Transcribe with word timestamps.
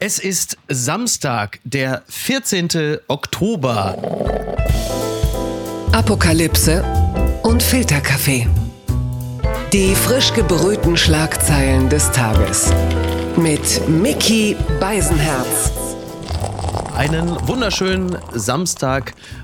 Es 0.00 0.20
ist 0.20 0.56
Samstag, 0.68 1.58
der 1.64 2.04
14. 2.06 2.98
Oktober. 3.08 3.96
Apokalypse 5.90 6.84
und 7.42 7.60
Filterkaffee. 7.60 8.46
Die 9.72 9.96
frisch 9.96 10.32
gebrühten 10.34 10.96
Schlagzeilen 10.96 11.88
des 11.88 12.12
Tages. 12.12 12.72
Mit 13.36 13.88
Mickey 13.88 14.54
Beisenherz. 14.78 15.72
Einen 16.96 17.36
wunderschönen 17.48 18.16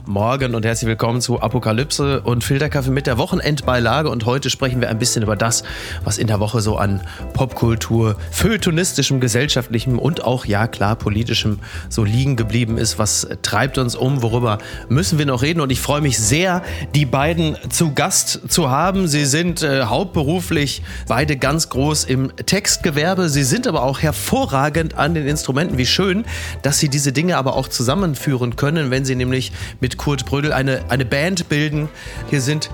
Samstagmorgen 0.04 0.54
und 0.54 0.66
herzlich 0.66 0.88
willkommen 0.88 1.20
zu 1.20 1.40
Apokalypse 1.40 2.20
und 2.20 2.44
Filterkaffee 2.44 2.90
mit 2.90 3.06
der 3.06 3.16
Wochenendbeilage. 3.16 4.10
Und 4.10 4.26
heute 4.26 4.50
sprechen 4.50 4.80
wir 4.80 4.90
ein 4.90 4.98
bisschen 4.98 5.22
über 5.22 5.34
das, 5.34 5.64
was 6.04 6.18
in 6.18 6.26
der 6.26 6.40
Woche 6.40 6.60
so 6.60 6.76
an 6.76 7.00
Popkultur, 7.32 8.16
feuilletonistischem, 8.30 9.20
gesellschaftlichem 9.20 9.98
und 9.98 10.22
auch, 10.22 10.44
ja 10.44 10.66
klar, 10.66 10.96
politischem 10.96 11.58
so 11.88 12.04
liegen 12.04 12.36
geblieben 12.36 12.76
ist. 12.76 12.98
Was 12.98 13.28
treibt 13.42 13.78
uns 13.78 13.96
um? 13.96 14.22
Worüber 14.22 14.58
müssen 14.88 15.18
wir 15.18 15.26
noch 15.26 15.42
reden? 15.42 15.60
Und 15.60 15.72
ich 15.72 15.80
freue 15.80 16.02
mich 16.02 16.18
sehr, 16.18 16.62
die 16.94 17.06
beiden 17.06 17.56
zu 17.70 17.94
Gast 17.94 18.40
zu 18.48 18.70
haben. 18.70 19.08
Sie 19.08 19.24
sind 19.24 19.62
äh, 19.62 19.84
hauptberuflich 19.84 20.82
beide 21.08 21.36
ganz 21.36 21.70
groß 21.70 22.04
im 22.04 22.30
Textgewerbe. 22.36 23.28
Sie 23.30 23.44
sind 23.44 23.66
aber 23.66 23.82
auch 23.82 24.00
hervorragend 24.00 24.98
an 24.98 25.14
den 25.14 25.26
Instrumenten. 25.26 25.78
Wie 25.78 25.86
schön, 25.86 26.24
dass 26.62 26.78
sie 26.78 26.88
diese 26.88 27.12
Dinge 27.12 27.38
aber 27.38 27.56
auch 27.56 27.68
zusammenführen 27.68 28.56
können, 28.56 28.90
wenn 28.90 29.04
sie 29.04 29.16
nämlich 29.16 29.52
mit 29.80 29.93
Kurt 29.96 30.26
Brödel 30.26 30.52
eine, 30.52 30.84
eine 30.88 31.04
Band 31.04 31.48
bilden. 31.48 31.88
Hier 32.30 32.40
sind 32.40 32.70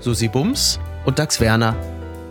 Susi 0.00 0.28
Bums 0.28 0.78
und 1.04 1.18
Dax 1.18 1.40
Werner 1.40 1.76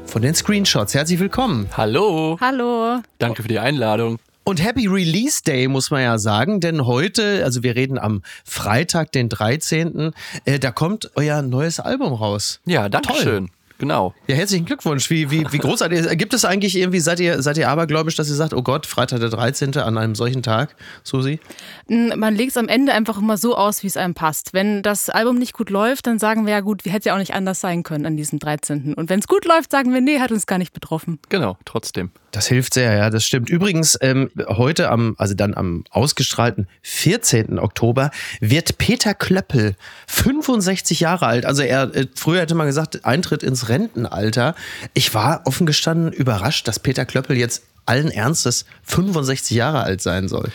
von 0.06 0.22
den 0.22 0.34
Screenshots. 0.34 0.94
Herzlich 0.94 1.20
willkommen. 1.20 1.70
Hallo. 1.78 2.38
Hallo. 2.42 3.02
Danke 3.20 3.44
für 3.44 3.48
die 3.48 3.60
Einladung. 3.60 4.18
Und 4.44 4.64
Happy 4.64 4.88
Release 4.88 5.44
Day, 5.44 5.68
muss 5.68 5.92
man 5.92 6.02
ja 6.02 6.18
sagen, 6.18 6.60
denn 6.60 6.88
heute, 6.88 7.44
also 7.44 7.62
wir 7.62 7.76
reden 7.76 8.00
am 8.00 8.24
Freitag, 8.44 9.12
den 9.12 9.30
13., 9.30 10.12
äh, 10.46 10.58
da 10.58 10.72
kommt 10.72 11.12
euer 11.14 11.44
neues 11.44 11.80
Album 11.80 12.14
raus. 12.14 12.60
Ja, 12.66 12.90
danke 12.90 13.10
Toll. 13.10 13.22
schön. 13.22 13.50
Genau. 13.80 14.14
Ja, 14.28 14.36
herzlichen 14.36 14.66
Glückwunsch. 14.66 15.10
Wie, 15.10 15.32
wie, 15.32 15.46
wie 15.52 15.58
großartig. 15.58 16.18
Gibt 16.18 16.34
es 16.34 16.44
eigentlich 16.44 16.76
irgendwie, 16.76 17.00
seid 17.00 17.22
ihr, 17.22 17.42
seid 17.42 17.58
ihr 17.58 17.70
abergläubisch, 17.70 18.16
dass 18.16 18.30
ihr 18.30 18.36
sagt, 18.36 18.54
oh 18.54 18.62
Gott, 18.62 18.86
Freitag 18.86 19.22
der 19.22 19.30
13. 19.30 19.76
an 19.78 19.98
einem 19.98 20.16
solchen 20.16 20.44
Tag, 20.44 20.76
Susi? 21.04 21.40
Man 21.88 22.36
legt 22.36 22.52
es 22.52 22.58
am 22.58 22.68
Ende 22.68 22.94
einfach 22.94 23.18
immer 23.18 23.38
so 23.38 23.56
aus, 23.56 23.82
wie 23.82 23.88
es 23.88 23.96
einem 23.96 24.14
passt. 24.14 24.54
Wenn 24.54 24.84
das 24.84 25.10
Album 25.10 25.38
nicht 25.38 25.54
gut 25.54 25.70
läuft, 25.70 26.08
dann 26.08 26.20
sagen 26.20 26.46
wir 26.46 26.52
ja 26.52 26.60
gut, 26.60 26.84
wie 26.84 26.90
hätte 26.90 27.08
ja 27.08 27.16
auch 27.16 27.20
nicht 27.20 27.34
anders 27.34 27.62
sein 27.62 27.84
können 27.84 28.06
an 28.06 28.18
diesem 28.18 28.38
13. 28.38 28.96
Und 28.96 29.10
wenn 29.10 29.20
es 29.20 29.28
gut 29.28 29.46
läuft, 29.46 29.72
sagen 29.72 29.94
wir, 29.94 30.02
nee, 30.02 30.20
hat 30.20 30.34
uns 30.34 30.46
gar 30.46 30.58
nicht 30.58 30.74
betroffen. 30.74 31.18
Genau, 31.30 31.58
trotzdem. 31.64 32.12
Das 32.32 32.48
hilft 32.48 32.74
sehr, 32.74 32.96
ja, 32.96 33.10
das 33.10 33.26
stimmt. 33.26 33.50
Übrigens, 33.50 33.98
ähm, 34.02 34.30
heute 34.48 34.90
am, 34.90 35.16
also 35.18 35.34
dann 35.34 35.56
am 35.56 35.84
ausgestrahlten 35.90 36.68
14. 36.84 37.58
Oktober 37.58 38.12
wird 38.40 38.78
Peter 38.78 39.14
Klöppel 39.14 39.76
65 40.08 41.00
Jahre 41.00 41.26
alt. 41.26 41.46
Also 41.46 41.64
er, 41.64 41.96
äh, 41.96 42.08
früher 42.16 42.42
hätte 42.42 42.56
man 42.56 42.68
gesagt, 42.68 43.06
Eintritt 43.06 43.42
ins 43.42 43.70
Rentenalter. 43.70 44.56
Ich 44.94 45.14
war 45.14 45.42
offen 45.46 45.66
gestanden 45.66 46.12
überrascht, 46.12 46.68
dass 46.68 46.80
Peter 46.80 47.06
Klöppel 47.06 47.38
jetzt 47.38 47.64
allen 47.86 48.12
Ernstes 48.12 48.66
65 48.84 49.58
Jahre 49.58 49.82
alt 49.82 50.02
sein 50.02 50.28
soll. 50.28 50.52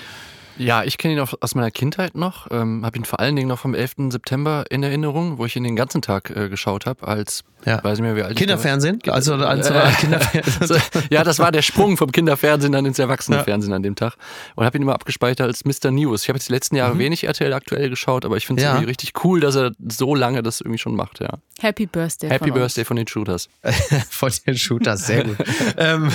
Ja, 0.56 0.84
ich 0.84 0.98
kenne 0.98 1.14
ihn 1.14 1.20
auch 1.20 1.34
aus 1.41 1.55
meiner 1.55 1.70
Kindheit 1.70 2.14
noch. 2.16 2.47
Ähm, 2.50 2.84
habe 2.84 2.97
ihn 2.98 3.05
vor 3.05 3.20
allen 3.20 3.34
Dingen 3.36 3.48
noch 3.48 3.58
vom 3.58 3.74
11. 3.74 4.10
September 4.10 4.64
in 4.70 4.83
Erinnerung, 4.83 5.38
wo 5.38 5.46
ich 5.46 5.56
ihn 5.56 5.64
den 5.64 5.77
ganzen 5.77 6.00
Tag 6.02 6.30
äh, 6.30 6.48
geschaut 6.48 6.86
habe, 6.86 7.06
als 7.06 7.42
Ja. 7.64 7.83
weiß 7.83 7.98
nicht 7.98 8.06
mehr 8.06 8.14
wie 8.16 8.22
alt 8.22 8.36
Kinderfernsehen? 8.36 8.98
ich 9.02 9.12
Also 9.12 9.38
war. 9.38 9.48
als 9.48 9.69
Äh, 9.70 9.91
Kinderfernsehen. 9.98 10.83
ja, 11.11 11.24
das 11.24 11.38
war 11.38 11.50
der 11.50 11.62
Sprung 11.62 11.96
vom 11.96 12.12
Kinderfernsehen 12.12 12.72
dann 12.72 12.84
ins 12.86 12.98
Erwachsenenfernsehen 12.98 13.72
an 13.72 13.83
dem 13.83 13.96
Tag. 13.96 14.14
Und 14.55 14.64
habe 14.64 14.78
ihn 14.78 14.83
immer 14.83 14.94
abgespeichert 14.94 15.41
als 15.41 15.64
Mr. 15.64 15.91
News. 15.91 16.22
Ich 16.22 16.28
habe 16.28 16.36
jetzt 16.36 16.48
die 16.48 16.52
letzten 16.52 16.77
Jahre 16.77 16.98
wenig 16.98 17.24
RTL 17.24 17.52
aktuell 17.52 17.91
geschaut, 17.91 18.24
aber 18.24 18.36
ich 18.36 18.46
finde 18.46 18.62
es 18.62 18.64
Mhm. 18.64 18.68
Ja. 18.68 18.74
irgendwie 18.77 18.91
richtig 18.91 19.24
cool, 19.24 19.41
dass 19.41 19.56
er 19.56 19.72
so 19.89 20.14
lange 20.14 20.42
das 20.42 20.61
irgendwie 20.61 20.78
schon 20.78 20.94
macht. 20.94 21.20
Ja. 21.20 21.30
Happy 21.61 21.86
Birthday. 21.86 22.29
Happy 22.30 22.50
von 22.50 22.55
Birthday 22.61 22.84
von 22.84 22.96
den 22.96 23.08
Shooters. 23.08 23.48
von 24.11 24.30
den 24.46 24.56
Shooters, 24.56 25.06
sehr 25.06 25.24
gut. 25.24 25.36
ähm, 25.79 26.11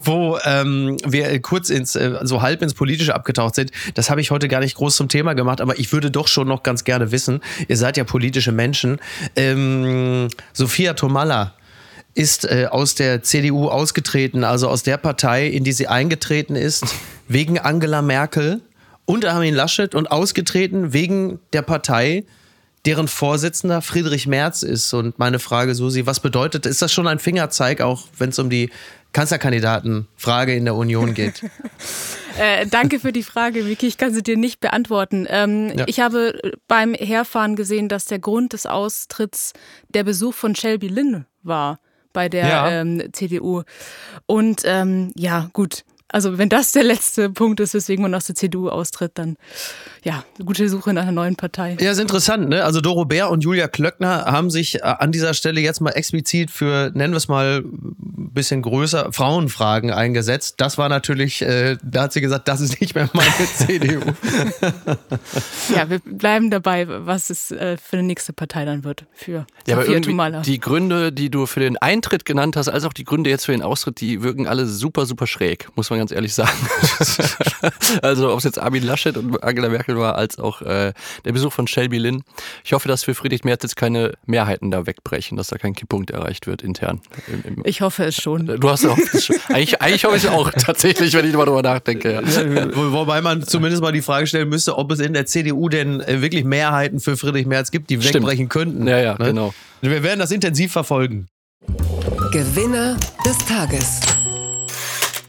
wo 0.00 0.38
ähm, 0.44 0.96
wir 1.06 1.40
kurz 1.42 1.70
ins, 1.70 1.94
äh, 1.94 2.18
so 2.22 2.42
halb 2.42 2.62
ins 2.62 2.74
Politische 2.74 3.14
abgetaucht 3.14 3.43
sind, 3.52 3.72
das 3.94 4.10
habe 4.10 4.20
ich 4.20 4.30
heute 4.30 4.48
gar 4.48 4.60
nicht 4.60 4.76
groß 4.76 4.94
zum 4.94 5.08
Thema 5.08 5.34
gemacht, 5.34 5.60
aber 5.60 5.78
ich 5.78 5.92
würde 5.92 6.10
doch 6.10 6.28
schon 6.28 6.46
noch 6.46 6.62
ganz 6.62 6.84
gerne 6.84 7.10
wissen, 7.10 7.40
ihr 7.68 7.76
seid 7.76 7.96
ja 7.96 8.04
politische 8.04 8.52
Menschen. 8.52 8.98
Ähm, 9.34 10.28
Sophia 10.52 10.94
Tomalla 10.94 11.54
ist 12.14 12.44
äh, 12.44 12.68
aus 12.70 12.94
der 12.94 13.22
CDU 13.22 13.68
ausgetreten, 13.68 14.44
also 14.44 14.68
aus 14.68 14.82
der 14.82 14.96
Partei, 14.96 15.48
in 15.48 15.64
die 15.64 15.72
sie 15.72 15.88
eingetreten 15.88 16.54
ist, 16.54 16.84
wegen 17.26 17.58
Angela 17.58 18.02
Merkel 18.02 18.62
und 19.04 19.24
Armin 19.24 19.54
Laschet 19.54 19.94
und 19.94 20.10
ausgetreten 20.10 20.92
wegen 20.92 21.40
der 21.52 21.62
Partei, 21.62 22.24
deren 22.86 23.08
Vorsitzender 23.08 23.82
Friedrich 23.82 24.26
Merz 24.26 24.62
ist. 24.62 24.92
Und 24.92 25.18
meine 25.18 25.38
Frage, 25.38 25.74
Susi, 25.74 26.06
was 26.06 26.20
bedeutet, 26.20 26.66
ist 26.66 26.82
das 26.82 26.92
schon 26.92 27.06
ein 27.06 27.18
Fingerzeig, 27.18 27.80
auch 27.80 28.04
wenn 28.18 28.30
es 28.30 28.38
um 28.38 28.50
die 28.50 28.70
Kanzlerkandidatenfrage 29.14 30.54
in 30.54 30.64
der 30.66 30.74
Union 30.74 31.14
geht? 31.14 31.42
Äh, 32.36 32.66
danke 32.66 32.98
für 32.98 33.12
die 33.12 33.22
Frage, 33.22 33.64
Vicky. 33.64 33.86
Ich 33.86 33.96
kann 33.96 34.12
sie 34.12 34.20
dir 34.20 34.36
nicht 34.36 34.58
beantworten. 34.58 35.24
Ähm, 35.30 35.70
Ja. 35.78 35.84
Ich 35.86 36.00
habe 36.00 36.56
beim 36.66 36.92
Herfahren 36.92 37.54
gesehen, 37.54 37.88
dass 37.88 38.06
der 38.06 38.18
Grund 38.18 38.54
des 38.54 38.66
Austritts 38.66 39.52
der 39.90 40.02
Besuch 40.02 40.34
von 40.34 40.56
Shelby 40.56 40.88
Lynn 40.88 41.26
war 41.44 41.78
bei 42.12 42.28
der 42.28 42.48
Ja. 42.48 42.70
ähm, 42.72 43.00
CDU. 43.12 43.62
Und 44.26 44.62
ähm, 44.64 45.12
ja, 45.14 45.48
gut. 45.52 45.84
Also 46.08 46.36
wenn 46.36 46.48
das 46.48 46.72
der 46.72 46.82
letzte 46.82 47.30
Punkt 47.30 47.60
ist, 47.60 47.72
weswegen 47.72 48.02
man 48.02 48.16
aus 48.16 48.24
der 48.26 48.34
CDU 48.34 48.68
austritt, 48.68 49.12
dann 49.14 49.36
ja, 50.04 50.22
gute 50.44 50.68
Suche 50.68 50.92
nach 50.92 51.02
einer 51.02 51.12
neuen 51.12 51.34
Partei. 51.34 51.78
Ja, 51.80 51.90
ist 51.90 51.98
interessant, 51.98 52.50
ne? 52.50 52.62
Also 52.62 52.82
Doro 52.82 53.06
Bär 53.06 53.30
und 53.30 53.42
Julia 53.42 53.68
Klöckner 53.68 54.26
haben 54.26 54.50
sich 54.50 54.76
äh, 54.76 54.80
an 54.82 55.12
dieser 55.12 55.32
Stelle 55.32 55.62
jetzt 55.62 55.80
mal 55.80 55.92
explizit 55.92 56.50
für, 56.50 56.90
nennen 56.94 57.14
wir 57.14 57.16
es 57.16 57.28
mal, 57.28 57.60
ein 57.60 58.30
bisschen 58.34 58.60
größer 58.60 59.12
Frauenfragen 59.12 59.90
eingesetzt. 59.90 60.56
Das 60.58 60.76
war 60.76 60.90
natürlich, 60.90 61.40
äh, 61.40 61.78
da 61.82 62.02
hat 62.02 62.12
sie 62.12 62.20
gesagt, 62.20 62.48
das 62.48 62.60
ist 62.60 62.82
nicht 62.82 62.94
mehr 62.94 63.08
meine 63.14 63.30
CDU. 63.56 64.02
Ja, 65.74 65.88
wir 65.88 66.00
bleiben 66.00 66.50
dabei, 66.50 66.86
was 66.86 67.30
es 67.30 67.50
äh, 67.50 67.78
für 67.78 67.96
eine 67.96 68.06
nächste 68.06 68.34
Partei 68.34 68.66
dann 68.66 68.84
wird 68.84 69.06
für 69.14 69.46
Ja, 69.66 69.76
aber 69.76 69.86
Sophia 69.86 70.00
irgendwie 70.00 70.42
die 70.42 70.60
Gründe, 70.60 71.12
die 71.12 71.30
du 71.30 71.46
für 71.46 71.60
den 71.60 71.78
Eintritt 71.78 72.26
genannt 72.26 72.56
hast, 72.56 72.68
als 72.68 72.84
auch 72.84 72.92
die 72.92 73.04
Gründe 73.04 73.30
jetzt 73.30 73.46
für 73.46 73.52
den 73.52 73.62
Austritt, 73.62 74.00
die 74.00 74.22
wirken 74.22 74.46
alle 74.46 74.66
super, 74.66 75.06
super 75.06 75.26
schräg, 75.26 75.68
muss 75.76 75.88
man 75.88 75.98
ganz 75.98 76.12
ehrlich 76.12 76.34
sagen. 76.34 76.58
also 78.02 78.30
ob 78.30 78.38
es 78.38 78.44
jetzt 78.44 78.58
Armin 78.58 78.82
Laschet 78.82 79.16
und 79.16 79.42
Angela 79.42 79.70
Merkel 79.70 79.93
war, 79.98 80.16
als 80.16 80.38
auch 80.38 80.62
äh, 80.62 80.92
der 81.24 81.32
Besuch 81.32 81.52
von 81.52 81.66
Shelby 81.66 81.98
Lynn. 81.98 82.22
Ich 82.64 82.72
hoffe, 82.72 82.88
dass 82.88 83.04
für 83.04 83.14
Friedrich 83.14 83.44
Merz 83.44 83.62
jetzt 83.62 83.76
keine 83.76 84.14
Mehrheiten 84.26 84.70
da 84.70 84.86
wegbrechen, 84.86 85.36
dass 85.36 85.48
da 85.48 85.58
kein 85.58 85.74
Kipppunkt 85.74 86.10
erreicht 86.10 86.46
wird 86.46 86.62
intern. 86.62 87.00
Im, 87.26 87.42
im, 87.58 87.62
Ich 87.64 87.80
hoffe 87.80 88.04
es 88.04 88.16
schon. 88.16 88.46
du 88.46 88.68
hast 88.70 88.84
auch 88.86 88.98
eigentlich, 89.48 89.80
eigentlich 89.82 90.04
hoffe 90.04 90.16
ich 90.16 90.24
es 90.24 90.30
auch 90.30 90.50
tatsächlich, 90.50 91.12
wenn 91.14 91.26
ich 91.28 91.34
mal 91.34 91.44
drüber 91.44 91.62
nachdenke. 91.62 92.12
Ja. 92.12 92.22
Wo- 92.76 92.92
Wobei 92.92 93.20
man 93.20 93.42
zumindest 93.46 93.82
mal 93.82 93.92
die 93.92 94.02
Frage 94.02 94.26
stellen 94.26 94.48
müsste, 94.48 94.76
ob 94.78 94.90
es 94.92 95.00
in 95.00 95.12
der 95.12 95.26
CDU 95.26 95.68
denn 95.68 96.00
äh, 96.00 96.22
wirklich 96.22 96.44
Mehrheiten 96.44 97.00
für 97.00 97.16
Friedrich 97.16 97.46
Merz 97.46 97.70
gibt, 97.70 97.90
die 97.90 98.00
Stimmt. 98.00 98.14
wegbrechen 98.14 98.48
könnten. 98.48 98.86
Ja, 98.86 98.98
ja, 98.98 99.12
Ne? 99.18 99.26
genau. 99.26 99.54
Wir 99.80 100.02
werden 100.02 100.18
das 100.20 100.30
intensiv 100.30 100.72
verfolgen. 100.72 101.26
Gewinner 102.32 102.96
des 103.24 103.38
Tages. 103.46 104.00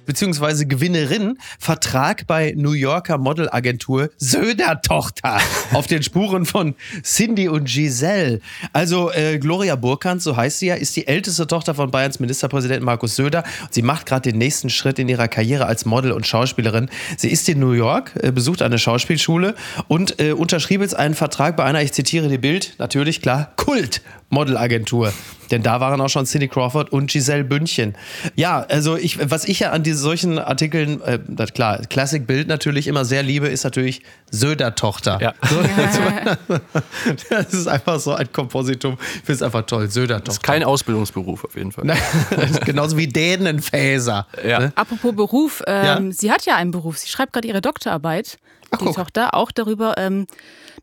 Beziehungsweise 0.05 0.66
Gewinnerin 0.66 1.38
Vertrag 1.59 2.27
bei 2.27 2.53
New 2.55 2.71
Yorker 2.71 3.17
Modelagentur 3.17 4.09
Söder-Tochter 4.17 5.39
auf 5.73 5.88
den 5.88 6.03
Spuren 6.03 6.45
von 6.45 6.75
Cindy 7.03 7.47
und 7.47 7.66
Giselle. 7.66 8.39
Also 8.73 9.11
äh, 9.11 9.38
Gloria 9.39 9.75
Burkhardt, 9.75 10.21
so 10.21 10.35
heißt 10.35 10.59
sie 10.59 10.67
ja, 10.67 10.75
ist 10.75 10.95
die 10.95 11.07
älteste 11.07 11.47
Tochter 11.47 11.75
von 11.75 11.91
Bayerns 11.91 12.19
Ministerpräsidenten 12.19 12.85
Markus 12.85 13.15
Söder. 13.15 13.44
Sie 13.69 13.81
macht 13.81 14.05
gerade 14.05 14.31
den 14.31 14.38
nächsten 14.38 14.69
Schritt 14.69 14.99
in 14.99 15.09
ihrer 15.09 15.27
Karriere 15.27 15.65
als 15.65 15.85
Model 15.85 16.11
und 16.11 16.25
Schauspielerin. 16.25 16.89
Sie 17.17 17.29
ist 17.29 17.47
in 17.49 17.59
New 17.59 17.71
York, 17.71 18.12
äh, 18.21 18.31
besucht 18.31 18.62
eine 18.62 18.80
Schauspielschule 18.80 19.56
und 19.88 20.19
äh, 20.19 20.31
unterschrieb 20.31 20.81
jetzt 20.81 20.95
einen 20.95 21.15
Vertrag 21.15 21.56
bei 21.57 21.63
einer, 21.63 21.81
ich 21.81 21.94
zitiere 21.94 22.27
die 22.27 22.38
Bild, 22.38 22.75
natürlich 22.77 23.21
klar, 23.21 23.53
Kult-Modelagentur. 24.30 25.13
Denn 25.51 25.62
da 25.62 25.80
waren 25.80 26.01
auch 26.01 26.10
schon 26.10 26.25
Cindy 26.25 26.48
Crawford 26.48 26.92
und 26.92 27.12
Giselle 27.12 27.44
Bündchen. 27.44 27.95
Ja, 28.36 28.62
also 28.68 28.98
ich, 28.98 29.30
was 29.30 29.45
ich 29.45 29.60
ja 29.60 29.72
an 29.72 29.83
diesen 29.83 30.00
solchen 30.00 30.39
Artikeln, 30.39 31.01
äh, 31.04 31.19
klar, 31.54 31.81
Classic-Bild 31.88 32.48
natürlich 32.48 32.88
immer 32.88 33.06
sehr 33.06 33.22
liebe, 33.22 33.48
ist 33.48 33.63
natürlich 33.63 34.01
Söder-Tochter. 34.31 35.19
Ja. 35.22 35.33
So, 35.48 35.62
das 37.30 37.54
ist 37.54 37.68
einfach 37.68 38.00
so 38.00 38.13
ein 38.16 38.31
Kompositum. 38.31 38.98
Ich 39.00 39.07
finde 39.22 39.33
es 39.33 39.42
einfach 39.44 39.62
toll. 39.68 39.81
Das 39.83 39.89
ist 39.89 39.94
Söder-Tochter. 39.95 40.42
kein 40.42 40.63
Ausbildungsberuf 40.63 41.44
auf 41.45 41.56
jeden 41.56 41.71
Fall. 41.71 41.86
Genauso 42.66 42.98
wie 42.98 43.07
Dänenfäser. 43.07 44.25
Ja. 44.44 44.60
Ne? 44.60 44.74
Apropos 44.75 45.16
Beruf, 45.16 45.62
ähm, 45.68 45.86
Ja. 46.07 46.12
sie 46.12 46.31
hat 46.31 46.45
ja 46.48 46.56
einen 46.56 46.71
Beruf. 46.71 46.98
Sie 46.98 47.07
schreibt 47.10 47.33
gerade 47.33 47.48
ihre 47.48 47.62
Doktorarbeit, 47.62 48.39
Ach, 48.75 48.80
die 48.80 48.86
guck. 48.86 48.95
Tochter, 48.95 49.33
auch 49.33 49.51
darüber, 49.51 49.98
ähm, 49.98 50.27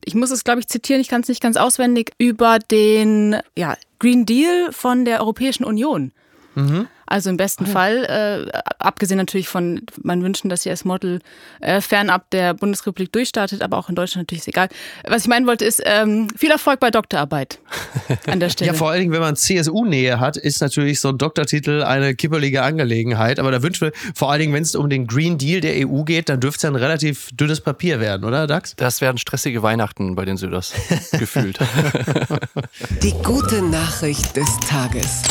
ich 0.04 0.14
muss 0.14 0.30
es, 0.30 0.44
glaube 0.44 0.60
ich, 0.60 0.68
zitieren, 0.68 1.00
ich 1.00 1.08
kann 1.08 1.22
es 1.22 1.28
nicht 1.28 1.42
ganz 1.42 1.56
auswendig, 1.56 2.12
über 2.18 2.58
den 2.58 3.36
ja, 3.56 3.76
Green 3.98 4.26
Deal 4.26 4.72
von 4.72 5.04
der 5.04 5.20
Europäischen 5.20 5.64
Union. 5.64 6.12
Mhm. 6.54 6.88
Also 7.12 7.28
im 7.28 7.36
besten 7.36 7.66
Fall, 7.66 8.06
äh, 8.06 8.58
abgesehen 8.78 9.18
natürlich 9.18 9.46
von, 9.46 9.82
man 10.02 10.22
wünschen, 10.22 10.48
dass 10.48 10.62
sie 10.62 10.70
als 10.70 10.86
Model 10.86 11.18
äh, 11.60 11.82
fernab 11.82 12.30
der 12.30 12.54
Bundesrepublik 12.54 13.12
durchstartet, 13.12 13.60
aber 13.60 13.76
auch 13.76 13.90
in 13.90 13.94
Deutschland 13.94 14.22
natürlich 14.22 14.40
ist 14.40 14.48
egal. 14.48 14.70
Was 15.06 15.24
ich 15.24 15.28
meinen 15.28 15.46
wollte, 15.46 15.66
ist 15.66 15.82
ähm, 15.84 16.28
viel 16.34 16.50
Erfolg 16.50 16.80
bei 16.80 16.90
Doktorarbeit 16.90 17.58
an 18.26 18.40
der 18.40 18.48
Stelle. 18.48 18.70
Ja, 18.70 18.74
vor 18.74 18.88
allen 18.88 19.00
Dingen, 19.00 19.12
wenn 19.12 19.20
man 19.20 19.36
CSU-Nähe 19.36 20.20
hat, 20.20 20.38
ist 20.38 20.62
natürlich 20.62 21.00
so 21.00 21.10
ein 21.10 21.18
Doktortitel 21.18 21.82
eine 21.82 22.14
kippelige 22.14 22.62
Angelegenheit. 22.62 23.38
Aber 23.38 23.50
da 23.50 23.62
wünschen 23.62 23.88
wir, 23.88 23.92
vor 24.14 24.30
allen 24.30 24.40
Dingen, 24.40 24.54
wenn 24.54 24.62
es 24.62 24.74
um 24.74 24.88
den 24.88 25.06
Green 25.06 25.36
Deal 25.36 25.60
der 25.60 25.86
EU 25.86 26.04
geht, 26.04 26.30
dann 26.30 26.40
dürfte 26.40 26.56
es 26.56 26.62
ja 26.62 26.70
ein 26.70 26.76
relativ 26.76 27.28
dünnes 27.34 27.60
Papier 27.60 28.00
werden, 28.00 28.24
oder 28.24 28.46
Dax? 28.46 28.74
Das 28.76 29.02
werden 29.02 29.18
stressige 29.18 29.62
Weihnachten 29.62 30.14
bei 30.14 30.24
den 30.24 30.38
Söders 30.38 30.72
gefühlt. 31.18 31.58
Die 33.02 33.12
gute 33.22 33.60
Nachricht 33.60 34.34
des 34.34 34.48
Tages. 34.66 35.24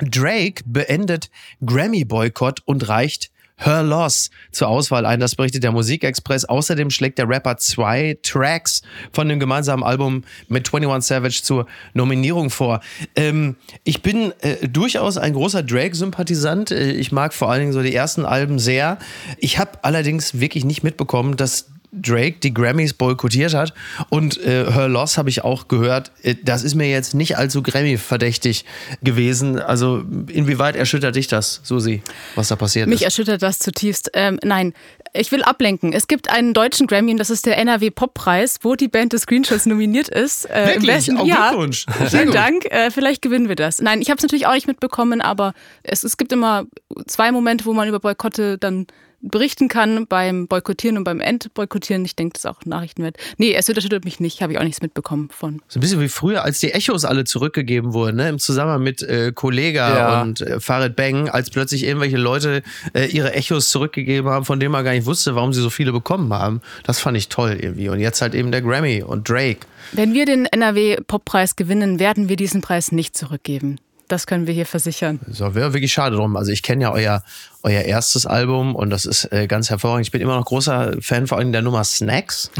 Drake 0.00 0.62
beendet 0.66 1.30
Grammy-Boykott 1.64 2.60
und 2.64 2.88
reicht 2.88 3.30
Her 3.60 3.82
Loss 3.82 4.30
zur 4.50 4.68
Auswahl 4.68 5.04
ein. 5.04 5.20
Das 5.20 5.34
berichtet 5.34 5.62
der 5.62 5.72
Musikexpress. 5.72 6.46
Außerdem 6.46 6.90
schlägt 6.90 7.18
der 7.18 7.28
Rapper 7.28 7.58
zwei 7.58 8.18
Tracks 8.22 8.82
von 9.12 9.28
dem 9.28 9.38
gemeinsamen 9.38 9.84
Album 9.84 10.24
mit 10.48 10.72
21 10.72 11.06
Savage 11.06 11.42
zur 11.42 11.66
Nominierung 11.92 12.48
vor. 12.50 12.80
Ähm, 13.16 13.56
ich 13.84 14.02
bin 14.02 14.32
äh, 14.40 14.66
durchaus 14.66 15.18
ein 15.18 15.34
großer 15.34 15.62
Drake-Sympathisant. 15.62 16.70
Äh, 16.70 16.92
ich 16.92 17.12
mag 17.12 17.34
vor 17.34 17.50
allen 17.50 17.60
Dingen 17.60 17.72
so 17.72 17.82
die 17.82 17.94
ersten 17.94 18.24
Alben 18.24 18.58
sehr. 18.58 18.98
Ich 19.36 19.58
habe 19.58 19.72
allerdings 19.82 20.40
wirklich 20.40 20.64
nicht 20.64 20.82
mitbekommen, 20.82 21.36
dass 21.36 21.66
Drake 21.92 22.36
die 22.42 22.54
Grammys 22.54 22.94
boykottiert 22.94 23.54
hat. 23.54 23.74
Und 24.08 24.38
äh, 24.44 24.70
Her 24.70 24.88
Loss 24.88 25.18
habe 25.18 25.28
ich 25.28 25.42
auch 25.44 25.68
gehört. 25.68 26.12
Äh, 26.22 26.36
das 26.42 26.62
ist 26.62 26.74
mir 26.74 26.88
jetzt 26.88 27.14
nicht 27.14 27.36
allzu 27.36 27.62
Grammy-verdächtig 27.62 28.64
gewesen. 29.02 29.58
Also 29.58 30.02
inwieweit 30.28 30.76
erschüttert 30.76 31.16
dich 31.16 31.26
das, 31.26 31.60
Susi, 31.64 32.02
was 32.34 32.48
da 32.48 32.56
passiert 32.56 32.88
Mich 32.88 33.00
ist? 33.00 33.04
erschüttert 33.06 33.42
das 33.42 33.58
zutiefst. 33.58 34.10
Ähm, 34.14 34.38
nein, 34.44 34.72
ich 35.12 35.32
will 35.32 35.42
ablenken. 35.42 35.92
Es 35.92 36.06
gibt 36.06 36.30
einen 36.30 36.54
deutschen 36.54 36.86
Grammy 36.86 37.10
und 37.10 37.18
das 37.18 37.30
ist 37.30 37.44
der 37.46 37.58
NRW 37.58 37.90
Poppreis, 37.90 38.58
wo 38.62 38.76
die 38.76 38.86
Band 38.88 39.12
des 39.12 39.22
Screenshots 39.22 39.66
nominiert 39.66 40.08
ist. 40.08 40.44
Äh, 40.44 40.60
im 40.62 40.66
Wirklich? 40.68 40.86
besten- 40.94 41.18
Oh, 41.18 41.24
ja, 41.24 41.48
Glückwunsch. 41.50 41.86
Vielen. 42.08 42.30
Dank. 42.30 42.64
Äh, 42.66 42.90
vielleicht 42.92 43.20
gewinnen 43.22 43.48
wir 43.48 43.56
das. 43.56 43.80
Nein, 43.80 44.00
ich 44.00 44.08
habe 44.10 44.18
es 44.18 44.22
natürlich 44.22 44.46
auch 44.46 44.54
nicht 44.54 44.68
mitbekommen, 44.68 45.20
aber 45.20 45.54
es, 45.82 46.04
es 46.04 46.16
gibt 46.16 46.32
immer 46.32 46.64
zwei 47.08 47.32
Momente, 47.32 47.64
wo 47.64 47.72
man 47.72 47.88
über 47.88 47.98
Boykotte 47.98 48.56
dann 48.58 48.86
berichten 49.22 49.68
kann, 49.68 50.06
beim 50.06 50.46
Boykottieren 50.46 50.96
und 50.98 51.04
beim 51.04 51.20
Entboykottieren. 51.20 52.04
Ich 52.04 52.16
denke, 52.16 52.34
das 52.34 52.44
ist 52.44 52.50
auch 52.50 52.64
Nachrichtenwert. 52.64 53.16
Nee, 53.38 53.54
es 53.54 53.68
erschüttert 53.68 54.04
mich 54.04 54.20
nicht, 54.20 54.42
habe 54.42 54.52
ich 54.52 54.58
auch 54.58 54.64
nichts 54.64 54.82
mitbekommen 54.82 55.28
von. 55.30 55.60
So 55.68 55.78
ein 55.78 55.82
bisschen 55.82 56.00
wie 56.00 56.08
früher, 56.08 56.42
als 56.44 56.60
die 56.60 56.72
Echos 56.72 57.04
alle 57.04 57.24
zurückgegeben 57.24 57.92
wurden, 57.92 58.16
ne? 58.16 58.28
im 58.28 58.38
Zusammenhang 58.38 58.82
mit 58.82 59.02
äh, 59.02 59.32
Kollega 59.34 59.96
Ja. 59.96 60.22
und 60.22 60.40
äh, 60.40 60.60
Farid 60.60 60.96
Bang, 60.96 61.28
als 61.28 61.50
plötzlich 61.50 61.84
irgendwelche 61.84 62.16
Leute 62.16 62.62
äh, 62.94 63.06
ihre 63.06 63.32
Echos 63.34 63.70
zurückgegeben 63.70 64.30
haben, 64.30 64.44
von 64.44 64.58
denen 64.60 64.72
man 64.72 64.84
gar 64.84 64.92
nicht 64.92 65.06
wusste, 65.06 65.34
warum 65.34 65.52
sie 65.52 65.60
so 65.60 65.70
viele 65.70 65.92
bekommen 65.92 66.32
haben. 66.32 66.60
Das 66.84 66.98
fand 67.00 67.16
ich 67.16 67.28
toll 67.28 67.58
irgendwie. 67.60 67.88
Und 67.88 68.00
jetzt 68.00 68.22
halt 68.22 68.34
eben 68.34 68.50
der 68.52 68.62
Grammy 68.62 69.02
und 69.02 69.28
Drake. 69.28 69.60
Wenn 69.92 70.14
wir 70.14 70.24
den 70.24 70.46
NRW-Poppreis 70.46 71.56
gewinnen, 71.56 71.98
werden 71.98 72.28
wir 72.28 72.36
diesen 72.36 72.60
Preis 72.60 72.92
nicht 72.92 73.16
zurückgeben. 73.16 73.78
Das 74.10 74.26
können 74.26 74.48
wir 74.48 74.54
hier 74.54 74.66
versichern. 74.66 75.20
So, 75.30 75.54
wäre 75.54 75.72
wirklich 75.72 75.92
schade 75.92 76.16
drum. 76.16 76.36
Also 76.36 76.50
ich 76.50 76.64
kenne 76.64 76.82
ja 76.82 76.92
euer, 76.92 77.22
euer 77.62 77.82
erstes 77.82 78.26
Album 78.26 78.74
und 78.74 78.90
das 78.90 79.06
ist 79.06 79.30
äh, 79.30 79.46
ganz 79.46 79.70
hervorragend. 79.70 80.04
Ich 80.04 80.10
bin 80.10 80.20
immer 80.20 80.34
noch 80.34 80.46
großer 80.46 80.96
Fan 81.00 81.28
vor 81.28 81.38
allem 81.38 81.52
der 81.52 81.62
Nummer 81.62 81.84
Snacks. 81.84 82.50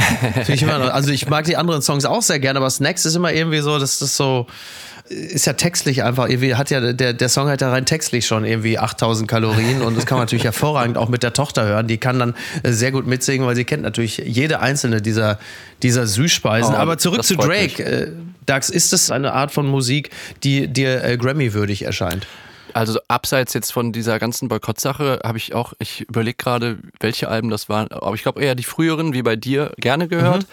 Ich 0.46 0.62
immer 0.62 0.78
noch, 0.78 0.90
also 0.94 1.10
ich 1.10 1.28
mag 1.28 1.46
die 1.46 1.56
anderen 1.56 1.82
Songs 1.82 2.04
auch 2.04 2.22
sehr 2.22 2.38
gerne, 2.38 2.60
aber 2.60 2.70
Snacks 2.70 3.04
ist 3.04 3.16
immer 3.16 3.32
irgendwie 3.32 3.58
so, 3.58 3.80
das 3.80 4.00
ist 4.00 4.16
so, 4.16 4.46
ist 5.08 5.44
ja 5.44 5.54
textlich 5.54 6.04
einfach 6.04 6.28
irgendwie, 6.28 6.54
hat 6.54 6.70
ja, 6.70 6.92
der, 6.92 7.14
der 7.14 7.28
Song 7.28 7.48
hat 7.48 7.60
ja 7.60 7.70
rein 7.70 7.84
textlich 7.84 8.28
schon 8.28 8.44
irgendwie 8.44 8.78
8000 8.78 9.28
Kalorien 9.28 9.82
und 9.82 9.96
das 9.96 10.06
kann 10.06 10.18
man 10.18 10.26
natürlich 10.26 10.44
hervorragend 10.44 10.96
auch 10.96 11.08
mit 11.08 11.24
der 11.24 11.32
Tochter 11.32 11.64
hören. 11.64 11.88
Die 11.88 11.98
kann 11.98 12.20
dann 12.20 12.34
äh, 12.62 12.70
sehr 12.70 12.92
gut 12.92 13.08
mitsingen, 13.08 13.44
weil 13.44 13.56
sie 13.56 13.64
kennt 13.64 13.82
natürlich 13.82 14.18
jede 14.18 14.60
einzelne 14.60 15.02
dieser, 15.02 15.40
dieser 15.82 16.06
Süßspeisen. 16.06 16.76
Oh, 16.76 16.78
aber 16.78 16.96
zurück 16.96 17.24
zu 17.24 17.34
Drake. 17.34 17.82
Äh, 17.82 18.12
Dax, 18.50 18.68
ist 18.68 18.92
das 18.92 19.12
eine 19.12 19.32
Art 19.32 19.52
von 19.52 19.66
Musik, 19.66 20.10
die 20.42 20.66
dir 20.66 21.04
äh, 21.04 21.16
Grammy-würdig 21.16 21.82
erscheint? 21.82 22.26
Also 22.74 22.98
abseits 23.06 23.54
jetzt 23.54 23.72
von 23.72 23.92
dieser 23.92 24.18
ganzen 24.18 24.48
Boykott-Sache 24.48 25.20
habe 25.24 25.38
ich 25.38 25.54
auch, 25.54 25.72
ich 25.78 26.02
überlege 26.02 26.36
gerade, 26.36 26.78
welche 26.98 27.28
Alben 27.28 27.50
das 27.50 27.68
waren, 27.68 27.88
aber 27.92 28.14
ich 28.14 28.22
glaube 28.22 28.42
eher 28.42 28.56
die 28.56 28.64
früheren, 28.64 29.12
wie 29.12 29.22
bei 29.22 29.36
dir, 29.36 29.72
gerne 29.78 30.08
gehört. 30.08 30.46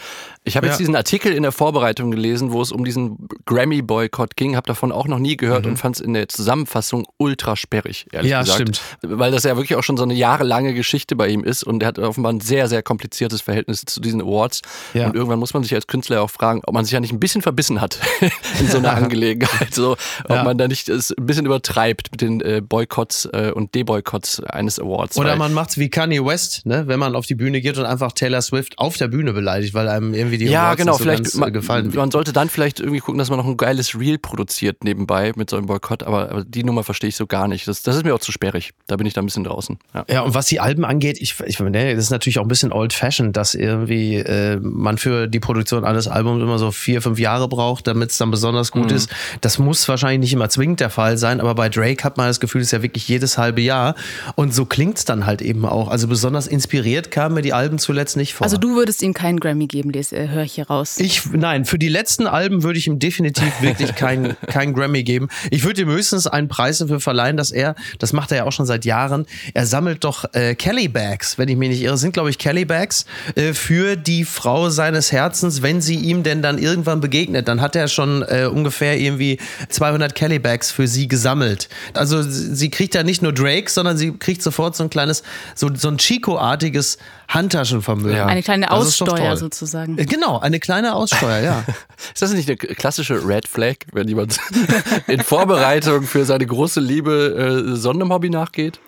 Ich 0.47 0.55
habe 0.57 0.65
jetzt 0.67 0.75
Ja. 0.75 0.79
diesen 0.79 0.95
Artikel 0.95 1.31
in 1.33 1.43
der 1.43 1.51
Vorbereitung 1.51 2.09
gelesen, 2.11 2.51
wo 2.51 2.61
es 2.61 2.71
um 2.71 2.85
diesen 2.85 3.27
Grammy-Boykott 3.45 4.35
ging, 4.35 4.55
habe 4.55 4.67
davon 4.67 4.91
auch 4.91 5.07
noch 5.07 5.19
nie 5.19 5.35
gehört 5.37 5.65
und 5.65 5.77
fand 5.77 5.95
es 5.97 6.01
in 6.01 6.13
der 6.13 6.27
Zusammenfassung 6.29 7.05
ultra 7.17 7.55
sperrig, 7.55 8.05
ehrlich 8.11 8.31
Ja, 8.31 8.41
gesagt. 8.41 8.55
stimmt. 8.77 8.81
Weil 9.01 9.31
das 9.31 9.43
ja 9.43 9.55
wirklich 9.57 9.75
auch 9.77 9.83
schon 9.83 9.97
so 9.97 10.03
eine 10.03 10.13
jahrelange 10.13 10.73
Geschichte 10.73 11.15
bei 11.15 11.27
ihm 11.27 11.43
ist 11.43 11.63
und 11.63 11.81
er 11.83 11.87
hat 11.87 11.99
offenbar 11.99 12.31
ein 12.33 12.39
sehr, 12.39 12.67
sehr 12.67 12.81
kompliziertes 12.83 13.41
Verhältnis 13.41 13.83
zu 13.85 13.99
diesen 13.99 14.21
Awards. 14.21 14.61
Ja. 14.93 15.07
Und 15.07 15.15
irgendwann 15.15 15.39
muss 15.39 15.53
man 15.53 15.63
sich 15.63 15.73
als 15.75 15.87
Künstler 15.87 16.21
auch 16.21 16.29
fragen, 16.29 16.61
ob 16.65 16.73
man 16.73 16.85
sich 16.85 16.93
ja 16.93 16.99
nicht 16.99 17.11
ein 17.11 17.19
bisschen 17.19 17.41
verbissen 17.41 17.81
hat 17.81 17.99
in 18.59 18.67
so 18.67 18.77
einer 18.77 18.93
Angelegenheit. 18.95 19.73
So, 19.73 19.93
ob 20.23 20.29
Ja. 20.29 20.43
man 20.43 20.57
da 20.57 20.67
nicht 20.67 20.87
es 20.89 21.11
ein 21.11 21.25
bisschen 21.25 21.45
übertreibt 21.45 22.11
mit 22.11 22.21
den 22.21 22.41
äh, 22.41 22.61
Boykotts 22.61 23.25
äh, 23.33 23.51
und 23.53 23.75
Deboykotts 23.75 24.41
eines 24.43 24.79
Awards. 24.79 25.17
Oder 25.17 25.35
man 25.35 25.53
macht's 25.53 25.77
wie 25.77 25.89
Kanye 25.89 26.23
West, 26.25 26.65
ne? 26.65 26.83
wenn 26.87 26.99
man 26.99 27.15
auf 27.15 27.25
die 27.25 27.35
Bühne 27.35 27.59
geht 27.61 27.77
und 27.77 27.85
einfach 27.85 28.11
Taylor 28.13 28.41
Swift 28.41 28.77
auf 28.79 28.97
der 28.97 29.07
Bühne 29.07 29.33
beleidigt, 29.33 29.73
weil 29.73 29.87
einem 29.89 30.13
irgendwie 30.13 30.36
die 30.37 30.45
ja, 30.45 30.63
Awards 30.63 30.77
genau, 30.77 30.93
so 30.93 31.03
vielleicht 31.03 31.23
ganz, 31.23 31.35
äh, 31.35 31.39
man, 31.39 31.53
gefallen. 31.53 31.91
man 31.95 32.11
sollte 32.11 32.33
dann 32.33 32.49
vielleicht 32.49 32.79
irgendwie 32.79 32.99
gucken, 32.99 33.17
dass 33.17 33.29
man 33.29 33.39
noch 33.39 33.45
ein 33.45 33.57
geiles 33.57 33.99
Reel 33.99 34.17
produziert 34.17 34.83
nebenbei 34.83 35.31
mit 35.35 35.49
so 35.49 35.57
einem 35.57 35.67
Boykott, 35.67 36.03
aber, 36.03 36.29
aber 36.31 36.43
die 36.43 36.63
Nummer 36.63 36.83
verstehe 36.83 37.09
ich 37.09 37.15
so 37.15 37.27
gar 37.27 37.47
nicht. 37.47 37.67
Das, 37.67 37.83
das 37.83 37.95
ist 37.95 38.03
mir 38.03 38.13
auch 38.13 38.19
zu 38.19 38.31
sperrig. 38.31 38.71
Da 38.87 38.95
bin 38.95 39.07
ich 39.07 39.13
da 39.13 39.21
ein 39.21 39.25
bisschen 39.25 39.43
draußen. 39.43 39.77
Ja. 39.93 40.05
Ja, 40.09 40.21
und 40.21 40.33
was 40.33 40.47
die 40.47 40.59
Alben 40.59 40.85
angeht, 40.85 41.17
ich, 41.19 41.35
ich 41.45 41.59
meine, 41.59 41.95
das 41.95 42.05
ist 42.05 42.11
natürlich 42.11 42.39
auch 42.39 42.43
ein 42.43 42.47
bisschen 42.47 42.71
old-fashioned, 42.71 43.35
dass 43.35 43.53
irgendwie 43.53 44.15
äh, 44.15 44.59
man 44.61 44.97
für 44.97 45.27
die 45.27 45.39
Produktion 45.39 45.83
eines 45.83 46.07
Albums 46.07 46.41
immer 46.41 46.59
so 46.59 46.71
vier, 46.71 47.01
fünf 47.01 47.19
Jahre 47.19 47.47
braucht, 47.47 47.87
damit 47.87 48.11
es 48.11 48.17
dann 48.17 48.31
besonders 48.31 48.71
gut 48.71 48.91
ist. 48.91 49.09
Das 49.41 49.59
muss 49.59 49.87
wahrscheinlich 49.87 50.19
nicht 50.19 50.33
immer 50.33 50.49
zwingend 50.49 50.79
der 50.79 50.89
Fall 50.89 51.17
sein, 51.17 51.39
aber 51.39 51.55
bei 51.55 51.69
Drake 51.69 52.03
hat 52.03 52.17
man 52.17 52.27
das 52.27 52.39
Gefühl, 52.39 52.61
es 52.61 52.67
ist 52.67 52.71
ja 52.71 52.81
wirklich 52.81 53.07
jedes 53.07 53.37
halbe 53.37 53.61
Jahr. 53.61 53.95
Und 54.35 54.53
so 54.53 54.65
klingt's 54.65 55.05
dann 55.05 55.25
halt 55.25 55.41
eben 55.41 55.65
auch. 55.65 55.89
Also 55.89 56.07
besonders 56.07 56.47
inspiriert 56.47 57.11
kamen 57.11 57.35
mir 57.35 57.41
die 57.41 57.53
Alben 57.53 57.79
zuletzt 57.79 58.17
nicht 58.17 58.33
vor. 58.33 58.45
Also 58.45 58.57
du 58.57 58.75
würdest 58.75 59.01
ihm 59.01 59.13
keinen 59.13 59.39
Grammy 59.39 59.67
geben, 59.67 59.91
das 59.91 60.11
höre 60.29 60.43
ich 60.43 60.53
hier 60.53 60.67
raus. 60.67 60.97
Ich, 60.99 61.25
nein, 61.31 61.65
für 61.65 61.79
die 61.79 61.89
letzten 61.89 62.27
Alben 62.27 62.63
würde 62.63 62.79
ich 62.79 62.87
ihm 62.87 62.99
definitiv 62.99 63.61
wirklich 63.61 63.95
keinen 63.95 64.35
kein 64.47 64.73
Grammy 64.73 65.03
geben. 65.03 65.27
Ich 65.51 65.63
würde 65.63 65.81
ihm 65.81 65.89
höchstens 65.89 66.27
einen 66.27 66.47
Preis 66.47 66.79
dafür 66.79 66.99
verleihen, 66.99 67.37
dass 67.37 67.51
er, 67.51 67.75
das 67.99 68.13
macht 68.13 68.31
er 68.31 68.37
ja 68.37 68.43
auch 68.45 68.51
schon 68.51 68.65
seit 68.65 68.85
Jahren, 68.85 69.25
er 69.53 69.65
sammelt 69.65 70.03
doch 70.03 70.25
äh, 70.33 70.55
Kelly 70.55 70.87
Bags, 70.87 71.37
wenn 71.37 71.49
ich 71.49 71.57
mich 71.57 71.69
nicht 71.69 71.81
irre, 71.81 71.97
sind 71.97 72.13
glaube 72.13 72.29
ich 72.29 72.37
Kelly 72.37 72.65
Bags 72.65 73.05
äh, 73.35 73.53
für 73.53 73.95
die 73.95 74.25
Frau 74.25 74.69
seines 74.69 75.11
Herzens, 75.11 75.61
wenn 75.61 75.81
sie 75.81 75.95
ihm 75.95 76.23
denn 76.23 76.41
dann 76.41 76.57
irgendwann 76.57 77.01
begegnet. 77.01 77.47
Dann 77.47 77.61
hat 77.61 77.75
er 77.75 77.87
schon 77.87 78.23
äh, 78.23 78.49
ungefähr 78.51 78.99
irgendwie 78.99 79.39
200 79.69 80.15
Kelly 80.15 80.39
Bags 80.39 80.71
für 80.71 80.87
sie 80.87 81.07
gesammelt. 81.07 81.69
Also 81.93 82.21
sie 82.21 82.69
kriegt 82.69 82.95
ja 82.95 83.03
nicht 83.03 83.21
nur 83.21 83.33
Drake, 83.33 83.69
sondern 83.69 83.97
sie 83.97 84.11
kriegt 84.11 84.41
sofort 84.41 84.75
so 84.75 84.83
ein 84.83 84.89
kleines, 84.89 85.23
so, 85.55 85.69
so 85.73 85.89
ein 85.89 85.97
Chico-artiges 85.97 86.97
Handtaschenvermögen. 87.27 88.15
Ja. 88.17 88.25
Eine 88.25 88.41
kleine 88.43 88.67
Das 88.67 88.75
Aussteuer 88.75 89.35
sozusagen. 89.37 89.97
Äh, 89.97 90.05
Genau, 90.05 90.39
eine 90.39 90.59
kleine 90.59 90.95
Aussteuer, 90.95 91.39
ja. 91.39 91.63
Ist 92.13 92.21
das 92.21 92.33
nicht 92.33 92.47
eine 92.49 92.57
klassische 92.57 93.27
Red 93.27 93.47
Flag, 93.47 93.75
wenn 93.91 94.07
jemand 94.07 94.39
in 95.07 95.21
Vorbereitung 95.21 96.03
für 96.03 96.25
seine 96.25 96.45
große 96.45 96.79
Liebe 96.79 97.73
äh, 97.73 97.75
Sonderem 97.75 98.11
Hobby 98.13 98.29
nachgeht? 98.29 98.79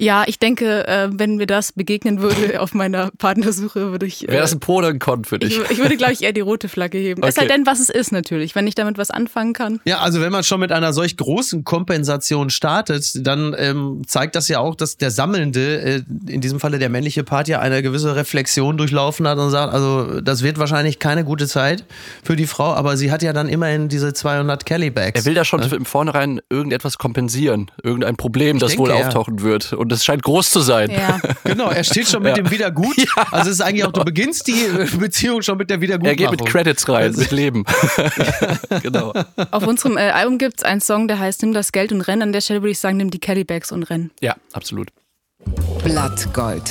Ja, 0.00 0.24
ich 0.26 0.38
denke, 0.38 0.86
äh, 0.88 1.08
wenn 1.12 1.36
mir 1.36 1.46
das 1.46 1.72
begegnen 1.72 2.20
würde 2.22 2.60
auf 2.60 2.74
meiner 2.74 3.10
Partnersuche, 3.18 3.90
würde 3.92 4.06
ich. 4.06 4.24
Äh, 4.28 4.32
Wäre 4.32 4.42
das 4.42 4.52
ein 4.52 4.60
Po 4.60 4.76
oder 4.78 4.88
ein 4.88 4.98
Con 4.98 5.24
für 5.24 5.38
dich? 5.38 5.58
ich, 5.58 5.70
ich 5.72 5.78
würde, 5.78 5.96
glaube 5.96 6.12
ich, 6.12 6.22
eher 6.22 6.32
die 6.32 6.40
rote 6.40 6.68
Flagge 6.68 6.98
heben. 6.98 7.22
Es 7.22 7.34
sei 7.34 7.42
Okay. 7.42 7.52
denn, 7.52 7.66
was 7.66 7.80
es 7.80 7.88
ist 7.90 8.12
natürlich. 8.12 8.54
Wenn 8.54 8.66
ich 8.66 8.74
damit 8.74 8.98
was 8.98 9.10
anfangen 9.10 9.52
kann. 9.52 9.80
Ja, 9.84 9.98
also 10.00 10.20
wenn 10.20 10.32
man 10.32 10.42
schon 10.44 10.60
mit 10.60 10.72
einer 10.72 10.92
solch 10.92 11.16
großen 11.16 11.64
Kompensation 11.64 12.50
startet, 12.50 13.26
dann 13.26 13.54
ähm, 13.58 14.02
zeigt 14.06 14.36
das 14.36 14.48
ja 14.48 14.58
auch, 14.60 14.74
dass 14.74 14.96
der 14.96 15.10
Sammelnde, 15.10 15.80
äh, 15.80 16.02
in 16.28 16.40
diesem 16.40 16.60
Falle 16.60 16.78
der 16.78 16.88
männliche 16.88 17.24
Part, 17.24 17.48
ja 17.48 17.60
eine 17.60 17.82
gewisse 17.82 18.16
Reflexion 18.16 18.76
durchlaufen 18.78 19.26
hat 19.28 19.38
und 19.38 19.50
sagt, 19.50 19.72
also 19.74 20.20
das 20.20 20.42
wird 20.42 20.58
wahrscheinlich 20.58 20.98
keine 20.98 21.24
gute 21.24 21.46
Zeit 21.46 21.84
für 22.22 22.36
die 22.36 22.46
Frau, 22.46 22.72
aber 22.72 22.96
sie 22.96 23.10
hat 23.12 23.22
ja 23.22 23.32
dann 23.32 23.48
immerhin 23.48 23.88
diese 23.88 24.12
200 24.12 24.64
Kelly 24.64 24.90
Bags. 24.90 25.20
Er 25.20 25.26
will 25.26 25.34
da 25.34 25.44
schon 25.44 25.60
im 25.62 25.84
Vornherein 25.84 26.40
irgendetwas 26.48 26.96
kompensieren, 26.98 27.70
irgendein 27.82 28.16
Problem, 28.16 28.58
das 28.58 28.70
denke, 28.70 28.84
wohl 28.84 28.90
ja. 28.90 28.96
auftauchen 29.06 29.42
wird. 29.42 29.72
Und 29.72 29.89
das 29.90 30.04
scheint 30.04 30.22
groß 30.22 30.50
zu 30.50 30.60
sein. 30.60 30.90
Ja. 30.90 31.20
Genau, 31.44 31.68
er 31.70 31.82
steht 31.84 32.08
schon 32.08 32.22
mit 32.22 32.36
dem 32.36 32.50
Wiedergut. 32.50 32.96
Also 33.32 33.50
es 33.50 33.56
ist 33.56 33.60
eigentlich 33.60 33.84
auch, 33.84 33.92
du 33.92 34.04
beginnst 34.04 34.46
die 34.46 34.66
Beziehung 34.98 35.42
schon 35.42 35.58
mit 35.58 35.68
der 35.68 35.78
Er 35.78 35.80
Wiedergutmachung. 35.80 36.16
geht 36.16 36.30
mit 36.30 36.46
Credits 36.46 36.88
rein, 36.88 37.12
mit 37.16 37.30
Leben. 37.32 37.64
genau. 38.82 39.12
Auf 39.50 39.66
unserem 39.66 39.96
äh, 39.96 40.10
Album 40.10 40.38
gibt 40.38 40.58
es 40.58 40.62
einen 40.64 40.80
Song, 40.80 41.08
der 41.08 41.18
heißt 41.18 41.42
Nimm 41.42 41.52
das 41.52 41.72
Geld 41.72 41.92
und 41.92 42.02
renn. 42.02 42.22
An 42.22 42.32
der 42.32 42.40
Stelle 42.40 42.62
würde 42.62 42.70
ich 42.70 42.78
sagen, 42.78 42.98
nimm 42.98 43.10
die 43.10 43.18
Kelly 43.18 43.44
Bags 43.44 43.72
und 43.72 43.82
renn. 43.84 44.10
Ja, 44.20 44.36
absolut. 44.52 44.88
Blattgold. 45.82 46.70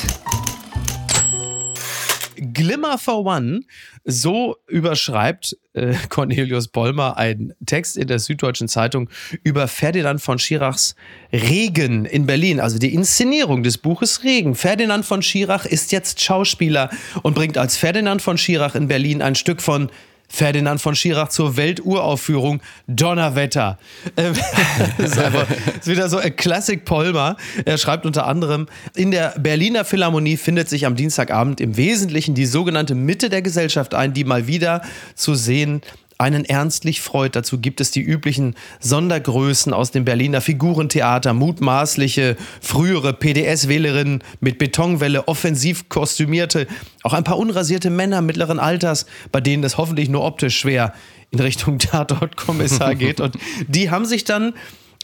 Glimmer 2.39 2.97
for 2.97 3.25
One, 3.25 3.61
so 4.05 4.55
überschreibt 4.67 5.57
äh, 5.73 5.93
Cornelius 6.09 6.67
Bollmer 6.67 7.17
einen 7.17 7.53
Text 7.65 7.97
in 7.97 8.07
der 8.07 8.19
Süddeutschen 8.19 8.67
Zeitung 8.67 9.09
über 9.43 9.67
Ferdinand 9.67 10.21
von 10.21 10.39
Schirachs 10.39 10.95
Regen 11.31 12.05
in 12.05 12.25
Berlin, 12.25 12.59
also 12.59 12.79
die 12.79 12.93
Inszenierung 12.93 13.63
des 13.63 13.77
Buches 13.77 14.23
Regen. 14.23 14.55
Ferdinand 14.55 15.05
von 15.05 15.21
Schirach 15.21 15.65
ist 15.65 15.91
jetzt 15.91 16.21
Schauspieler 16.21 16.89
und 17.23 17.35
bringt 17.35 17.57
als 17.57 17.77
Ferdinand 17.77 18.21
von 18.21 18.37
Schirach 18.37 18.75
in 18.75 18.87
Berlin 18.87 19.21
ein 19.21 19.35
Stück 19.35 19.61
von 19.61 19.89
Ferdinand 20.29 20.79
von 20.79 20.95
Schirach 20.95 21.29
zur 21.29 21.57
Welturaufführung 21.57 22.61
Donnerwetter. 22.87 23.77
Ähm, 24.15 24.33
ist, 24.99 25.17
einfach, 25.17 25.47
ist 25.79 25.87
wieder 25.87 26.07
so 26.07 26.17
ein 26.17 26.35
Classic 26.35 26.85
Polmer. 26.85 27.35
Er 27.65 27.77
schreibt 27.77 28.05
unter 28.05 28.27
anderem, 28.27 28.67
in 28.95 29.11
der 29.11 29.35
Berliner 29.39 29.83
Philharmonie 29.83 30.37
findet 30.37 30.69
sich 30.69 30.85
am 30.85 30.95
Dienstagabend 30.95 31.59
im 31.59 31.75
Wesentlichen 31.75 32.35
die 32.35 32.45
sogenannte 32.45 32.95
Mitte 32.95 33.29
der 33.29 33.41
Gesellschaft 33.41 33.93
ein, 33.95 34.13
die 34.13 34.23
mal 34.23 34.47
wieder 34.47 34.83
zu 35.15 35.33
sehen 35.35 35.81
einen 36.19 36.43
ernstlich 36.43 37.01
freut. 37.01 37.35
Dazu 37.35 37.59
gibt 37.59 37.79
es 37.79 37.91
die 37.91 38.01
üblichen 38.01 38.55
Sondergrößen 38.81 39.73
aus 39.73 39.91
dem 39.91 40.03
Berliner 40.03 40.41
Figurentheater, 40.41 41.33
mutmaßliche 41.33 42.35
frühere 42.61 43.13
PDS-Wählerinnen 43.13 44.21
mit 44.41 44.57
Betonwelle, 44.57 45.27
offensiv 45.29 45.87
kostümierte, 45.87 46.67
auch 47.03 47.13
ein 47.13 47.23
paar 47.23 47.37
unrasierte 47.37 47.89
Männer 47.89 48.21
mittleren 48.21 48.59
Alters, 48.59 49.05
bei 49.31 49.39
denen 49.39 49.63
es 49.63 49.77
hoffentlich 49.77 50.09
nur 50.09 50.25
optisch 50.25 50.59
schwer 50.59 50.93
in 51.31 51.39
Richtung 51.39 51.79
Tatortkommissar 51.79 52.95
geht. 52.95 53.21
Und 53.21 53.37
die 53.67 53.89
haben 53.89 54.05
sich 54.05 54.25
dann 54.25 54.53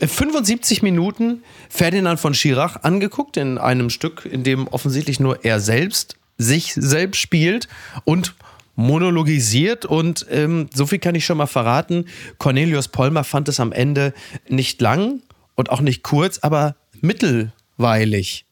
75 0.02 0.82
Minuten 0.82 1.44
Ferdinand 1.70 2.20
von 2.20 2.34
Schirach 2.34 2.84
angeguckt 2.84 3.38
in 3.38 3.58
einem 3.58 3.90
Stück, 3.90 4.28
in 4.30 4.44
dem 4.44 4.68
offensichtlich 4.68 5.22
nur 5.22 5.46
er 5.46 5.62
selbst 5.62 6.18
sich 6.38 6.74
selbst 6.74 7.22
spielt 7.22 7.70
und 8.04 8.36
monologisiert 8.76 9.86
und 9.86 10.26
ähm, 10.30 10.68
so 10.74 10.86
viel 10.86 11.00
kann 11.00 11.16
ich 11.16 11.26
schon 11.26 11.38
mal 11.38 11.48
verraten. 11.48 12.06
Cornelius 12.38 12.88
Polmer 12.88 13.24
fand 13.24 13.50
es 13.50 13.60
am 13.60 13.72
Ende 13.72 14.14
nicht 14.48 14.82
lang 14.82 15.22
und 15.56 15.70
auch 15.70 15.82
nicht 15.82 16.04
kurz, 16.04 16.40
aber 16.40 16.76
mittelweilig. 17.02 18.45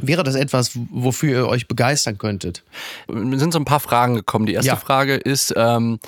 Wäre 0.00 0.22
das 0.22 0.34
etwas, 0.34 0.72
wofür 0.90 1.30
ihr 1.30 1.48
euch 1.48 1.68
begeistern 1.68 2.18
könntet? 2.18 2.62
Mir 3.08 3.38
sind 3.38 3.52
so 3.52 3.58
ein 3.58 3.64
paar 3.64 3.80
Fragen 3.80 4.14
gekommen. 4.14 4.46
Die 4.46 4.54
erste 4.54 4.68
Ja. 4.68 4.76
Frage 4.76 5.14
ist, 5.14 5.54
ähm, 5.56 5.98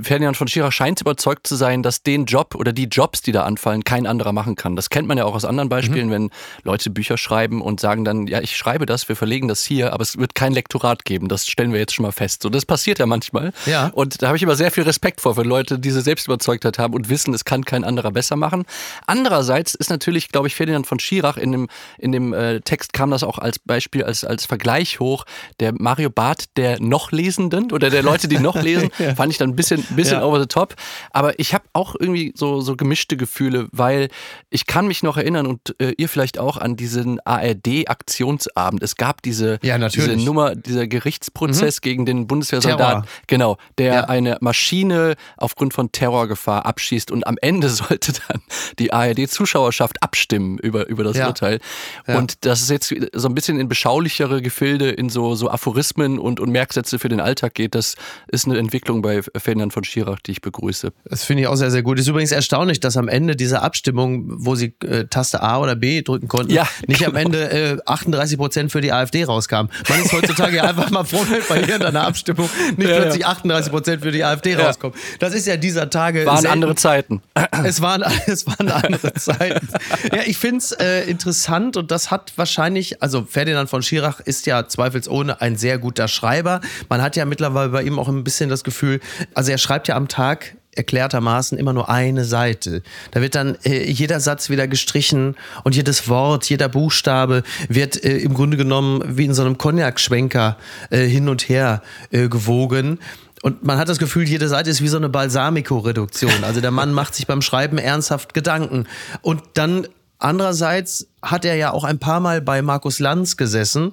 Ferdinand 0.00 0.36
von 0.36 0.46
Schirach 0.48 0.72
scheint 0.72 1.00
überzeugt 1.00 1.46
zu 1.46 1.56
sein, 1.56 1.82
dass 1.82 2.02
den 2.02 2.24
Job 2.24 2.54
oder 2.54 2.72
die 2.72 2.84
Jobs, 2.84 3.22
die 3.22 3.32
da 3.32 3.42
anfallen, 3.44 3.82
kein 3.84 4.06
anderer 4.06 4.32
machen 4.32 4.54
kann. 4.56 4.76
Das 4.76 4.88
kennt 4.88 5.08
man 5.08 5.18
ja 5.18 5.24
auch 5.24 5.34
aus 5.34 5.44
anderen 5.44 5.68
Beispielen, 5.68 6.06
Mhm. 6.08 6.12
wenn 6.12 6.30
Leute 6.62 6.90
Bücher 6.90 7.18
schreiben 7.18 7.60
und 7.60 7.80
sagen 7.80 8.04
dann, 8.04 8.26
ja, 8.26 8.40
ich 8.40 8.56
schreibe 8.56 8.86
das, 8.86 9.08
wir 9.08 9.16
verlegen 9.16 9.48
das 9.48 9.62
hier, 9.64 9.92
aber 9.92 10.02
es 10.02 10.16
wird 10.16 10.34
kein 10.34 10.52
Lektorat 10.52 11.04
geben. 11.04 11.28
Das 11.28 11.46
stellen 11.46 11.72
wir 11.72 11.80
jetzt 11.80 11.94
schon 11.94 12.04
mal 12.04 12.12
fest. 12.12 12.42
So, 12.42 12.48
das 12.50 12.64
passiert 12.66 12.98
ja 12.98 13.06
manchmal. 13.06 13.52
Ja. 13.66 13.88
Und 13.92 14.22
da 14.22 14.28
habe 14.28 14.36
ich 14.36 14.42
immer 14.42 14.56
sehr 14.56 14.70
viel 14.70 14.84
Respekt 14.84 15.20
vor, 15.20 15.36
wenn 15.36 15.46
Leute 15.46 15.78
diese 15.78 16.00
Selbstüberzeugtheit 16.02 16.78
haben 16.78 16.94
und 16.94 17.08
wissen, 17.08 17.34
es 17.34 17.44
kann 17.44 17.64
kein 17.64 17.84
anderer 17.84 18.10
besser 18.12 18.36
machen. 18.36 18.64
Andererseits 19.06 19.74
ist 19.74 19.90
natürlich, 19.90 20.28
glaube 20.28 20.46
ich, 20.46 20.54
Ferdinand 20.54 20.86
von 20.86 20.98
Schirach 21.00 21.36
in 21.36 21.52
dem, 21.52 21.68
in 21.98 22.12
dem 22.12 22.32
äh, 22.32 22.60
Text 22.60 22.92
kam 22.92 23.10
das 23.10 23.22
auch 23.22 23.29
als 23.38 23.58
Beispiel, 23.58 24.04
als, 24.04 24.24
als 24.24 24.46
Vergleich 24.46 25.00
hoch. 25.00 25.24
Der 25.60 25.72
Mario 25.72 26.10
Barth 26.10 26.44
der 26.56 26.80
noch 26.80 27.12
Lesenden 27.12 27.72
oder 27.72 27.90
der 27.90 28.02
Leute, 28.02 28.28
die 28.28 28.38
noch 28.38 28.56
lesen, 28.60 28.90
fand 29.16 29.32
ich 29.32 29.38
dann 29.38 29.50
ein 29.50 29.56
bisschen, 29.56 29.82
bisschen 29.96 30.18
Ja. 30.20 30.24
over 30.24 30.40
the 30.40 30.46
top. 30.46 30.74
Aber 31.10 31.38
ich 31.38 31.54
habe 31.54 31.64
auch 31.72 31.94
irgendwie 31.98 32.32
so, 32.36 32.60
so 32.60 32.76
gemischte 32.76 33.16
Gefühle, 33.16 33.68
weil 33.72 34.08
ich 34.50 34.66
kann 34.66 34.86
mich 34.86 35.02
noch 35.02 35.16
erinnern 35.16 35.46
und 35.46 35.74
äh, 35.80 35.92
ihr 35.96 36.08
vielleicht 36.08 36.38
auch 36.38 36.56
an 36.56 36.76
diesen 36.76 37.20
ARD-Aktionsabend. 37.24 38.82
Es 38.82 38.96
gab 38.96 39.22
diese, 39.22 39.58
Ja, 39.62 39.78
diese 39.88 40.16
Nummer, 40.16 40.54
dieser 40.54 40.86
Gerichtsprozess 40.86 41.80
gegen 41.80 42.06
den 42.06 42.26
Bundeswehrsoldaten. 42.26 43.02
Terror. 43.02 43.06
Genau, 43.26 43.56
der 43.78 43.94
Ja. 43.94 44.04
eine 44.04 44.38
Maschine 44.40 45.14
aufgrund 45.36 45.74
von 45.74 45.92
Terrorgefahr 45.92 46.66
abschießt 46.66 47.10
und 47.10 47.26
am 47.26 47.36
Ende 47.40 47.68
sollte 47.70 48.12
dann 48.28 48.40
die 48.78 48.92
ARD-Zuschauerschaft 48.92 50.02
abstimmen 50.02 50.58
über, 50.58 50.86
über 50.88 51.04
das 51.04 51.16
Ja. 51.16 51.26
Urteil. 51.28 51.60
Ja. 52.06 52.18
Und 52.18 52.44
das 52.44 52.60
ist 52.62 52.70
jetzt 52.70 52.94
so 53.20 53.28
ein 53.28 53.34
bisschen 53.34 53.60
in 53.60 53.68
beschaulichere 53.68 54.42
Gefilde, 54.42 54.90
in 54.90 55.08
so, 55.08 55.34
so 55.34 55.50
Aphorismen 55.50 56.18
und, 56.18 56.40
und 56.40 56.50
Merksätze 56.50 56.98
für 56.98 57.08
den 57.08 57.20
Alltag 57.20 57.54
geht. 57.54 57.74
Das 57.74 57.94
ist 58.28 58.46
eine 58.46 58.58
Entwicklung 58.58 59.02
bei 59.02 59.22
Ferdinand 59.22 59.72
von 59.72 59.84
Schirach, 59.84 60.18
die 60.20 60.32
ich 60.32 60.40
begrüße. 60.40 60.92
Das 61.04 61.24
finde 61.24 61.42
ich 61.42 61.48
auch 61.48 61.56
sehr, 61.56 61.70
sehr 61.70 61.82
gut. 61.82 61.98
Ist 61.98 62.08
übrigens 62.08 62.32
erstaunlich, 62.32 62.80
dass 62.80 62.96
am 62.96 63.08
Ende 63.08 63.36
dieser 63.36 63.62
Abstimmung, 63.62 64.24
wo 64.44 64.54
sie 64.54 64.74
äh, 64.84 65.04
Taste 65.06 65.42
A 65.42 65.58
oder 65.58 65.76
B 65.76 66.02
drücken 66.02 66.28
konnten, 66.28 66.52
Ja, 66.52 66.66
nicht 66.86 67.04
am 67.06 67.12
genau. 67.14 67.24
Ende 67.26 67.50
äh, 67.50 67.78
38 67.86 68.38
Prozent 68.38 68.72
für 68.72 68.80
die 68.80 68.92
AfD 68.92 69.24
rauskam. 69.24 69.66
Man 69.88 70.02
ist 70.02 70.12
heutzutage 70.12 70.56
ja 70.56 70.64
einfach 70.64 70.90
mal 70.90 71.04
froh, 71.04 71.24
wenn 71.28 71.42
bei 71.48 71.60
irgendeiner 71.60 72.06
Abstimmung 72.06 72.48
nicht 72.76 72.88
Ja, 72.88 72.94
ja. 72.96 73.00
plötzlich 73.02 73.26
38 73.26 73.70
Prozent 73.72 74.02
für 74.02 74.12
die 74.12 74.24
AfD 74.24 74.52
Ja. 74.52 74.66
rauskommt. 74.66 74.96
Das 75.18 75.34
ist 75.34 75.46
ja 75.46 75.56
dieser 75.56 75.90
Tage. 75.90 76.24
Waren 76.26 76.36
selten. 76.38 76.52
andere 76.52 76.74
Zeiten. 76.76 77.22
Es 77.64 77.80
waren, 77.82 78.02
es 78.26 78.46
waren 78.46 78.68
andere 78.70 79.12
Zeiten. 79.14 79.68
Ja, 80.14 80.20
ich 80.26 80.38
finde 80.38 80.58
es 80.58 80.72
äh, 80.72 81.02
interessant 81.10 81.76
und 81.76 81.90
das 81.90 82.10
hat 82.10 82.32
wahrscheinlich, 82.36 83.02
also 83.02 83.09
Ferdinand 83.24 83.68
von 83.68 83.82
Schirach 83.82 84.20
ist 84.20 84.46
ja 84.46 84.66
zweifelsohne 84.66 85.40
ein 85.40 85.56
sehr 85.56 85.78
guter 85.78 86.08
Schreiber. 86.08 86.60
Man 86.88 87.02
hat 87.02 87.16
ja 87.16 87.24
mittlerweile 87.24 87.70
bei 87.70 87.82
ihm 87.82 87.98
auch 87.98 88.08
ein 88.08 88.24
bisschen 88.24 88.50
das 88.50 88.64
Gefühl, 88.64 89.00
also 89.34 89.50
er 89.50 89.58
schreibt 89.58 89.88
ja 89.88 89.96
am 89.96 90.08
Tag 90.08 90.56
erklärtermaßen 90.74 91.58
immer 91.58 91.72
nur 91.72 91.88
eine 91.88 92.24
Seite. 92.24 92.82
Da 93.10 93.20
wird 93.20 93.34
dann 93.34 93.56
äh, 93.64 93.90
jeder 93.90 94.20
Satz 94.20 94.50
wieder 94.50 94.68
gestrichen 94.68 95.36
und 95.64 95.74
jedes 95.74 96.08
Wort, 96.08 96.48
jeder 96.48 96.68
Buchstabe 96.68 97.42
wird 97.68 98.02
äh, 98.04 98.18
im 98.18 98.34
Grunde 98.34 98.56
genommen 98.56 99.02
wie 99.04 99.24
in 99.24 99.34
so 99.34 99.42
einem 99.42 99.58
Cognac-Schwenker 99.58 100.56
äh, 100.90 101.04
hin 101.06 101.28
und 101.28 101.48
her 101.48 101.82
äh, 102.12 102.28
gewogen. 102.28 103.00
Und 103.42 103.64
man 103.64 103.78
hat 103.78 103.88
das 103.88 103.98
Gefühl, 103.98 104.28
jede 104.28 104.48
Seite 104.48 104.70
ist 104.70 104.82
wie 104.82 104.88
so 104.88 104.98
eine 104.98 105.08
Balsamico-Reduktion. 105.08 106.44
Also 106.44 106.60
der 106.60 106.70
Mann 106.70 106.92
macht 107.00 107.14
sich 107.14 107.26
beim 107.26 107.42
Schreiben 107.42 107.78
ernsthaft 107.78 108.34
Gedanken. 108.34 108.86
Und 109.22 109.42
dann 109.54 109.86
andererseits 110.20 111.08
hat 111.22 111.44
er 111.44 111.56
ja 111.56 111.72
auch 111.72 111.84
ein 111.84 111.98
paar 111.98 112.20
Mal 112.20 112.40
bei 112.40 112.62
Markus 112.62 112.98
Lanz 112.98 113.36
gesessen 113.36 113.92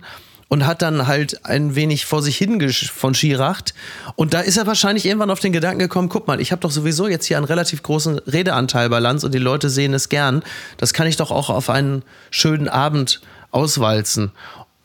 und 0.49 0.65
hat 0.65 0.81
dann 0.81 1.07
halt 1.07 1.45
ein 1.45 1.75
wenig 1.75 2.05
vor 2.05 2.21
sich 2.21 2.37
hingesch 2.37 2.91
von 2.91 3.13
Schiracht. 3.13 3.73
Und 4.15 4.33
da 4.33 4.39
ist 4.39 4.57
er 4.57 4.67
wahrscheinlich 4.67 5.05
irgendwann 5.05 5.29
auf 5.29 5.39
den 5.39 5.51
Gedanken 5.51 5.79
gekommen, 5.79 6.09
guck 6.09 6.27
mal, 6.27 6.39
ich 6.39 6.51
habe 6.51 6.61
doch 6.61 6.71
sowieso 6.71 7.07
jetzt 7.07 7.25
hier 7.25 7.37
einen 7.37 7.45
relativ 7.45 7.83
großen 7.83 8.19
Redeanteil 8.19 8.89
bei 8.89 8.99
Lanz 8.99 9.23
und 9.23 9.33
die 9.33 9.39
Leute 9.39 9.69
sehen 9.69 9.93
es 9.93 10.09
gern. 10.09 10.43
Das 10.77 10.93
kann 10.93 11.07
ich 11.07 11.17
doch 11.17 11.31
auch 11.31 11.49
auf 11.49 11.69
einen 11.69 12.03
schönen 12.31 12.69
Abend 12.69 13.21
auswalzen. 13.51 14.31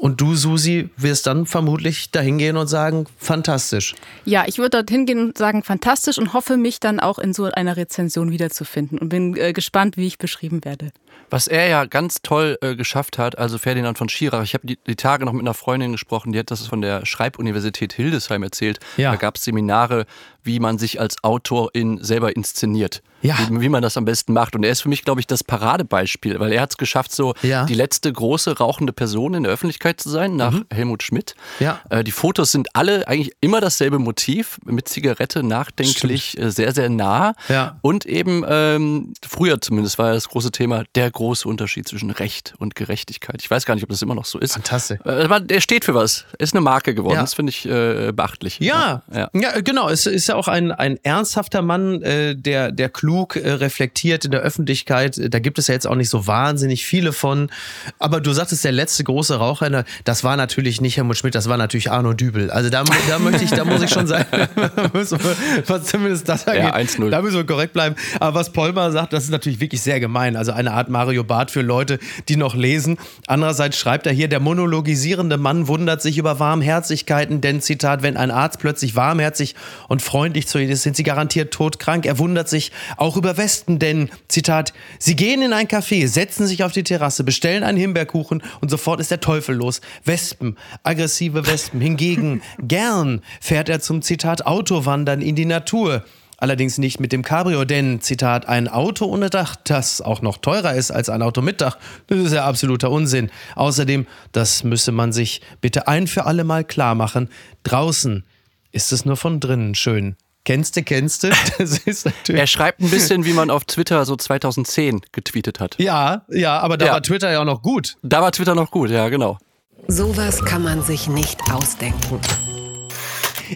Und 0.02 0.20
du, 0.20 0.34
Susi, 0.34 0.90
wirst 0.96 1.28
dann 1.28 1.46
vermutlich 1.46 2.10
dahin 2.10 2.36
gehen 2.36 2.56
und 2.56 2.66
sagen, 2.66 3.06
fantastisch. 3.18 3.94
Ja, 4.24 4.42
ich 4.48 4.58
würde 4.58 4.70
dorthin 4.70 5.06
gehen 5.06 5.26
und 5.26 5.38
sagen, 5.38 5.62
fantastisch 5.62 6.18
und 6.18 6.32
hoffe, 6.32 6.56
mich 6.56 6.80
dann 6.80 6.98
auch 6.98 7.20
in 7.20 7.32
so 7.32 7.44
einer 7.44 7.76
Rezension 7.76 8.32
wiederzufinden 8.32 8.98
und 8.98 9.10
bin 9.10 9.36
äh, 9.36 9.52
gespannt, 9.52 9.96
wie 9.96 10.08
ich 10.08 10.18
beschrieben 10.18 10.64
werde. 10.64 10.90
Was 11.30 11.46
er 11.46 11.68
ja 11.68 11.84
ganz 11.84 12.20
toll 12.20 12.58
äh, 12.62 12.74
geschafft 12.74 13.16
hat, 13.16 13.38
also 13.38 13.58
Ferdinand 13.58 13.96
von 13.96 14.08
Schirach, 14.08 14.42
ich 14.42 14.54
habe 14.54 14.66
die, 14.66 14.76
die 14.88 14.96
Tage 14.96 15.24
noch 15.24 15.34
mit 15.34 15.42
einer 15.42 15.54
Freundin 15.54 15.92
gesprochen, 15.92 16.32
die 16.32 16.40
hat 16.40 16.50
das 16.50 16.66
von 16.66 16.80
der 16.80 17.06
Schreibuniversität 17.06 17.92
Hildesheim 17.92 18.42
erzählt. 18.42 18.80
Ja. 18.96 19.12
Da 19.12 19.16
gab 19.16 19.36
es 19.36 19.44
Seminare, 19.44 20.06
wie 20.42 20.58
man 20.58 20.78
sich 20.78 20.98
als 20.98 21.22
Autorin 21.22 22.02
selber 22.02 22.34
inszeniert. 22.34 23.04
Ja. 23.22 23.38
Wie, 23.48 23.60
wie 23.60 23.68
man 23.68 23.82
das 23.82 23.96
am 23.96 24.04
besten 24.04 24.32
macht. 24.32 24.54
Und 24.56 24.64
er 24.64 24.70
ist 24.72 24.82
für 24.82 24.88
mich, 24.88 25.04
glaube 25.04 25.20
ich, 25.20 25.26
das 25.26 25.44
Paradebeispiel, 25.44 26.40
weil 26.40 26.52
er 26.52 26.60
hat 26.62 26.72
es 26.72 26.76
geschafft, 26.76 27.12
so 27.14 27.34
Ja. 27.42 27.64
die 27.64 27.74
letzte 27.74 28.12
große 28.12 28.58
rauchende 28.58 28.92
Person 28.92 29.34
in 29.34 29.44
der 29.44 29.52
Öffentlichkeit 29.52 30.00
zu 30.00 30.10
sein, 30.10 30.36
nach 30.36 30.54
Helmut 30.72 31.02
Schmidt. 31.02 31.34
Mhm. 31.60 31.64
Ja. 31.64 31.80
Äh, 31.88 32.04
die 32.04 32.10
Fotos 32.10 32.50
sind 32.52 32.74
alle 32.74 33.06
eigentlich 33.06 33.32
immer 33.40 33.60
dasselbe 33.60 33.98
Motiv, 33.98 34.58
mit 34.64 34.88
Zigarette 34.88 35.42
nachdenklich, 35.42 36.36
äh, 36.38 36.50
sehr, 36.50 36.72
sehr 36.74 36.88
nah. 36.88 37.34
Ja. 37.48 37.78
Und 37.80 38.06
eben, 38.06 38.44
ähm, 38.48 39.14
früher 39.26 39.60
zumindest 39.60 39.98
war 39.98 40.08
ja 40.08 40.14
das 40.14 40.28
große 40.28 40.50
Thema, 40.50 40.84
der 40.96 41.10
große 41.10 41.48
Unterschied 41.48 41.86
zwischen 41.86 42.10
Recht 42.10 42.54
und 42.58 42.74
Gerechtigkeit. 42.74 43.36
Ich 43.40 43.50
weiß 43.50 43.66
gar 43.66 43.74
nicht, 43.74 43.84
ob 43.84 43.90
das 43.90 44.02
immer 44.02 44.14
noch 44.16 44.24
so 44.24 44.38
ist. 44.38 44.54
Fantastisch. 44.54 44.98
Äh, 45.04 45.40
der 45.42 45.60
steht 45.60 45.84
für 45.84 45.94
was. 45.94 46.24
Ist 46.38 46.54
eine 46.54 46.60
Marke 46.60 46.94
geworden. 46.94 47.18
Das 47.18 47.34
finde 47.34 47.50
ich 47.50 47.66
äh, 47.66 48.12
beachtlich. 48.12 48.58
Ja, 48.58 49.02
ja. 49.14 49.30
ja. 49.32 49.60
genau. 49.60 49.88
Es 49.88 50.06
ist 50.06 50.26
ja 50.26 50.34
auch 50.34 50.48
ein, 50.48 50.72
ein 50.72 50.98
ernsthafter 51.04 51.62
Mann, 51.62 52.02
äh, 52.02 52.34
der, 52.34 52.72
der 52.72 52.88
klug 52.88 53.11
äh, 53.20 53.52
reflektiert 53.52 54.24
in 54.24 54.30
der 54.30 54.40
Öffentlichkeit. 54.40 55.20
Da 55.32 55.38
gibt 55.38 55.58
es 55.58 55.68
ja 55.68 55.74
jetzt 55.74 55.86
auch 55.86 55.94
nicht 55.94 56.08
so 56.08 56.26
wahnsinnig 56.26 56.84
viele 56.84 57.12
von. 57.12 57.50
Aber 57.98 58.20
du 58.20 58.32
sagtest, 58.32 58.64
der 58.64 58.72
letzte 58.72 59.04
große 59.04 59.36
Raucher, 59.36 59.84
das 60.04 60.24
war 60.24 60.36
natürlich 60.36 60.80
nicht 60.80 60.96
Helmut 60.96 61.16
Schmidt, 61.16 61.34
das 61.34 61.48
war 61.48 61.56
natürlich 61.56 61.90
Arno 61.90 62.12
Dübel. 62.12 62.50
Also 62.50 62.70
da, 62.70 62.84
da 63.08 63.18
möchte 63.18 63.44
ich, 63.44 63.50
da 63.50 63.64
muss 63.64 63.82
ich 63.82 63.90
schon 63.90 64.06
sagen, 64.06 64.26
was 64.92 65.84
zumindest 65.84 66.28
das 66.28 66.46
angeht, 66.46 66.74
1-0. 66.74 67.10
da 67.10 67.22
müssen 67.22 67.36
wir 67.36 67.46
korrekt 67.46 67.72
bleiben. 67.72 67.96
Aber 68.20 68.38
was 68.38 68.50
Polmer 68.52 68.92
sagt, 68.92 69.12
das 69.12 69.24
ist 69.24 69.30
natürlich 69.30 69.60
wirklich 69.60 69.82
sehr 69.82 70.00
gemein. 70.00 70.36
Also 70.36 70.52
eine 70.52 70.72
Art 70.72 70.88
Mario 70.88 71.24
Barth 71.24 71.50
für 71.50 71.62
Leute, 71.62 71.98
die 72.28 72.36
noch 72.36 72.54
lesen. 72.54 72.98
Andererseits 73.26 73.78
schreibt 73.78 74.06
er 74.06 74.12
hier, 74.12 74.28
der 74.28 74.40
monologisierende 74.40 75.36
Mann 75.36 75.68
wundert 75.68 76.02
sich 76.02 76.18
über 76.18 76.38
Warmherzigkeiten, 76.38 77.40
denn 77.40 77.60
Zitat, 77.60 78.02
wenn 78.02 78.16
ein 78.16 78.30
Arzt 78.30 78.58
plötzlich 78.58 78.96
warmherzig 78.96 79.54
und 79.88 80.02
freundlich 80.02 80.46
zu 80.46 80.58
ihnen 80.58 80.70
ist, 80.70 80.82
sind 80.82 80.96
sie 80.96 81.02
garantiert 81.02 81.52
todkrank. 81.52 82.06
Er 82.06 82.18
wundert 82.18 82.48
sich 82.48 82.72
auch 83.02 83.16
über 83.16 83.36
Wespen, 83.36 83.80
denn, 83.80 84.10
Zitat, 84.28 84.72
sie 85.00 85.16
gehen 85.16 85.42
in 85.42 85.52
ein 85.52 85.66
Café, 85.66 86.06
setzen 86.06 86.46
sich 86.46 86.62
auf 86.62 86.70
die 86.70 86.84
Terrasse, 86.84 87.24
bestellen 87.24 87.64
einen 87.64 87.76
Himbeerkuchen 87.76 88.44
und 88.60 88.70
sofort 88.70 89.00
ist 89.00 89.10
der 89.10 89.18
Teufel 89.18 89.56
los. 89.56 89.80
Wespen, 90.04 90.56
aggressive 90.84 91.44
Wespen. 91.48 91.80
Hingegen 91.80 92.42
gern 92.60 93.20
fährt 93.40 93.68
er 93.68 93.80
zum 93.80 94.02
Zitat 94.02 94.46
Autowandern 94.46 95.20
in 95.20 95.34
die 95.34 95.46
Natur. 95.46 96.04
Allerdings 96.36 96.78
nicht 96.78 97.00
mit 97.00 97.10
dem 97.10 97.22
Cabrio, 97.22 97.64
denn, 97.64 98.00
Zitat, 98.00 98.48
ein 98.48 98.68
Auto 98.68 99.06
ohne 99.06 99.30
Dach, 99.30 99.56
das 99.56 100.00
auch 100.00 100.22
noch 100.22 100.36
teurer 100.36 100.74
ist 100.74 100.92
als 100.92 101.08
ein 101.08 101.22
Auto 101.22 101.42
mit 101.42 101.60
Dach, 101.60 101.78
das 102.06 102.18
ist 102.18 102.32
ja 102.32 102.44
absoluter 102.44 102.92
Unsinn. 102.92 103.32
Außerdem, 103.56 104.06
das 104.30 104.62
müsse 104.62 104.92
man 104.92 105.12
sich 105.12 105.40
bitte 105.60 105.88
ein 105.88 106.06
für 106.06 106.24
alle 106.24 106.44
Mal 106.44 106.62
klar 106.62 106.94
machen, 106.94 107.30
draußen 107.64 108.24
ist 108.70 108.92
es 108.92 109.04
nur 109.04 109.16
von 109.16 109.40
drinnen 109.40 109.74
schön. 109.74 110.14
Kennst 110.44 110.76
du, 110.76 110.82
kennst 110.82 111.22
du? 111.22 111.30
Das 111.58 111.78
ist 111.78 112.04
natürlich. 112.04 112.40
Er 112.40 112.46
schreibt 112.46 112.80
ein 112.80 112.90
bisschen, 112.90 113.24
wie 113.24 113.32
man 113.32 113.50
auf 113.50 113.64
Twitter 113.64 114.04
so 114.04 114.16
2010 114.16 115.02
getweetet 115.12 115.60
hat. 115.60 115.76
Ja, 115.78 116.24
ja, 116.28 116.58
aber 116.58 116.76
da 116.76 116.86
ja. 116.86 116.92
war 116.92 117.02
Twitter 117.02 117.30
ja 117.30 117.40
auch 117.40 117.44
noch 117.44 117.62
gut. 117.62 117.96
Da 118.02 118.22
war 118.22 118.32
Twitter 118.32 118.54
noch 118.54 118.70
gut, 118.70 118.90
ja, 118.90 119.08
genau. 119.08 119.38
Sowas 119.86 120.44
kann 120.44 120.62
man 120.62 120.82
sich 120.82 121.08
nicht 121.08 121.40
ausdenken. 121.52 122.20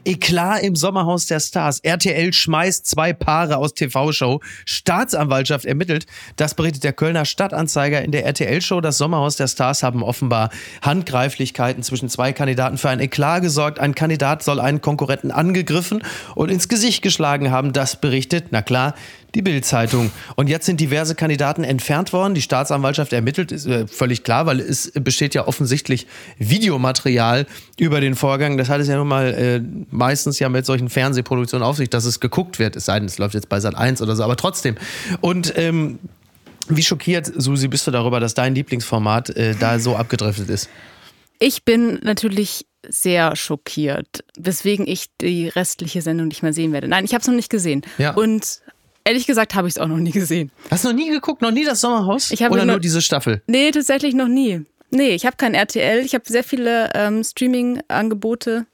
Eklat 0.05 0.63
im 0.63 0.77
Sommerhaus 0.77 1.27
der 1.27 1.41
Stars. 1.41 1.81
RTL 1.81 2.33
schmeißt 2.33 2.87
zwei 2.87 3.13
Paare 3.13 3.57
aus 3.57 3.75
TV-Show. 3.75 4.41
Staatsanwaltschaft 4.65 5.65
ermittelt. 5.65 6.07
Das 6.37 6.55
berichtet 6.55 6.85
der 6.85 6.93
Kölner 6.93 7.25
Stadtanzeiger 7.25 8.03
in 8.03 8.13
der 8.13 8.25
RTL-Show. 8.27 8.81
Das 8.81 8.99
Sommerhaus 8.99 9.37
der 9.37 9.49
Stars 9.49 9.83
haben 9.83 10.03
offenbar 10.03 10.51
Handgreiflichkeiten 10.83 11.83
zwischen 11.83 12.09
zwei 12.09 12.33
Kandidaten 12.33 12.79
für 12.79 12.89
ein 12.89 13.01
Eklat 13.01 13.43
gesorgt. 13.43 13.79
Ein 13.79 13.95
Kandidat 13.95 14.43
soll 14.43 14.61
einen 14.61 14.81
Konkurrenten 14.81 15.31
angegriffen 15.31 16.03
und 16.35 16.51
ins 16.51 16.69
Gesicht 16.69 17.03
geschlagen 17.03 17.51
haben. 17.51 17.73
Das 17.73 17.97
berichtet, 18.01 18.47
na 18.51 18.63
klar, 18.63 18.95
die 19.35 19.43
Bild-Zeitung. 19.43 20.11
Und 20.37 20.49
jetzt 20.49 20.67
sind 20.67 20.81
diverse 20.81 21.15
Kandidaten 21.15 21.65
entfernt 21.65 22.13
worden. 22.13 22.35
Die 22.35 22.43
Staatsanwaltschaft 22.43 23.13
ermittelt, 23.13 23.53
ist 23.53 23.67
äh, 23.67 23.87
völlig 23.87 24.23
klar, 24.23 24.47
weil 24.47 24.61
es 24.61 24.93
besteht 24.95 25.35
ja 25.35 25.47
offensichtlich 25.47 26.07
Videomaterial 26.39 27.47
über 27.79 28.01
den 28.01 28.15
Vorgang. 28.15 28.57
Das 28.57 28.69
hat 28.69 28.81
es 28.81 28.89
ja 28.89 28.97
nun 28.97 29.09
mal 29.09 29.35
äh, 29.35 29.61
meistens 29.91 30.39
ja 30.39 30.49
mit 30.49 30.67
solchen 30.67 30.89
Fernsehproduktionen 30.89 31.67
auf 31.67 31.77
sich, 31.77 31.91
dass 31.91 32.05
es 32.05 32.21
geguckt 32.21 32.59
wird. 32.59 32.77
Es 32.77 32.87
sei 32.87 32.99
denn, 32.99 33.07
es 33.07 33.19
läuft 33.19 33.35
jetzt 33.35 33.49
bei 33.49 33.61
Sat 33.61 33.75
1 33.75 34.03
oder 34.03 34.17
so, 34.17 34.23
aber 34.23 34.37
trotzdem. 34.37 34.77
Und 35.21 35.53
ähm, 35.57 35.99
wie 36.69 36.83
schockiert, 36.83 37.31
Susi, 37.37 37.69
bist 37.69 37.87
du 37.87 37.91
darüber, 37.91 38.21
dass 38.21 38.35
dein 38.35 38.55
Lieblingsformat 38.55 39.31
äh, 39.31 39.55
da 39.59 39.79
so 39.79 39.97
abgedriftet 39.97 40.51
ist? 40.51 40.69
Ich 41.39 41.65
bin 41.65 42.01
natürlich 42.03 42.67
sehr 42.89 43.37
schockiert, 43.37 44.25
weswegen 44.39 44.87
ich 44.87 45.07
die 45.21 45.49
restliche 45.49 46.03
Sendung 46.03 46.29
nicht 46.29 46.43
mehr 46.43 46.53
sehen 46.53 46.73
werde. 46.73 46.89
Nein, 46.89 47.05
ich 47.05 47.13
habe 47.13 47.21
es 47.21 47.27
noch 47.27 47.35
nicht 47.35 47.51
gesehen. 47.51 47.83
Ja. 47.99 48.15
Und 48.15 48.61
Ehrlich 49.07 49.27
gesagt 49.27 49.55
habe 49.55 49.69
ich 49.69 49.75
es 49.75 49.79
auch 49.79 49.87
noch 49.87 49.99
nie 49.99 50.11
gesehen. 50.11 50.51
Hast 50.69 50.85
du 50.85 50.89
noch 50.89 50.97
nie 50.97 51.11
geguckt? 51.11 51.41
Noch 51.41 51.53
nie 51.53 51.65
das 51.65 51.81
Sommerhaus? 51.81 52.33
Ich 52.33 52.43
Oder 52.43 52.65
nur 52.65 52.81
diese 52.81 53.01
Staffel? 53.01 53.41
Nee, 53.47 53.71
tatsächlich 53.71 54.15
noch 54.15 54.27
nie. 54.27 54.63
Nee, 54.91 55.11
ich 55.11 55.25
habe 55.25 55.37
kein 55.37 55.55
RTL. 55.55 56.05
Ich 56.05 56.15
habe 56.15 56.25
sehr 56.27 56.43
viele 56.43 56.91
ähm, 56.95 57.23
Streaming-Angebote 57.23 58.67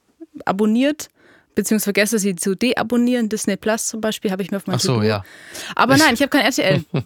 abonniert 0.45 1.09
beziehungsweise 1.55 1.85
vergesse 1.85 2.19
sie 2.19 2.35
zu 2.35 2.55
deabonnieren. 2.55 3.29
Disney 3.29 3.57
Plus 3.57 3.85
zum 3.85 4.01
Beispiel 4.01 4.31
habe 4.31 4.41
ich 4.41 4.51
mir 4.51 4.57
auf 4.57 4.67
meinem 4.67 4.77
Ach 4.77 4.81
so, 4.81 5.01
ja. 5.01 5.23
Aber 5.75 5.97
nein, 5.97 6.13
ich 6.13 6.21
habe 6.21 6.29
kein 6.29 6.41
RTL. 6.41 6.83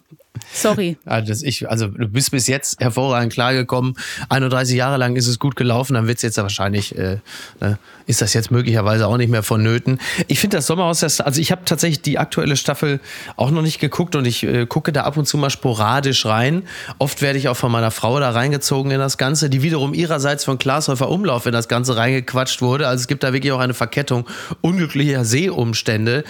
Sorry. 0.52 0.96
Also, 1.04 1.28
das 1.28 1.42
ich, 1.42 1.68
also 1.68 1.88
du 1.88 2.08
bist 2.08 2.30
bis 2.30 2.46
jetzt 2.46 2.80
hervorragend 2.80 3.32
klargekommen. 3.32 3.94
31 4.28 4.76
Jahre 4.76 4.96
lang 4.96 5.16
ist 5.16 5.26
es 5.26 5.38
gut 5.38 5.56
gelaufen, 5.56 5.94
dann 5.94 6.06
wird 6.06 6.18
es 6.18 6.22
jetzt 6.22 6.38
wahrscheinlich, 6.38 6.96
äh, 6.96 7.18
ne, 7.60 7.78
ist 8.06 8.22
das 8.22 8.34
jetzt 8.34 8.50
möglicherweise 8.50 9.06
auch 9.06 9.16
nicht 9.16 9.30
mehr 9.30 9.42
vonnöten. 9.42 10.00
Ich 10.26 10.40
finde 10.40 10.56
das 10.58 10.66
Sommerhaus, 10.66 11.00
das, 11.00 11.20
also 11.20 11.40
ich 11.40 11.52
habe 11.52 11.62
tatsächlich 11.64 12.02
die 12.02 12.18
aktuelle 12.18 12.56
Staffel 12.56 13.00
auch 13.36 13.50
noch 13.50 13.62
nicht 13.62 13.80
geguckt 13.80 14.16
und 14.16 14.24
ich 14.24 14.44
äh, 14.44 14.66
gucke 14.66 14.92
da 14.92 15.02
ab 15.04 15.16
und 15.16 15.26
zu 15.26 15.36
mal 15.38 15.50
sporadisch 15.50 16.26
rein. 16.26 16.62
Oft 16.98 17.22
werde 17.22 17.38
ich 17.38 17.48
auch 17.48 17.56
von 17.56 17.72
meiner 17.72 17.90
Frau 17.90 18.18
da 18.20 18.30
reingezogen 18.30 18.90
in 18.90 18.98
das 18.98 19.18
Ganze, 19.18 19.50
die 19.50 19.62
wiederum 19.62 19.94
ihrerseits 19.94 20.44
von 20.44 20.58
Glashäufer 20.58 21.08
Umlauf 21.08 21.46
in 21.46 21.52
das 21.52 21.68
Ganze 21.68 21.96
reingequatscht 21.96 22.62
wurde. 22.62 22.88
Also 22.88 23.02
es 23.02 23.08
gibt 23.08 23.22
da 23.22 23.32
wirklich 23.32 23.52
auch 23.52 23.60
eine 23.60 23.74
Verkettung 23.74 24.26
unglücklicher 24.60 25.24
Sehumstände. 25.24 26.24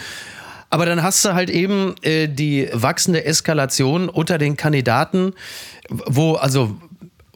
Aber 0.71 0.85
dann 0.87 1.03
hast 1.03 1.25
du 1.25 1.35
halt 1.35 1.51
eben 1.51 1.95
äh, 2.03 2.29
die 2.29 2.69
wachsende 2.73 3.25
Eskalation 3.25 4.09
unter 4.09 4.39
den 4.39 4.57
Kandidaten, 4.57 5.33
wo, 5.89 6.35
also 6.35 6.77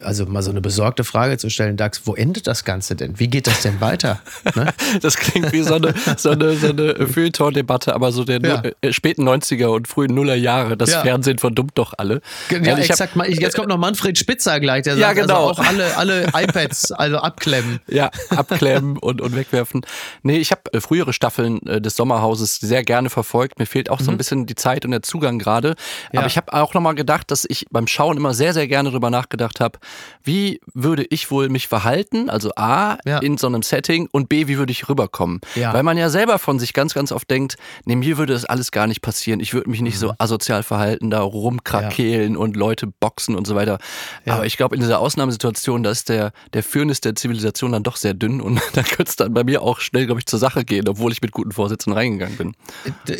also 0.03 0.25
mal 0.25 0.41
so 0.41 0.51
eine 0.51 0.61
besorgte 0.61 1.03
Frage 1.03 1.37
zu 1.37 1.49
stellen, 1.49 1.77
Dax, 1.77 2.01
wo 2.05 2.15
endet 2.15 2.47
das 2.47 2.65
Ganze 2.65 2.95
denn? 2.95 3.19
Wie 3.19 3.27
geht 3.27 3.47
das 3.47 3.61
denn 3.61 3.81
weiter? 3.81 4.19
Ne? 4.55 4.71
das 5.01 5.15
klingt 5.17 5.51
wie 5.51 5.63
so 5.63 5.75
eine, 5.75 5.95
so 6.17 6.31
eine, 6.31 6.55
so 6.55 6.67
eine 6.67 7.07
Feuilleton-Debatte, 7.07 7.95
aber 7.95 8.11
so 8.11 8.23
der 8.23 8.39
ja. 8.41 8.61
Äh, 8.81 8.93
späten 8.93 9.27
90er 9.27 9.67
und 9.67 9.87
frühen 9.87 10.13
Nuller 10.13 10.35
Jahre. 10.35 10.77
Das 10.77 10.91
ja. 10.91 11.01
Fernsehen 11.01 11.39
verdummt 11.39 11.71
doch 11.75 11.93
alle. 11.97 12.21
Ja, 12.51 12.59
also 12.59 12.81
ich 12.81 12.89
exakt. 12.89 13.15
Hab, 13.15 13.27
jetzt 13.27 13.55
kommt 13.55 13.69
noch 13.69 13.77
Manfred 13.77 14.17
Spitzer 14.17 14.59
gleich, 14.59 14.83
der 14.83 14.95
ja, 14.95 15.07
sagt 15.07 15.21
genau. 15.21 15.47
also 15.47 15.61
auch 15.61 15.65
alle, 15.65 15.97
alle 15.97 16.27
iPads 16.35 16.91
also 16.91 17.17
abklemmen. 17.17 17.79
Ja, 17.93 18.09
abklemmen 18.29 18.97
und, 18.97 19.21
und 19.21 19.35
wegwerfen. 19.35 19.85
Nee, 20.23 20.37
ich 20.37 20.51
habe 20.51 20.61
äh, 20.73 20.81
frühere 20.81 21.13
Staffeln 21.13 21.65
äh, 21.65 21.79
des 21.79 21.95
Sommerhauses 21.95 22.57
sehr 22.57 22.83
gerne 22.83 23.09
verfolgt. 23.09 23.59
Mir 23.59 23.65
fehlt 23.65 23.89
auch 23.89 23.99
mhm. 23.99 24.03
so 24.03 24.11
ein 24.11 24.15
mhm. 24.15 24.17
bisschen 24.17 24.45
die 24.45 24.55
Zeit 24.55 24.85
und 24.85 24.91
der 24.91 25.03
Zugang 25.03 25.39
gerade. 25.39 25.75
Aber 26.13 26.27
ich 26.27 26.37
habe 26.37 26.53
auch 26.53 26.73
nochmal 26.73 26.95
gedacht, 26.95 27.31
dass 27.31 27.45
ich 27.47 27.65
beim 27.71 27.87
Schauen 27.87 28.17
immer 28.17 28.33
sehr, 28.33 28.53
sehr 28.53 28.67
gerne 28.67 28.89
darüber 28.89 29.09
nachgedacht 29.09 29.59
habe, 29.59 29.79
wie 30.23 30.61
würde 30.73 31.05
ich 31.09 31.31
wohl 31.31 31.49
mich 31.49 31.67
verhalten? 31.67 32.29
Also 32.29 32.51
A, 32.55 32.97
ja. 33.05 33.19
in 33.19 33.37
so 33.37 33.47
einem 33.47 33.61
Setting 33.61 34.07
und 34.11 34.29
B, 34.29 34.47
wie 34.47 34.57
würde 34.57 34.71
ich 34.71 34.87
rüberkommen? 34.87 35.41
Ja. 35.55 35.73
Weil 35.73 35.83
man 35.83 35.97
ja 35.97 36.09
selber 36.09 36.39
von 36.39 36.59
sich 36.59 36.73
ganz, 36.73 36.93
ganz 36.93 37.11
oft 37.11 37.29
denkt, 37.29 37.57
nee, 37.85 37.95
mir 37.95 38.17
würde 38.17 38.33
das 38.33 38.45
alles 38.45 38.71
gar 38.71 38.87
nicht 38.87 39.01
passieren. 39.01 39.39
Ich 39.39 39.53
würde 39.53 39.69
mich 39.69 39.81
nicht 39.81 39.95
mhm. 39.95 39.99
so 39.99 40.13
asozial 40.17 40.63
verhalten, 40.63 41.09
da 41.09 41.21
rumkrakehlen 41.21 42.33
ja. 42.33 42.39
und 42.39 42.55
Leute 42.55 42.87
boxen 42.87 43.35
und 43.35 43.45
so 43.45 43.55
weiter. 43.55 43.79
Aber 44.25 44.45
ich 44.45 44.57
glaube, 44.57 44.75
in 44.75 44.81
dieser 44.81 44.99
Ausnahmesituation, 44.99 45.83
da 45.83 45.91
ist 45.91 46.09
der, 46.09 46.31
der 46.53 46.63
Firnis 46.63 47.01
der 47.01 47.15
Zivilisation 47.15 47.73
dann 47.73 47.83
doch 47.83 47.97
sehr 47.97 48.13
dünn 48.13 48.39
und 48.39 48.61
da 48.73 48.83
könnte 48.83 49.09
es 49.09 49.15
dann 49.15 49.33
bei 49.33 49.43
mir 49.43 49.61
auch 49.61 49.79
schnell, 49.79 50.05
glaube 50.05 50.19
ich, 50.19 50.25
zur 50.25 50.39
Sache 50.39 50.63
gehen, 50.63 50.87
obwohl 50.87 51.11
ich 51.11 51.21
mit 51.21 51.31
guten 51.31 51.51
Vorsätzen 51.51 51.93
reingegangen 51.93 52.37
bin. 52.37 52.55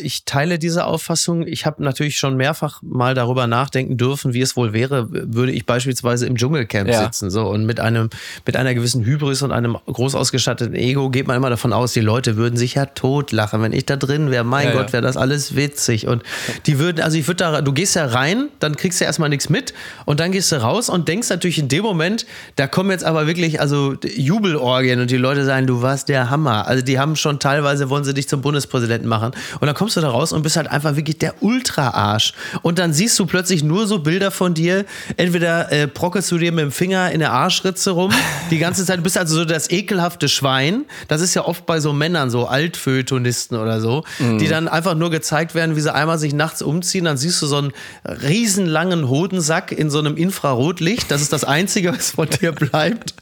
Ich 0.00 0.24
teile 0.24 0.58
diese 0.58 0.86
Auffassung. 0.86 1.46
Ich 1.46 1.66
habe 1.66 1.82
natürlich 1.82 2.18
schon 2.18 2.36
mehrfach 2.36 2.80
mal 2.82 3.14
darüber 3.14 3.46
nachdenken 3.46 3.96
dürfen, 3.96 4.32
wie 4.32 4.40
es 4.40 4.56
wohl 4.56 4.72
wäre, 4.72 5.08
würde 5.10 5.52
ich 5.52 5.66
beispielsweise 5.66 6.26
im 6.26 6.36
Dschungelcamp 6.64 6.88
ja. 6.88 7.04
sitzen. 7.04 7.30
So. 7.30 7.48
Und 7.48 7.66
mit 7.66 7.80
einem, 7.80 8.10
mit 8.46 8.56
einer 8.56 8.74
gewissen 8.74 9.04
Hybris 9.04 9.42
und 9.42 9.52
einem 9.52 9.76
groß 9.86 10.14
ausgestatteten 10.14 10.74
Ego 10.74 11.10
geht 11.10 11.26
man 11.26 11.36
immer 11.36 11.50
davon 11.50 11.72
aus, 11.72 11.92
die 11.92 12.00
Leute 12.00 12.36
würden 12.36 12.56
sich 12.56 12.74
ja 12.74 12.86
totlachen, 12.86 13.62
wenn 13.62 13.72
ich 13.72 13.86
da 13.86 13.96
drin 13.96 14.30
wäre. 14.30 14.44
Mein 14.44 14.68
ja, 14.68 14.74
Gott, 14.74 14.92
wäre 14.92 15.02
das 15.02 15.16
alles 15.16 15.56
witzig. 15.56 16.06
Und 16.06 16.22
die 16.66 16.78
würden, 16.78 17.02
also 17.02 17.16
ich 17.16 17.26
würde 17.26 17.38
da, 17.38 17.60
du 17.60 17.72
gehst 17.72 17.96
ja 17.96 18.06
rein, 18.06 18.48
dann 18.60 18.76
kriegst 18.76 19.00
du 19.00 19.04
erstmal 19.04 19.28
nichts 19.28 19.48
mit 19.48 19.74
und 20.04 20.20
dann 20.20 20.32
gehst 20.32 20.52
du 20.52 20.56
raus 20.56 20.88
und 20.88 21.08
denkst 21.08 21.28
natürlich 21.28 21.58
in 21.58 21.68
dem 21.68 21.82
Moment, 21.82 22.26
da 22.56 22.66
kommen 22.66 22.90
jetzt 22.90 23.04
aber 23.04 23.26
wirklich, 23.26 23.60
also 23.60 23.94
Jubelorgien 24.02 25.00
und 25.00 25.10
die 25.10 25.16
Leute 25.16 25.44
sagen, 25.44 25.66
du 25.66 25.82
warst 25.82 26.08
der 26.08 26.30
Hammer. 26.30 26.66
Also 26.66 26.84
die 26.84 26.98
haben 26.98 27.16
schon 27.16 27.38
teilweise, 27.38 27.90
wollen 27.90 28.04
sie 28.04 28.14
dich 28.14 28.28
zum 28.28 28.40
Bundespräsidenten 28.40 29.08
machen. 29.08 29.32
Und 29.60 29.66
dann 29.66 29.74
kommst 29.74 29.96
du 29.96 30.00
da 30.00 30.10
raus 30.10 30.32
und 30.32 30.42
bist 30.42 30.56
halt 30.56 30.68
einfach 30.68 30.96
wirklich 30.96 31.18
der 31.18 31.42
Ultra-Arsch. 31.42 32.34
Und 32.62 32.78
dann 32.78 32.92
siehst 32.92 33.18
du 33.18 33.26
plötzlich 33.26 33.62
nur 33.62 33.86
so 33.86 33.98
Bilder 33.98 34.30
von 34.30 34.54
dir, 34.54 34.84
entweder 35.16 35.72
äh, 35.72 35.86
brockelst 35.86 36.30
du 36.30 36.38
dir 36.38 36.52
mit 36.54 36.62
dem 36.62 36.72
Finger 36.72 37.10
in 37.10 37.20
der 37.20 37.32
Arschritze 37.32 37.90
rum. 37.90 38.12
Die 38.50 38.58
ganze 38.58 38.84
Zeit. 38.84 38.98
Du 38.98 39.02
bist 39.02 39.18
also 39.18 39.36
so 39.36 39.44
das 39.44 39.70
ekelhafte 39.70 40.28
Schwein. 40.28 40.84
Das 41.08 41.20
ist 41.20 41.34
ja 41.34 41.44
oft 41.44 41.66
bei 41.66 41.80
so 41.80 41.92
Männern, 41.92 42.30
so 42.30 42.46
Altfeuilletonisten 42.46 43.58
oder 43.58 43.80
so, 43.80 44.04
mhm. 44.18 44.38
die 44.38 44.48
dann 44.48 44.68
einfach 44.68 44.94
nur 44.94 45.10
gezeigt 45.10 45.54
werden, 45.54 45.76
wie 45.76 45.80
sie 45.80 45.92
einmal 45.92 46.18
sich 46.18 46.34
nachts 46.34 46.62
umziehen. 46.62 47.04
Dann 47.04 47.16
siehst 47.16 47.40
du 47.42 47.46
so 47.46 47.58
einen 47.58 47.72
riesenlangen 48.04 49.08
Hodensack 49.08 49.72
in 49.72 49.90
so 49.90 49.98
einem 49.98 50.16
Infrarotlicht. 50.16 51.10
Das 51.10 51.22
ist 51.22 51.32
das 51.32 51.44
Einzige, 51.44 51.92
was 51.94 52.12
von 52.12 52.28
dir 52.28 52.52
bleibt. 52.52 53.14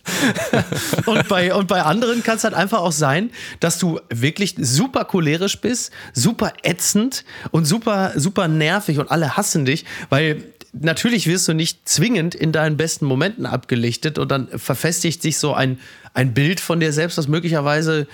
und, 1.06 1.28
bei, 1.28 1.54
und 1.54 1.68
bei 1.68 1.82
anderen 1.82 2.22
kann 2.22 2.36
es 2.36 2.44
halt 2.44 2.54
einfach 2.54 2.80
auch 2.80 2.92
sein, 2.92 3.30
dass 3.60 3.78
du 3.78 4.00
wirklich 4.10 4.54
super 4.58 5.04
cholerisch 5.04 5.60
bist, 5.60 5.92
super 6.12 6.52
ätzend 6.62 7.24
und 7.50 7.64
super, 7.64 8.12
super 8.16 8.48
nervig 8.48 8.98
und 8.98 9.10
alle 9.10 9.36
hassen 9.36 9.64
dich, 9.64 9.84
weil 10.10 10.44
natürlich 10.72 11.26
wirst 11.26 11.48
du 11.48 11.52
nicht 11.52 11.88
zwingend 11.88 12.34
in 12.34 12.52
deinen 12.52 12.76
besten 12.76 13.04
Momenten 13.06 13.46
abgelichtet 13.46 14.18
und 14.18 14.30
dann 14.30 14.48
verfestigt 14.48 15.22
sich 15.22 15.38
so 15.38 15.54
ein, 15.54 15.78
ein 16.14 16.34
Bild 16.34 16.60
von 16.60 16.80
dir 16.80 16.92
selbst, 16.92 17.18
das 17.18 17.28
möglicherweise 17.28 18.06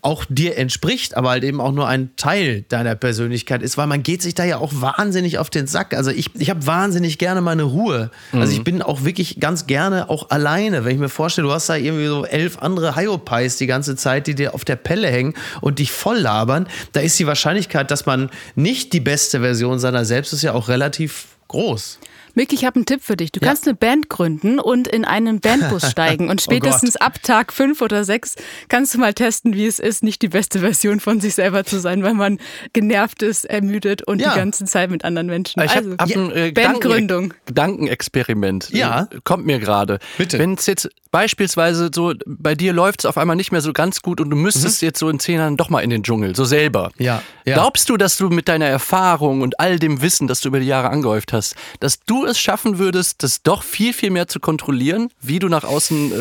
auch 0.00 0.24
dir 0.28 0.56
entspricht, 0.56 1.16
aber 1.16 1.30
halt 1.30 1.44
eben 1.44 1.60
auch 1.60 1.72
nur 1.72 1.88
ein 1.88 2.14
Teil 2.16 2.64
deiner 2.68 2.94
Persönlichkeit 2.94 3.62
ist, 3.62 3.76
weil 3.76 3.86
man 3.86 4.02
geht 4.02 4.22
sich 4.22 4.34
da 4.34 4.44
ja 4.44 4.58
auch 4.58 4.72
wahnsinnig 4.74 5.38
auf 5.38 5.50
den 5.50 5.66
Sack. 5.66 5.92
Also 5.92 6.10
ich, 6.10 6.34
ich 6.36 6.50
habe 6.50 6.66
wahnsinnig 6.66 7.18
gerne 7.18 7.40
meine 7.40 7.64
Ruhe. 7.64 8.10
Mhm. 8.32 8.40
Also 8.40 8.52
ich 8.52 8.60
mhm. 8.60 8.64
bin 8.64 8.82
auch 8.82 9.04
wirklich 9.04 9.40
ganz 9.40 9.66
gerne 9.66 10.08
auch 10.08 10.30
alleine. 10.30 10.84
Wenn 10.84 10.92
ich 10.92 11.00
mir 11.00 11.08
vorstelle, 11.08 11.48
du 11.48 11.52
hast 11.52 11.68
da 11.68 11.76
irgendwie 11.76 12.06
so 12.06 12.24
elf 12.24 12.58
andere 12.58 12.96
Hyopies 12.96 13.56
die 13.56 13.66
ganze 13.66 13.96
Zeit, 13.96 14.26
die 14.26 14.34
dir 14.34 14.54
auf 14.54 14.64
der 14.64 14.76
Pelle 14.76 15.08
hängen 15.08 15.34
und 15.60 15.78
dich 15.78 15.90
voll 15.90 16.18
labern, 16.18 16.68
da 16.92 17.00
ist 17.00 17.18
die 17.18 17.26
Wahrscheinlichkeit, 17.26 17.90
dass 17.90 18.06
man 18.06 18.30
nicht 18.54 18.92
die 18.92 19.00
beste 19.00 19.40
Version 19.40 19.78
seiner 19.78 20.04
selbst 20.04 20.32
ist 20.32 20.42
ja 20.42 20.52
auch 20.52 20.68
relativ 20.68 21.37
groß. 21.48 21.98
Mick, 22.38 22.52
ich 22.52 22.64
habe 22.64 22.76
einen 22.76 22.86
Tipp 22.86 23.02
für 23.02 23.16
dich. 23.16 23.32
Du 23.32 23.40
Ja. 23.40 23.48
kannst 23.48 23.66
eine 23.66 23.74
Band 23.74 24.08
gründen 24.08 24.60
und 24.60 24.86
in 24.86 25.04
einen 25.04 25.40
Bandbus 25.40 25.82
steigen. 25.90 26.28
Und 26.30 26.40
spätestens 26.40 26.94
ab 26.94 27.20
Tag 27.24 27.52
fünf 27.52 27.82
oder 27.82 28.04
sechs 28.04 28.36
kannst 28.68 28.94
du 28.94 28.98
mal 28.98 29.12
testen, 29.12 29.54
wie 29.54 29.66
es 29.66 29.80
ist, 29.80 30.04
nicht 30.04 30.22
die 30.22 30.28
beste 30.28 30.60
Version 30.60 31.00
von 31.00 31.20
sich 31.20 31.34
selber 31.34 31.64
zu 31.64 31.80
sein, 31.80 32.04
weil 32.04 32.14
man 32.14 32.38
genervt 32.72 33.24
ist, 33.24 33.44
ermüdet 33.44 34.02
und 34.04 34.20
Ja. 34.20 34.30
die 34.34 34.38
ganze 34.38 34.66
Zeit 34.66 34.88
mit 34.90 35.04
anderen 35.04 35.26
Menschen. 35.26 35.60
Ich 35.64 35.70
also, 35.72 35.90
habe 35.92 35.96
hab 35.98 36.16
ein 36.16 36.30
äh, 36.30 36.52
Bandgründung. 36.52 37.34
Gedanken 37.44 37.88
Gedankenexperiment. 37.88 38.70
Ja. 38.70 39.08
Kommt 39.24 39.44
mir 39.44 39.58
gerade. 39.58 39.98
Bitte. 40.16 40.38
Wenn 40.38 40.54
es 40.54 40.66
jetzt 40.66 40.88
beispielsweise 41.10 41.90
so, 41.92 42.12
bei 42.26 42.54
dir 42.54 42.72
läuft 42.72 43.00
es 43.00 43.06
auf 43.06 43.18
einmal 43.18 43.34
nicht 43.34 43.50
mehr 43.50 43.62
so 43.62 43.72
ganz 43.72 44.02
gut 44.02 44.20
und 44.20 44.30
du 44.30 44.36
müsstest 44.36 44.82
jetzt 44.82 44.98
so 44.98 45.08
in 45.08 45.18
zehn 45.18 45.36
Jahren 45.38 45.56
doch 45.56 45.70
mal 45.70 45.80
in 45.80 45.90
den 45.90 46.02
Dschungel, 46.02 46.36
so 46.36 46.44
selber. 46.44 46.90
Mhm. 46.98 47.04
Ja, 47.04 47.22
ja. 47.44 47.54
Glaubst 47.54 47.88
du, 47.88 47.96
dass 47.96 48.16
du 48.18 48.28
mit 48.28 48.46
deiner 48.48 48.66
Erfahrung 48.66 49.40
und 49.40 49.58
all 49.58 49.78
dem 49.78 50.02
Wissen, 50.02 50.28
das 50.28 50.40
du 50.40 50.48
über 50.48 50.60
die 50.60 50.66
Jahre 50.66 50.90
angehäuft 50.90 51.32
hast, 51.32 51.56
dass 51.80 52.00
du 52.00 52.24
es 52.28 52.38
schaffen 52.38 52.78
würdest, 52.78 53.22
das 53.22 53.42
doch 53.42 53.62
viel, 53.62 53.92
viel 53.92 54.10
mehr 54.10 54.28
zu 54.28 54.38
kontrollieren, 54.40 55.10
wie 55.20 55.38
du 55.38 55.48
nach 55.48 55.64
außen 55.64 56.12
äh, 56.12 56.14
äh, 56.14 56.20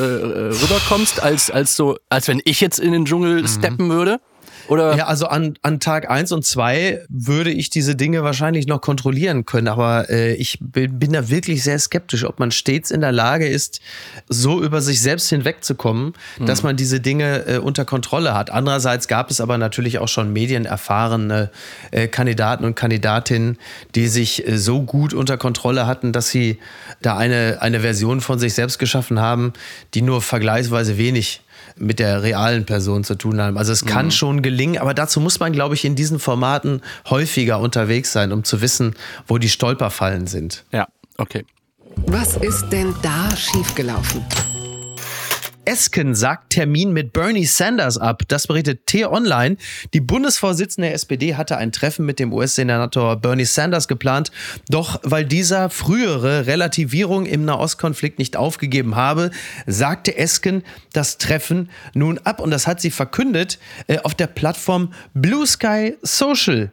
rüberkommst, 0.50 1.22
als, 1.22 1.52
als 1.52 1.76
so, 1.76 1.98
als 2.10 2.28
wenn 2.28 2.42
ich 2.46 2.62
jetzt 2.62 2.80
in 2.80 2.92
den 2.92 3.06
Dschungel 3.06 3.42
Mhm. 3.44 3.48
steppen 3.48 3.90
würde? 3.90 4.20
Oder 4.68 4.96
Ja, 4.96 5.06
also 5.08 5.28
an, 5.28 5.58
an 5.62 5.80
Tag 5.80 6.10
eins 6.10 6.32
und 6.32 6.46
zwei 6.46 7.02
würde 7.10 7.52
ich 7.52 7.70
diese 7.70 7.96
Dinge 7.96 8.24
wahrscheinlich 8.24 8.68
noch 8.68 8.82
kontrollieren 8.82 9.46
können, 9.46 9.68
aber 9.68 10.10
äh, 10.10 10.34
ich 10.34 10.58
bin, 10.60 11.00
bin 11.00 11.14
da 11.14 11.30
wirklich 11.30 11.64
sehr 11.64 11.80
skeptisch, 11.80 12.26
ob 12.26 12.40
man 12.40 12.52
stets 12.52 12.92
in 12.92 13.02
der 13.02 13.12
Lage 13.12 13.48
ist, 13.48 13.82
so 14.28 14.62
über 14.62 14.82
sich 14.82 15.02
selbst 15.02 15.30
hinwegzukommen, 15.30 16.14
dass 16.46 16.64
man 16.64 16.76
diese 16.76 17.00
Dinge 17.00 17.46
äh, 17.48 17.58
unter 17.58 17.86
Kontrolle 17.86 18.34
hat. 18.34 18.50
Andererseits 18.50 19.08
gab 19.08 19.32
es 19.32 19.42
aber 19.42 19.58
natürlich 19.58 20.00
auch 20.00 20.08
schon 20.08 20.34
medienerfahrene 20.34 21.52
äh, 21.92 22.08
Kandidaten 22.08 22.66
und 22.66 22.76
Kandidatinnen, 22.76 23.58
die 23.96 24.08
sich 24.08 24.48
äh, 24.48 24.58
so 24.58 24.84
gut 24.84 25.14
unter 25.14 25.38
Kontrolle 25.38 25.88
hatten, 25.88 26.12
dass 26.12 26.30
sie 26.30 26.60
da 27.02 27.18
eine, 27.18 27.58
eine 27.62 27.80
Version 27.80 28.22
von 28.22 28.40
sich 28.40 28.54
selbst 28.54 28.80
geschaffen 28.80 29.20
haben, 29.20 29.54
die 29.94 30.02
nur 30.02 30.22
vergleichsweise 30.22 30.98
wenig 30.98 31.42
mit 31.80 32.00
der 32.00 32.24
realen 32.24 32.66
Person 32.66 33.04
zu 33.04 33.16
tun 33.16 33.42
haben. 33.42 33.58
Also 33.58 33.72
es 33.72 33.86
kann 33.86 34.12
schon 34.12 34.42
gelingen, 34.42 34.78
aber 34.78 34.94
dazu 34.94 35.20
muss 35.20 35.40
man, 35.40 35.54
glaube 35.54 35.76
ich, 35.76 35.86
in 35.86 35.96
diesen 35.96 36.20
Formaten 36.20 36.82
häufiger 37.10 37.60
unterwegs 37.60 38.12
sein, 38.12 38.32
um 38.32 38.44
zu 38.44 38.62
wissen, 38.62 38.96
wo 39.28 39.38
die 39.38 39.50
Stolperfallen 39.50 40.28
sind. 40.28 40.64
ja, 40.72 40.88
okay. 41.18 41.46
Was 42.06 42.38
ist 42.38 42.70
denn 42.70 42.94
da 43.02 43.36
schiefgelaufen? 43.36 44.24
Esken 45.68 46.16
sagt 46.16 46.52
Termin 46.52 46.94
mit 46.94 47.12
Bernie 47.12 47.46
Sanders 47.46 47.98
ab. 47.98 48.24
Das 48.30 48.48
berichtet 48.48 48.86
T-Online. 48.86 49.58
Die 49.94 50.00
Bundesvorsitzende 50.00 50.88
der 50.88 50.96
SPD 50.96 51.36
hatte 51.36 51.58
ein 51.58 51.74
Treffen 51.74 52.06
mit 52.06 52.20
dem 52.20 52.32
US-Senator 52.32 53.18
Bernie 53.18 53.44
Sanders 53.44 53.90
geplant. 53.90 54.32
Doch 54.70 55.02
weil 55.04 55.26
dieser 55.26 55.70
frühere 55.70 56.48
Relativierung 56.48 57.26
im 57.26 57.44
Nahostkonflikt 57.44 58.18
nicht 58.18 58.38
aufgegeben 58.38 58.96
habe, 58.96 59.30
sagte 59.66 60.18
Esken 60.18 60.64
das 60.94 61.18
Treffen 61.18 61.70
nun 61.94 62.18
ab. 62.20 62.40
Und 62.40 62.52
das 62.52 62.66
hat 62.66 62.80
sie 62.80 62.90
verkündet 62.90 63.60
äh, 63.88 64.00
auf 64.00 64.16
der 64.16 64.28
Plattform 64.28 64.94
Blue 65.14 65.46
Sky 65.46 65.98
Social. 66.02 66.72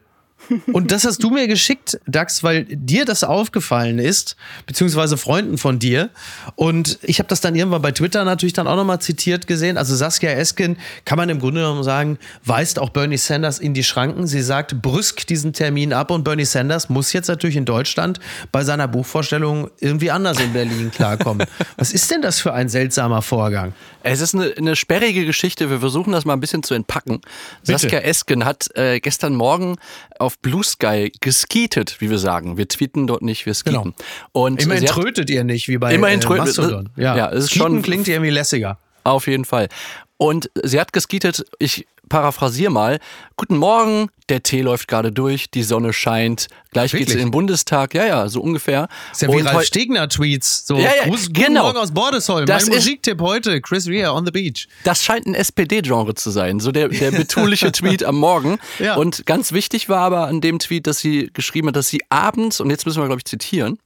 Und 0.72 0.90
das 0.90 1.04
hast 1.04 1.22
du 1.22 1.30
mir 1.30 1.46
geschickt, 1.46 1.98
Dax, 2.06 2.42
weil 2.42 2.64
dir 2.64 3.04
das 3.04 3.24
aufgefallen 3.24 3.98
ist, 3.98 4.36
beziehungsweise 4.66 5.16
Freunden 5.16 5.58
von 5.58 5.78
dir. 5.78 6.10
Und 6.56 6.98
ich 7.02 7.18
habe 7.18 7.28
das 7.28 7.40
dann 7.40 7.54
irgendwann 7.54 7.82
bei 7.82 7.92
Twitter 7.92 8.24
natürlich 8.24 8.52
dann 8.52 8.66
auch 8.66 8.76
nochmal 8.76 9.00
zitiert 9.00 9.46
gesehen. 9.46 9.76
Also 9.76 9.94
Saskia 9.94 10.30
Esken, 10.30 10.76
kann 11.04 11.18
man 11.18 11.28
im 11.28 11.38
Grunde 11.38 11.60
genommen 11.60 11.82
sagen, 11.82 12.18
weist 12.44 12.78
auch 12.78 12.90
Bernie 12.90 13.16
Sanders 13.16 13.58
in 13.58 13.74
die 13.74 13.84
Schranken. 13.84 14.26
Sie 14.26 14.42
sagt 14.42 14.82
brüsk 14.82 15.26
diesen 15.26 15.52
Termin 15.52 15.92
ab 15.92 16.10
und 16.10 16.24
Bernie 16.24 16.44
Sanders 16.44 16.88
muss 16.88 17.12
jetzt 17.12 17.28
natürlich 17.28 17.56
in 17.56 17.64
Deutschland 17.64 18.20
bei 18.52 18.64
seiner 18.64 18.88
Buchvorstellung 18.88 19.70
irgendwie 19.80 20.10
anders 20.10 20.40
in 20.40 20.52
Berlin 20.52 20.90
klarkommen. 20.90 21.46
Was 21.76 21.92
ist 21.92 22.10
denn 22.10 22.22
das 22.22 22.40
für 22.40 22.52
ein 22.52 22.68
seltsamer 22.68 23.22
Vorgang? 23.22 23.74
Es 24.02 24.20
ist 24.20 24.34
eine, 24.34 24.54
eine 24.56 24.76
sperrige 24.76 25.24
Geschichte. 25.24 25.70
Wir 25.70 25.80
versuchen 25.80 26.12
das 26.12 26.24
mal 26.24 26.34
ein 26.34 26.40
bisschen 26.40 26.62
zu 26.62 26.74
entpacken. 26.74 27.20
Bitte. 27.64 27.78
Saskia 27.78 28.00
Esken 28.00 28.44
hat 28.44 28.68
äh, 28.76 29.00
gestern 29.00 29.34
Morgen 29.34 29.76
auf 30.18 30.33
Blue 30.42 30.62
Sky 30.64 31.10
geskietet, 31.20 31.96
wie 32.00 32.10
wir 32.10 32.18
sagen. 32.18 32.56
Wir 32.56 32.68
tweeten 32.68 33.06
dort 33.06 33.22
nicht, 33.22 33.46
wir 33.46 33.54
skieten. 33.54 33.82
Genau. 33.82 33.94
Und 34.32 34.62
Immerhin 34.62 34.86
trötet 34.86 35.30
ihr 35.30 35.44
nicht, 35.44 35.68
wie 35.68 35.78
bei 35.78 35.94
Immerhin 35.94 36.20
äh, 36.20 36.22
trötet- 36.22 36.46
Mastodon. 36.46 36.88
Ja, 36.96 37.16
ja, 37.16 37.30
es 37.30 37.44
ist 37.44 37.54
schon- 37.54 37.82
klingt 37.82 38.08
irgendwie 38.08 38.30
lässiger. 38.30 38.78
Auf 39.04 39.26
jeden 39.26 39.44
Fall. 39.44 39.68
Und 40.16 40.50
sie 40.62 40.78
hat 40.78 40.92
geskietet, 40.92 41.44
ich 41.58 41.86
paraphrasiere 42.08 42.70
mal, 42.70 42.98
guten 43.36 43.56
Morgen, 43.56 44.08
der 44.28 44.42
Tee 44.42 44.62
läuft 44.62 44.88
gerade 44.88 45.10
durch, 45.10 45.50
die 45.50 45.62
Sonne 45.62 45.92
scheint, 45.92 46.48
gleich 46.70 46.92
geht's 46.92 47.08
Wirklich? 47.08 47.16
in 47.16 47.26
den 47.26 47.30
Bundestag, 47.30 47.94
ja, 47.94 48.06
ja, 48.06 48.28
so 48.28 48.40
ungefähr. 48.40 48.88
Das 49.10 49.18
ist 49.18 49.22
ja 49.22 49.28
wie 49.28 49.40
Und 49.40 49.46
Ralf 49.46 49.64
Stegner-Tweets. 49.64 50.66
So, 50.66 50.76
Ja, 50.76 50.90
ja, 50.96 51.04
Gruß, 51.08 51.26
guten 51.26 51.32
genau. 51.32 51.64
Morgen 51.64 51.78
aus 51.78 51.92
Bordesholm. 51.92 52.46
Das 52.46 52.66
mein 52.66 52.76
Musiktipp 52.76 53.20
heute, 53.20 53.60
Chris 53.60 53.88
Rea 53.88 54.12
on 54.12 54.24
the 54.24 54.30
Beach. 54.30 54.68
Das 54.84 55.02
scheint 55.02 55.26
ein 55.26 55.34
SPD-Genre 55.34 56.14
zu 56.14 56.30
sein, 56.30 56.60
so 56.60 56.72
der, 56.72 56.88
der 56.88 57.10
betuliche 57.10 57.72
Tweet 57.72 58.04
am 58.04 58.16
Morgen. 58.16 58.58
Ja. 58.78 58.96
Und 58.96 59.26
ganz 59.26 59.52
wichtig 59.52 59.88
war 59.88 60.00
aber 60.00 60.26
an 60.26 60.40
dem 60.40 60.58
Tweet, 60.58 60.86
dass 60.86 60.98
sie 60.98 61.30
geschrieben 61.32 61.68
hat, 61.68 61.76
dass 61.76 61.88
sie 61.88 62.02
abends, 62.08 62.60
und 62.60 62.70
jetzt 62.70 62.86
müssen 62.86 63.02
wir, 63.02 63.06
glaube 63.06 63.20
ich, 63.20 63.24
zitieren, 63.24 63.78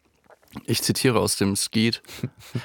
ich 0.66 0.83
zitiere 0.83 1.18
aus 1.21 1.37
dem 1.37 1.57
Skeet. 1.57 2.03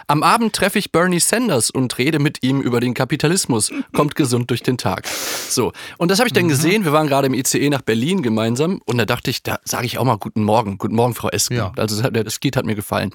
Am 0.08 0.24
Abend 0.24 0.54
treffe 0.54 0.80
ich 0.80 0.92
Bernie 0.92 1.20
Sanders 1.20 1.70
und 1.70 1.98
rede 1.98 2.20
mit 2.20 2.44
ihm 2.44 2.62
über 2.62 2.80
den 2.80 2.94
Kapitalismus. 2.94 3.72
Kommt 3.94 4.16
gesund 4.16 4.50
durch 4.50 4.64
den 4.64 4.78
Tag. 4.78 5.08
So. 5.50 5.72
Und 5.98 6.10
das 6.12 6.20
habe 6.20 6.28
ich 6.28 6.34
dann 6.34 6.48
gesehen. 6.48 6.86
Wir 6.86 6.94
waren 6.94 7.08
gerade 7.08 7.28
im 7.28 7.34
ICE 7.34 7.70
nach 7.70 7.82
Berlin 7.82 8.22
gemeinsam. 8.24 8.82
Und 8.86 8.98
da 8.98 9.06
dachte 9.06 9.30
ich, 9.30 9.44
da 9.44 9.60
sage 9.64 9.86
ich 9.86 9.98
auch 9.98 10.06
mal 10.06 10.18
Guten 10.18 10.44
Morgen. 10.44 10.78
Guten 10.78 10.96
Morgen, 10.96 11.14
Frau 11.16 11.30
Esken. 11.30 11.58
Ja. 11.58 11.72
Also 11.78 12.02
der 12.10 12.30
Skeet 12.30 12.56
hat 12.56 12.66
mir 12.66 12.76
gefallen. 12.76 13.12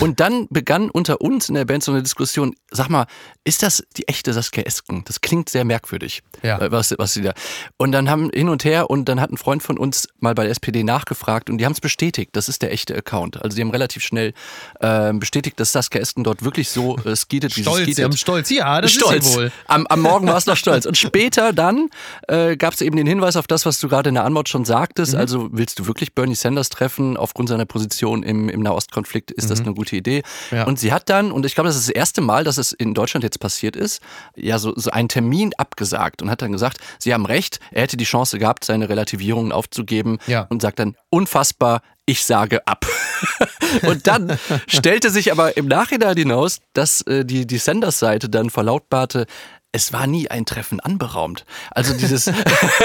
Und 0.00 0.20
dann 0.20 0.46
begann 0.50 0.90
unter 0.90 1.20
uns 1.20 1.48
in 1.48 1.54
der 1.54 1.64
Band 1.64 1.82
so 1.82 1.92
eine 1.92 2.02
Diskussion. 2.02 2.54
Sag 2.70 2.88
mal, 2.88 3.06
ist 3.44 3.62
das 3.62 3.82
die 3.96 4.08
echte 4.08 4.32
Saskia 4.32 4.64
Esken? 4.64 5.02
Das 5.04 5.20
klingt 5.20 5.48
sehr 5.48 5.64
merkwürdig. 5.64 6.22
Ja. 6.42 6.60
äh, 6.60 6.70
Was, 6.72 6.94
was 6.96 7.12
sie 7.14 7.22
da. 7.22 7.34
Und 7.76 7.92
dann 7.92 8.08
haben 8.08 8.30
hin 8.32 8.48
und 8.48 8.64
her 8.64 8.90
und 8.90 9.08
dann 9.08 9.20
hat 9.20 9.30
ein 9.30 9.36
Freund 9.36 9.62
von 9.62 9.78
uns 9.78 10.08
mal 10.20 10.34
bei 10.34 10.44
der 10.44 10.52
SPD 10.52 10.82
nachgefragt 10.84 11.50
und 11.50 11.58
die 11.58 11.64
haben 11.64 11.72
es 11.72 11.80
bestätigt. 11.80 12.30
Das 12.34 12.48
ist 12.48 12.62
der 12.62 12.72
echte 12.72 12.94
Account. 12.96 13.42
Also 13.42 13.56
die 13.56 13.62
haben 13.62 13.70
relativ 13.70 14.02
schnell 14.02 14.13
ähm, 14.80 15.18
bestätigt, 15.20 15.58
dass 15.60 15.72
Saskia 15.72 16.00
Esken 16.00 16.24
dort 16.24 16.42
wirklich 16.44 16.68
so 16.70 16.96
äh, 16.98 17.16
skietet, 17.16 17.56
wie 17.56 17.62
Stolz, 17.62 17.78
sie 17.78 17.84
sie 17.84 17.92
skietet. 17.92 18.04
haben 18.04 18.16
Stolz. 18.16 18.50
Ja, 18.50 18.80
das 18.80 18.92
Stolz. 18.92 19.24
ist 19.26 19.32
sie 19.32 19.36
wohl. 19.38 19.52
Am, 19.66 19.86
am 19.86 20.00
Morgen 20.00 20.26
war 20.26 20.36
es 20.36 20.46
noch 20.46 20.56
stolz. 20.56 20.86
Und 20.86 20.96
später 20.96 21.52
dann 21.52 21.88
äh, 22.28 22.56
gab 22.56 22.74
es 22.74 22.80
eben 22.80 22.96
den 22.96 23.06
Hinweis 23.06 23.36
auf 23.36 23.46
das, 23.46 23.66
was 23.66 23.78
du 23.78 23.88
gerade 23.88 24.08
in 24.08 24.14
der 24.14 24.24
Antwort 24.24 24.48
schon 24.48 24.64
sagtest. 24.64 25.12
Mhm. 25.14 25.18
Also 25.18 25.48
willst 25.52 25.78
du 25.78 25.86
wirklich 25.86 26.14
Bernie 26.14 26.34
Sanders 26.34 26.68
treffen 26.68 27.16
aufgrund 27.16 27.48
seiner 27.48 27.64
Position 27.66 28.22
im, 28.22 28.48
im 28.48 28.60
Nahostkonflikt? 28.60 29.30
Ist 29.30 29.50
das 29.50 29.60
eine 29.60 29.74
gute 29.74 29.96
Idee? 29.96 30.22
Mhm. 30.50 30.56
Ja. 30.56 30.64
Und 30.64 30.78
sie 30.78 30.92
hat 30.92 31.08
dann, 31.10 31.32
und 31.32 31.46
ich 31.46 31.54
glaube, 31.54 31.68
das 31.68 31.76
ist 31.76 31.88
das 31.88 31.94
erste 31.94 32.20
Mal, 32.20 32.44
dass 32.44 32.58
es 32.58 32.72
in 32.72 32.94
Deutschland 32.94 33.24
jetzt 33.24 33.40
passiert 33.40 33.76
ist, 33.76 34.00
ja, 34.36 34.58
so, 34.58 34.72
so 34.76 34.90
einen 34.90 35.08
Termin 35.08 35.52
abgesagt 35.56 36.22
und 36.22 36.30
hat 36.30 36.42
dann 36.42 36.52
gesagt, 36.52 36.78
sie 36.98 37.12
haben 37.14 37.26
recht, 37.26 37.60
er 37.70 37.82
hätte 37.82 37.96
die 37.96 38.04
Chance 38.04 38.38
gehabt, 38.38 38.64
seine 38.64 38.88
Relativierungen 38.88 39.52
aufzugeben 39.52 40.18
Ja. 40.26 40.46
und 40.50 40.62
sagt 40.62 40.78
dann, 40.78 40.96
unfassbar, 41.10 41.80
ich 42.06 42.24
sage 42.24 42.66
ab. 42.66 42.86
und 43.82 44.06
dann 44.06 44.38
stellte 44.66 45.10
sich 45.10 45.32
aber 45.32 45.56
im 45.56 45.66
Nachhinein 45.66 46.16
hinaus, 46.16 46.60
dass 46.72 47.02
äh, 47.02 47.24
die, 47.24 47.46
die 47.46 47.58
Sanders-Seite 47.58 48.28
dann 48.28 48.50
verlautbarte, 48.50 49.26
es 49.74 49.92
war 49.92 50.06
nie 50.06 50.30
ein 50.30 50.46
Treffen 50.46 50.78
anberaumt. 50.78 51.44
Also 51.72 51.94
dieses, 51.94 52.30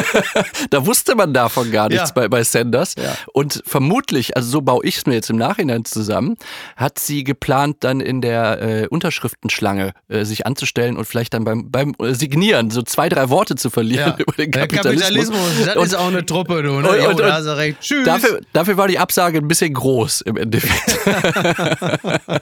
da 0.71 0.86
wusste 0.88 1.13
man 1.13 1.34
davon 1.36 1.71
gar 1.71 1.88
nichts 1.88 2.10
Ja. 2.10 2.13
bei, 2.15 2.28
bei 2.28 2.43
Sanders. 2.43 2.95
Ja. 2.97 3.13
Und 3.32 3.62
vermutlich, 3.65 4.36
also 4.36 4.49
so 4.49 4.62
baue 4.62 4.84
ich 4.84 4.97
es 4.97 5.06
mir 5.06 5.13
jetzt 5.13 5.30
im 5.30 5.38
Nachhinein 5.38 5.86
zusammen, 5.86 6.36
hat 6.75 6.97
sie 6.97 7.23
geplant, 7.23 7.78
dann 7.82 7.99
in 7.99 8.21
der 8.21 8.62
äh, 8.62 8.88
Unterschriftenschlange 8.88 9.93
äh, 10.08 10.25
sich 10.25 10.47
anzustellen 10.47 10.97
und 10.97 11.06
vielleicht 11.06 11.36
dann 11.36 11.43
beim, 11.43 11.69
beim 11.69 11.93
äh, 11.99 12.13
Signieren 12.15 12.71
so 12.71 12.82
zwei, 12.82 13.08
drei 13.08 13.30
Worte 13.30 13.54
zu 13.56 13.69
verlieren 13.69 14.15
über 14.17 14.34
den 14.34 14.49
Der 14.52 14.67
Kapitalismus. 14.67 15.30
Kapitalismus, 15.30 15.65
das 15.67 15.75
Und- 15.75 15.86
ist 15.86 15.95
auch 15.95 16.08
eine 16.08 16.25
Truppe, 16.25 16.63
du. 16.63 16.71
Ne? 16.71 16.78
und- 16.80 16.86
und- 16.89 17.19
da 17.19 17.38
und 17.38 17.45
du 17.45 17.58
recht. 17.58 17.80
Tschüss. 17.82 18.04
Dafür, 18.04 18.41
dafür 18.52 18.78
war 18.78 18.88
die 18.88 18.97
Absage 18.97 19.38
ein 19.38 19.47
bisschen 19.47 19.75
groß 19.75 20.21
im 20.21 20.38
Endeffekt. 20.38 20.99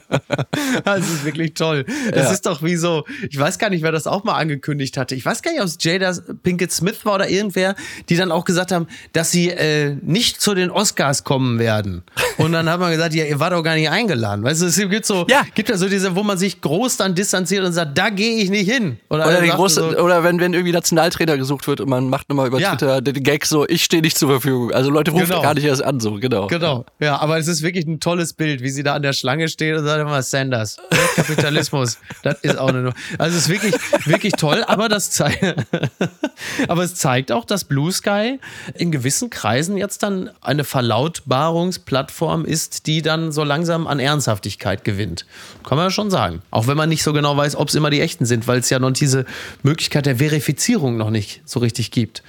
Das 0.84 1.00
ist 1.00 1.24
wirklich 1.24 1.54
toll. 1.54 1.84
Das 2.10 2.24
Ja. 2.26 2.30
ist 2.32 2.46
doch 2.46 2.62
wie 2.62 2.76
so, 2.76 3.04
ich 3.28 3.38
weiß 3.38 3.58
gar 3.58 3.70
nicht, 3.70 3.82
wer 3.82 3.92
das 3.92 4.06
auch 4.06 4.24
mal 4.24 4.34
angekündigt 4.38 4.96
hatte. 4.96 5.14
Ich 5.14 5.24
weiß 5.24 5.42
gar 5.42 5.50
nicht, 5.52 5.60
ob 5.60 5.66
es 5.66 5.76
Jada 5.80 6.12
Pinkett 6.42 6.72
Smith 6.72 7.04
war 7.04 7.16
oder 7.16 7.28
irgendwer, 7.28 7.74
die 8.08 8.16
dann 8.16 8.32
auch 8.32 8.44
gesagt 8.44 8.72
haben, 8.72 8.86
dass 9.12 9.30
sie 9.30 9.50
äh, 9.50 9.96
nicht 10.02 10.40
zu 10.40 10.54
den 10.54 10.70
Oscars 10.70 11.24
kommen 11.24 11.58
werden. 11.58 12.02
Und 12.38 12.52
dann 12.52 12.68
hat 12.68 12.80
man 12.80 12.90
gesagt, 12.92 13.14
ja, 13.14 13.24
ihr 13.24 13.38
wart 13.40 13.52
doch 13.52 13.62
gar 13.62 13.74
nicht 13.74 13.90
eingeladen. 13.90 14.44
Weißt 14.44 14.62
du, 14.62 14.66
es 14.66 14.76
gibt 14.76 15.04
so, 15.04 15.26
Ja. 15.28 15.42
gibt 15.54 15.68
ja 15.68 15.76
so 15.76 15.88
diese, 15.88 16.16
wo 16.16 16.22
man 16.22 16.38
sich 16.38 16.60
groß 16.60 16.96
dann 16.96 17.14
distanziert 17.14 17.64
und 17.64 17.72
sagt, 17.72 17.98
da 17.98 18.10
gehe 18.10 18.36
ich 18.42 18.50
nicht 18.50 18.70
hin. 18.70 18.98
Oder, 19.10 19.24
sagt 19.30 19.48
große, 19.50 19.80
so, 19.92 19.98
oder 19.98 20.24
wenn, 20.24 20.40
wenn 20.40 20.54
irgendwie 20.54 20.72
Nationaltrainer 20.72 21.36
gesucht 21.36 21.66
wird 21.66 21.80
und 21.80 21.88
man 21.88 22.08
macht 22.08 22.28
nochmal 22.28 22.46
über 22.46 22.60
Ja. 22.60 22.70
Twitter 22.76 23.00
den 23.02 23.22
Gag 23.22 23.44
so, 23.46 23.66
ich 23.68 23.84
stehe 23.84 24.02
nicht 24.02 24.16
zur 24.18 24.28
Verfügung. 24.30 24.72
Also 24.72 24.90
Leute 24.90 25.10
rufen 25.10 25.26
Genau. 25.26 25.42
gar 25.42 25.54
nicht 25.54 25.64
erst 25.64 25.84
an, 25.84 26.00
so, 26.00 26.14
genau. 26.14 26.46
Genau, 26.46 26.86
ja, 27.00 27.18
aber 27.18 27.38
es 27.38 27.48
ist 27.48 27.62
wirklich 27.62 27.86
ein 27.86 28.00
tolles 28.00 28.32
Bild, 28.32 28.62
wie 28.62 28.70
sie 28.70 28.82
da 28.82 28.94
an 28.94 29.02
der 29.02 29.12
Schlange 29.12 29.48
steht 29.48 29.76
und 29.76 29.84
sagt 29.84 30.00
immer 30.00 30.22
Sanders. 30.22 30.76
Kapitalismus, 31.16 31.98
das 32.22 32.36
ist 32.42 32.58
auch 32.58 32.68
eine. 32.68 32.82
Nu- 32.82 32.90
Also 33.18 33.36
es 33.36 33.44
ist 33.44 33.48
wirklich, 33.48 33.74
wirklich 34.06 34.27
wirklich 34.28 34.40
toll, 34.40 34.64
aber 34.66 34.88
das 34.88 35.10
zeigt, 35.10 35.42
aber 36.68 36.82
es 36.82 36.94
zeigt 36.94 37.32
auch, 37.32 37.44
dass 37.44 37.64
Blue 37.64 37.90
Sky 37.92 38.38
in 38.74 38.90
gewissen 38.90 39.30
Kreisen 39.30 39.76
jetzt 39.76 40.02
dann 40.02 40.30
eine 40.40 40.64
Verlautbarungsplattform 40.64 42.44
ist, 42.44 42.86
die 42.86 43.02
dann 43.02 43.32
so 43.32 43.44
langsam 43.44 43.86
an 43.86 43.98
Ernsthaftigkeit 44.00 44.84
gewinnt. 44.84 45.26
Kann 45.64 45.76
man 45.76 45.86
ja 45.86 45.90
schon 45.90 46.10
sagen. 46.10 46.42
Auch 46.50 46.66
wenn 46.66 46.76
man 46.76 46.88
nicht 46.88 47.02
so 47.02 47.12
genau 47.12 47.36
weiß, 47.36 47.56
ob 47.56 47.68
es 47.68 47.74
immer 47.74 47.90
die 47.90 48.00
echten 48.00 48.26
sind, 48.26 48.46
weil 48.46 48.58
es 48.58 48.70
ja 48.70 48.78
noch 48.78 48.90
diese 48.90 49.24
Möglichkeit 49.62 50.06
der 50.06 50.16
Verifizierung 50.16 50.96
noch 50.96 51.10
nicht 51.10 51.42
so 51.44 51.60
richtig 51.60 51.90
gibt. 51.90 52.22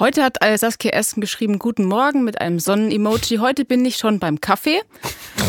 Heute 0.00 0.24
hat 0.24 0.38
Saskia 0.56 0.90
Esken 0.90 1.20
geschrieben, 1.20 1.60
guten 1.60 1.84
Morgen 1.84 2.24
mit 2.24 2.40
einem 2.40 2.58
Sonnen-Emoji. 2.58 3.38
Heute 3.38 3.64
bin 3.64 3.84
ich 3.84 3.96
schon 3.96 4.18
beim 4.18 4.40
Kaffee 4.40 4.80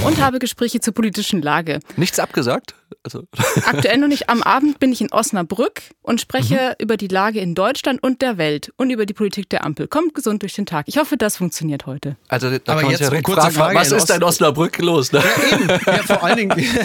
und 0.06 0.22
habe 0.22 0.38
Gespräche 0.38 0.80
zur 0.80 0.94
politischen 0.94 1.42
Lage. 1.42 1.80
Nichts 1.98 2.20
abgesagt? 2.20 2.76
Also. 3.04 3.24
Aktuell 3.66 3.98
noch 3.98 4.08
nicht. 4.08 4.30
Am 4.30 4.44
Abend 4.44 4.80
bin 4.80 4.92
ich 4.92 5.02
in 5.02 5.12
Osnabrück 5.12 5.82
und 6.02 6.22
spreche 6.22 6.56
mhm. 6.56 6.84
über 6.84 6.98
die 6.98 7.08
Lage 7.08 7.40
in 7.40 7.56
Deutschland 7.56 8.02
und 8.02 8.22
der 8.22 8.38
Welt 8.38 8.72
und 8.78 8.90
über 8.90 9.06
die 9.06 9.14
Politik 9.14 9.50
der 9.50 9.64
Ampel. 9.64 9.88
Kommt 9.88 10.14
gesund 10.14 10.42
durch 10.42 10.54
den 10.54 10.66
Tag. 10.66 10.86
Ich 10.88 10.98
hoffe, 10.98 11.18
das 11.18 11.38
funktioniert 11.38 11.86
heute. 11.86 12.18
Also, 12.28 12.58
da 12.58 12.74
Aber 12.74 12.90
jetzt 12.90 13.02
ja 13.02 13.22
kurze 13.22 13.42
fragen, 13.42 13.54
Frage. 13.54 13.76
Was 13.80 13.92
ist 13.92 14.10
denn 14.10 14.18
in 14.18 14.24
Osnabrück 14.24 14.78
los? 14.80 15.12
Ne? 15.12 15.22
Ja, 15.22 15.58
eben. 15.58 15.70
Ja, 15.86 16.04
vor 16.04 16.24
allen 16.24 16.38
Dingen, 16.38 16.78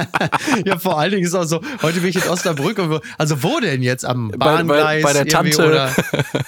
ja, 0.64 0.78
vor 0.78 0.98
allen 0.98 1.10
Dingen 1.12 1.26
ist 1.26 1.34
auch 1.34 1.44
so, 1.44 1.60
heute 1.82 2.00
bin 2.00 2.10
ich 2.10 2.16
in 2.16 2.28
Osnabrück. 2.28 2.78
Und 2.78 2.90
wo, 2.90 3.00
also, 3.16 3.42
wo 3.42 3.60
denn 3.60 3.82
jetzt? 3.82 4.04
Am 4.04 4.30
Bahngleis? 4.30 5.02
Bei, 5.02 5.02
bei, 5.02 5.02
bei 5.02 5.12
der 5.12 5.26
Tante. 5.26 5.66
Oder 5.66 5.94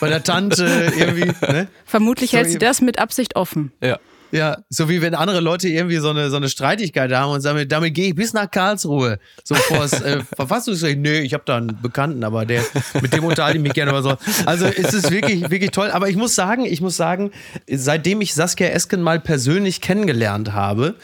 bei 0.01 0.09
der 0.09 0.23
Tante 0.23 0.93
irgendwie. 0.97 1.33
Ne? 1.53 1.69
Vermutlich 1.85 2.31
so 2.31 2.37
hältst 2.37 2.55
du 2.55 2.59
das 2.59 2.81
mit 2.81 2.99
Absicht 2.99 3.37
offen. 3.37 3.73
Ja. 3.83 3.99
Ja, 4.33 4.59
so 4.69 4.89
wie 4.89 5.03
wenn 5.03 5.15
andere 5.15 5.41
Leute 5.41 5.69
irgendwie 5.69 5.97
so 5.97 6.11
eine, 6.11 6.31
so 6.31 6.37
eine 6.37 6.49
Streitigkeit 6.49 7.13
haben 7.13 7.33
und 7.33 7.41
sagen, 7.41 7.69
damit 7.69 7.95
gehe 7.95 8.09
ich 8.09 8.15
bis 8.15 8.33
nach 8.33 8.51
Karlsruhe. 8.51 9.19
So 9.45 9.55
vor 9.55 9.79
das 9.79 10.01
äh, 10.03 10.21
Verfassungsgericht. 10.37 10.99
Nee, 11.01 11.21
ich 11.21 11.35
habe 11.35 11.43
da 11.47 11.57
einen 11.57 11.79
Bekannten, 11.83 12.23
aber 12.23 12.47
der, 12.47 12.63
mit 13.03 13.13
dem 13.13 13.25
unterhalte 13.25 13.59
ich 13.59 13.63
mich 13.63 13.75
gerne 13.75 13.91
über 13.91 14.03
so. 14.03 14.17
Also 14.47 14.67
es 14.67 14.95
ist 14.95 15.11
wirklich, 15.11 15.51
wirklich 15.51 15.71
toll. 15.71 15.91
Aber 15.91 16.09
ich 16.09 16.17
muss 16.17 16.35
sagen, 16.35 16.65
ich 16.65 16.81
muss 16.81 16.97
sagen, 16.97 17.33
seitdem 17.69 18.21
ich 18.21 18.35
Saskia 18.35 18.69
Esken 18.69 19.03
mal 19.03 19.21
persönlich 19.21 19.81
kennengelernt 19.81 20.53
habe, 20.53 20.95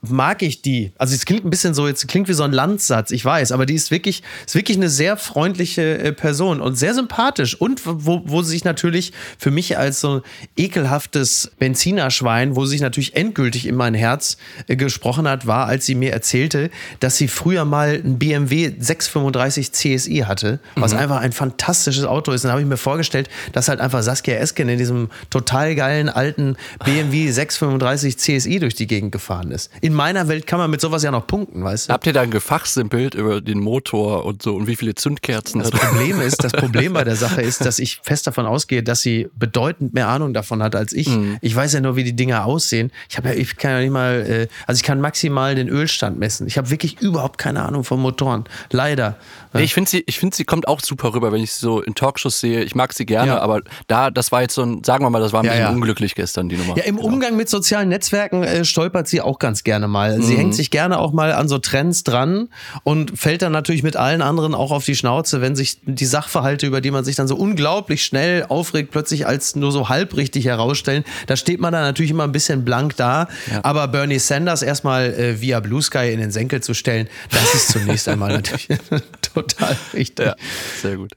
mag 0.00 0.42
ich 0.42 0.62
die. 0.62 0.92
Also 0.96 1.14
es 1.14 1.26
klingt 1.26 1.44
ein 1.44 1.50
bisschen 1.50 1.74
so, 1.74 1.88
jetzt 1.88 2.06
klingt 2.06 2.28
wie 2.28 2.32
so 2.32 2.44
ein 2.44 2.52
Landsatz, 2.52 3.10
ich 3.10 3.24
weiß, 3.24 3.50
aber 3.50 3.66
die 3.66 3.74
ist 3.74 3.90
wirklich, 3.90 4.22
ist 4.46 4.54
wirklich 4.54 4.76
eine 4.76 4.88
sehr 4.88 5.16
freundliche 5.16 5.98
äh, 5.98 6.12
Person 6.12 6.60
und 6.60 6.76
sehr 6.76 6.94
sympathisch 6.94 7.60
und 7.60 7.82
wo, 7.84 8.22
wo 8.24 8.42
sie 8.42 8.50
sich 8.50 8.64
natürlich 8.64 9.12
für 9.38 9.50
mich 9.50 9.76
als 9.76 10.00
so 10.00 10.22
ekelhaftes 10.56 11.50
Benzinerschwein, 11.58 12.54
wo 12.54 12.64
sie 12.64 12.72
sich 12.72 12.80
natürlich 12.80 13.16
endgültig 13.16 13.66
in 13.66 13.74
mein 13.74 13.94
Herz 13.94 14.36
äh, 14.68 14.76
gesprochen 14.76 15.26
hat, 15.26 15.48
war, 15.48 15.66
als 15.66 15.86
sie 15.86 15.96
mir 15.96 16.12
erzählte, 16.12 16.70
dass 17.00 17.16
sie 17.16 17.26
früher 17.26 17.64
mal 17.64 18.00
ein 18.04 18.20
BMW 18.20 18.72
635 18.78 19.72
CSI 19.72 20.24
hatte, 20.26 20.60
was 20.76 20.92
mhm. 20.92 21.00
einfach 21.00 21.20
ein 21.20 21.32
fantastisches 21.32 22.04
Auto 22.04 22.30
ist. 22.30 22.44
Und 22.44 22.48
dann 22.48 22.52
habe 22.52 22.62
ich 22.62 22.68
mir 22.68 22.76
vorgestellt, 22.76 23.28
dass 23.52 23.68
halt 23.68 23.80
einfach 23.80 24.02
Saskia 24.02 24.36
Esken 24.36 24.68
in 24.68 24.78
diesem 24.78 25.10
total 25.28 25.74
geilen 25.74 26.08
alten 26.08 26.56
BMW 26.84 27.32
635 27.32 28.16
CSI 28.16 28.60
durch 28.60 28.76
die 28.76 28.86
Gegend 28.86 29.10
gefahren 29.10 29.50
ist 29.50 29.70
in 29.88 29.94
meiner 29.94 30.28
Welt 30.28 30.46
kann 30.46 30.58
man 30.58 30.70
mit 30.70 30.82
sowas 30.82 31.02
ja 31.02 31.10
noch 31.10 31.26
punkten, 31.26 31.64
weißt 31.64 31.88
du? 31.88 31.94
Habt 31.94 32.06
ihr 32.06 32.12
da 32.12 32.20
ein 32.20 32.30
Gefachsimpelt 32.30 33.14
über 33.14 33.40
den 33.40 33.58
Motor 33.58 34.26
und 34.26 34.42
so 34.42 34.54
und 34.54 34.66
wie 34.66 34.76
viele 34.76 34.94
Zündkerzen? 34.94 35.62
Das 35.62 35.70
Problem 35.88 36.20
ist, 36.20 36.44
das 36.44 36.52
Problem 36.52 36.92
bei 36.92 37.04
der 37.04 37.16
Sache 37.16 37.40
ist, 37.40 37.64
dass 37.64 37.78
ich 37.78 38.00
fest 38.02 38.26
davon 38.26 38.44
ausgehe, 38.44 38.82
dass 38.82 39.00
sie 39.00 39.30
bedeutend 39.34 39.94
mehr 39.94 40.08
Ahnung 40.08 40.34
davon 40.34 40.62
hat 40.62 40.76
als 40.76 40.92
ich. 40.92 41.08
Mhm. 41.08 41.38
Ich 41.40 41.56
weiß 41.56 41.72
ja 41.72 41.80
nur, 41.80 41.96
wie 41.96 42.04
die 42.04 42.14
Dinger 42.14 42.44
aussehen. 42.44 42.92
Ich 43.08 43.16
habe 43.16 43.30
ja, 43.30 43.34
ich 43.34 43.56
kann 43.56 43.70
ja 43.70 43.80
nicht 43.80 43.90
mal, 43.90 44.26
äh, 44.28 44.48
also 44.66 44.78
ich 44.78 44.82
kann 44.82 45.00
maximal 45.00 45.54
den 45.54 45.70
Ölstand 45.70 46.18
messen. 46.18 46.46
Ich 46.46 46.58
habe 46.58 46.68
wirklich 46.68 47.00
überhaupt 47.00 47.38
keine 47.38 47.62
Ahnung 47.62 47.82
von 47.82 47.98
Motoren. 47.98 48.44
Leider. 48.70 49.16
Nee, 49.52 49.62
ich 49.62 49.74
finde 49.74 49.90
sie, 49.90 50.04
ich 50.06 50.18
finde 50.18 50.36
sie 50.36 50.44
kommt 50.44 50.68
auch 50.68 50.80
super 50.80 51.14
rüber, 51.14 51.32
wenn 51.32 51.42
ich 51.42 51.52
sie 51.52 51.60
so 51.60 51.80
in 51.80 51.94
Talkshows 51.94 52.40
sehe. 52.40 52.62
Ich 52.62 52.74
mag 52.74 52.92
sie 52.92 53.06
gerne, 53.06 53.32
ja. 53.32 53.40
aber 53.40 53.60
da, 53.86 54.10
das 54.10 54.32
war 54.32 54.42
jetzt 54.42 54.54
so 54.54 54.62
ein, 54.62 54.84
sagen 54.84 55.04
wir 55.04 55.10
mal, 55.10 55.20
das 55.20 55.32
war 55.32 55.40
ein 55.40 55.46
ja, 55.46 55.52
bisschen 55.52 55.66
ja. 55.66 55.70
unglücklich 55.70 56.14
gestern 56.14 56.48
die 56.48 56.56
Nummer. 56.56 56.76
Ja, 56.76 56.84
im 56.84 56.96
genau. 56.96 57.08
Umgang 57.08 57.36
mit 57.36 57.48
sozialen 57.48 57.88
Netzwerken 57.88 58.42
äh, 58.42 58.64
stolpert 58.64 59.08
sie 59.08 59.20
auch 59.20 59.38
ganz 59.38 59.64
gerne 59.64 59.88
mal. 59.88 60.20
Sie 60.22 60.34
mhm. 60.34 60.38
hängt 60.38 60.54
sich 60.54 60.70
gerne 60.70 60.98
auch 60.98 61.12
mal 61.12 61.32
an 61.32 61.48
so 61.48 61.58
Trends 61.58 62.04
dran 62.04 62.48
und 62.84 63.18
fällt 63.18 63.42
dann 63.42 63.52
natürlich 63.52 63.82
mit 63.82 63.96
allen 63.96 64.22
anderen 64.22 64.54
auch 64.54 64.70
auf 64.70 64.84
die 64.84 64.96
Schnauze, 64.96 65.40
wenn 65.40 65.56
sich 65.56 65.78
die 65.84 66.06
Sachverhalte, 66.06 66.66
über 66.66 66.80
die 66.80 66.90
man 66.90 67.04
sich 67.04 67.16
dann 67.16 67.28
so 67.28 67.36
unglaublich 67.36 68.04
schnell 68.04 68.44
aufregt, 68.48 68.90
plötzlich 68.90 69.26
als 69.26 69.56
nur 69.56 69.72
so 69.72 69.88
halbrichtig 69.88 70.44
herausstellen. 70.44 71.04
Da 71.26 71.36
steht 71.36 71.60
man 71.60 71.72
dann 71.72 71.82
natürlich 71.82 72.10
immer 72.10 72.24
ein 72.24 72.32
bisschen 72.32 72.64
blank 72.64 72.96
da. 72.96 73.28
Aber 73.62 73.88
Bernie 73.88 74.18
Sanders 74.18 74.62
erstmal 74.62 75.12
äh, 75.14 75.40
via 75.40 75.60
Blue 75.60 75.82
Sky 75.82 76.12
in 76.12 76.20
den 76.20 76.30
Senkel 76.30 76.62
zu 76.62 76.74
stellen, 76.74 77.08
das 77.30 77.54
ist 77.54 77.72
zunächst 77.72 78.08
einmal 78.08 78.32
natürlich 78.32 78.68
total 79.48 79.76
richtig. 79.94 80.26
Ja, 80.26 80.36
sehr 80.80 80.96
gut. 80.96 81.12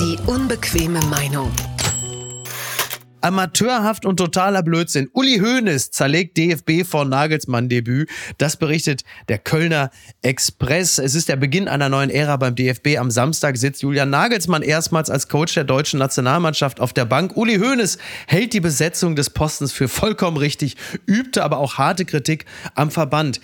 Die 0.00 0.18
unbequeme 0.26 1.00
Meinung. 1.06 1.50
Amateurhaft 3.26 4.06
und 4.06 4.18
totaler 4.18 4.62
Blödsinn. 4.62 5.08
Uli 5.12 5.38
Hoeneß 5.38 5.90
zerlegt 5.90 6.36
DFB 6.36 6.84
vor 6.88 7.04
Nagelsmann-Debüt. 7.04 8.08
Das 8.38 8.56
berichtet 8.56 9.02
der 9.28 9.38
Kölner 9.38 9.90
Express. 10.22 10.98
Es 10.98 11.16
ist 11.16 11.28
der 11.28 11.34
Beginn 11.34 11.66
einer 11.66 11.88
neuen 11.88 12.10
Ära 12.10 12.36
beim 12.36 12.54
DFB. 12.54 12.98
Am 12.98 13.10
Samstag 13.10 13.56
sitzt 13.56 13.82
Julian 13.82 14.10
Nagelsmann 14.10 14.62
erstmals 14.62 15.10
als 15.10 15.28
Coach 15.28 15.54
der 15.54 15.64
deutschen 15.64 15.98
Nationalmannschaft 15.98 16.78
auf 16.78 16.92
der 16.92 17.04
Bank. 17.04 17.36
Uli 17.36 17.56
Hoeneß 17.56 17.98
hält 18.28 18.52
die 18.52 18.60
Besetzung 18.60 19.16
des 19.16 19.30
Postens 19.30 19.72
für 19.72 19.88
vollkommen 19.88 20.36
richtig, 20.36 20.76
übte 21.06 21.42
aber 21.42 21.58
auch 21.58 21.78
harte 21.78 22.04
Kritik 22.04 22.44
am 22.76 22.92
Verband. 22.92 23.40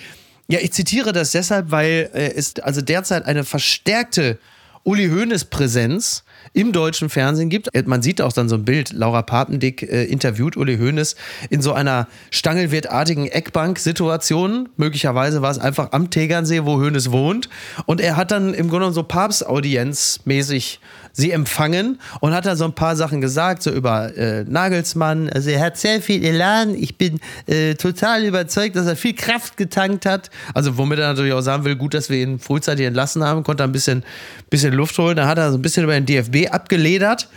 Ja, 0.48 0.58
ich 0.60 0.72
zitiere 0.72 1.12
das 1.12 1.32
deshalb, 1.32 1.70
weil 1.70 2.10
äh, 2.12 2.32
es 2.34 2.58
also 2.60 2.80
derzeit 2.80 3.24
eine 3.24 3.44
verstärkte 3.44 4.38
Uli 4.84 5.08
Hoeneß 5.08 5.44
Präsenz 5.44 6.24
im 6.54 6.72
deutschen 6.72 7.08
Fernsehen 7.08 7.48
gibt. 7.48 7.68
Man 7.86 8.02
sieht 8.02 8.20
auch 8.20 8.32
dann 8.32 8.48
so 8.48 8.56
ein 8.56 8.64
Bild, 8.64 8.92
Laura 8.92 9.22
Papendick 9.22 9.82
äh, 9.82 10.04
interviewt 10.04 10.56
Uli 10.56 10.76
Hoeneß 10.76 11.14
in 11.50 11.62
so 11.62 11.72
einer 11.72 12.08
stangelwirtartigen 12.32 13.28
Eckbank-Situation. 13.28 14.68
Möglicherweise 14.76 15.40
war 15.40 15.52
es 15.52 15.60
einfach 15.60 15.92
am 15.92 16.10
Tegernsee, 16.10 16.64
wo 16.64 16.80
Hoeneß 16.80 17.12
wohnt. 17.12 17.48
Und 17.86 18.00
er 18.00 18.16
hat 18.16 18.32
dann 18.32 18.54
im 18.54 18.68
Grunde 18.68 18.92
so 18.92 19.04
Papstaudienz 19.04 20.20
mäßig 20.24 20.80
sie 21.12 21.30
empfangen 21.30 22.00
und 22.20 22.34
hat 22.34 22.46
dann 22.46 22.56
so 22.56 22.64
ein 22.64 22.74
paar 22.74 22.96
Sachen 22.96 23.20
gesagt, 23.20 23.62
so 23.62 23.70
über 23.70 24.16
äh, 24.16 24.44
Nagelsmann. 24.44 25.28
Also 25.28 25.50
er 25.50 25.60
hat 25.60 25.76
sehr 25.76 26.00
viel 26.00 26.24
Elan. 26.24 26.74
Ich 26.74 26.96
bin 26.96 27.20
äh, 27.46 27.74
total 27.74 28.24
überzeugt, 28.24 28.76
dass 28.76 28.86
er 28.86 28.96
viel 28.96 29.14
Kraft 29.14 29.56
getankt 29.56 30.06
hat. 30.06 30.30
Also 30.54 30.78
womit 30.78 30.98
er 30.98 31.08
natürlich 31.08 31.32
auch 31.32 31.42
sagen 31.42 31.64
will, 31.64 31.76
gut, 31.76 31.94
dass 31.94 32.08
wir 32.08 32.18
ihn 32.18 32.38
frühzeitig 32.38 32.86
entlassen 32.86 33.22
haben, 33.22 33.44
konnte 33.44 33.62
ein 33.64 33.72
bisschen, 33.72 34.04
bisschen 34.48 34.72
Luft 34.72 34.98
holen. 34.98 35.16
Da 35.16 35.26
hat 35.26 35.38
er 35.38 35.52
so 35.52 35.58
ein 35.58 35.62
bisschen 35.62 35.84
über 35.84 35.94
den 35.94 36.06
DFB 36.06 36.50
abgeledert. 36.50 37.28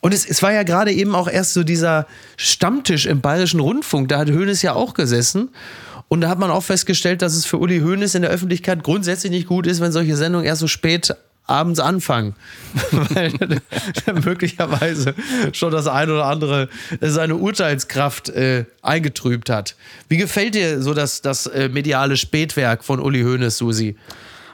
Und 0.00 0.14
es, 0.14 0.24
es 0.24 0.42
war 0.42 0.52
ja 0.52 0.62
gerade 0.62 0.92
eben 0.92 1.14
auch 1.14 1.28
erst 1.28 1.54
so 1.54 1.64
dieser 1.64 2.06
Stammtisch 2.36 3.06
im 3.06 3.20
Bayerischen 3.20 3.58
Rundfunk. 3.58 4.08
Da 4.08 4.18
hat 4.18 4.30
Hoeneß 4.30 4.62
ja 4.62 4.74
auch 4.74 4.94
gesessen. 4.94 5.50
Und 6.06 6.22
da 6.22 6.28
hat 6.28 6.38
man 6.38 6.50
auch 6.50 6.62
festgestellt, 6.62 7.20
dass 7.20 7.34
es 7.34 7.44
für 7.44 7.58
Uli 7.58 7.80
Hoeneß 7.80 8.14
in 8.14 8.22
der 8.22 8.30
Öffentlichkeit 8.30 8.82
grundsätzlich 8.82 9.30
nicht 9.30 9.48
gut 9.48 9.66
ist, 9.66 9.80
wenn 9.80 9.92
solche 9.92 10.16
Sendungen 10.16 10.46
erst 10.46 10.60
so 10.60 10.68
spät 10.68 11.14
abends 11.48 11.80
anfangen, 11.80 12.34
weil 12.90 13.32
möglicherweise 14.24 15.14
schon 15.52 15.72
das 15.72 15.86
ein 15.86 16.10
oder 16.10 16.26
andere 16.26 16.68
seine 17.00 17.36
Urteilskraft 17.36 18.28
äh, 18.28 18.64
eingetrübt 18.82 19.50
hat. 19.50 19.74
Wie 20.08 20.18
gefällt 20.18 20.54
dir 20.54 20.82
so 20.82 20.94
das, 20.94 21.22
das 21.22 21.46
äh, 21.46 21.68
mediale 21.68 22.16
Spätwerk 22.16 22.84
von 22.84 23.00
Uli 23.00 23.22
Hoeneß, 23.22 23.56
Susi? 23.56 23.96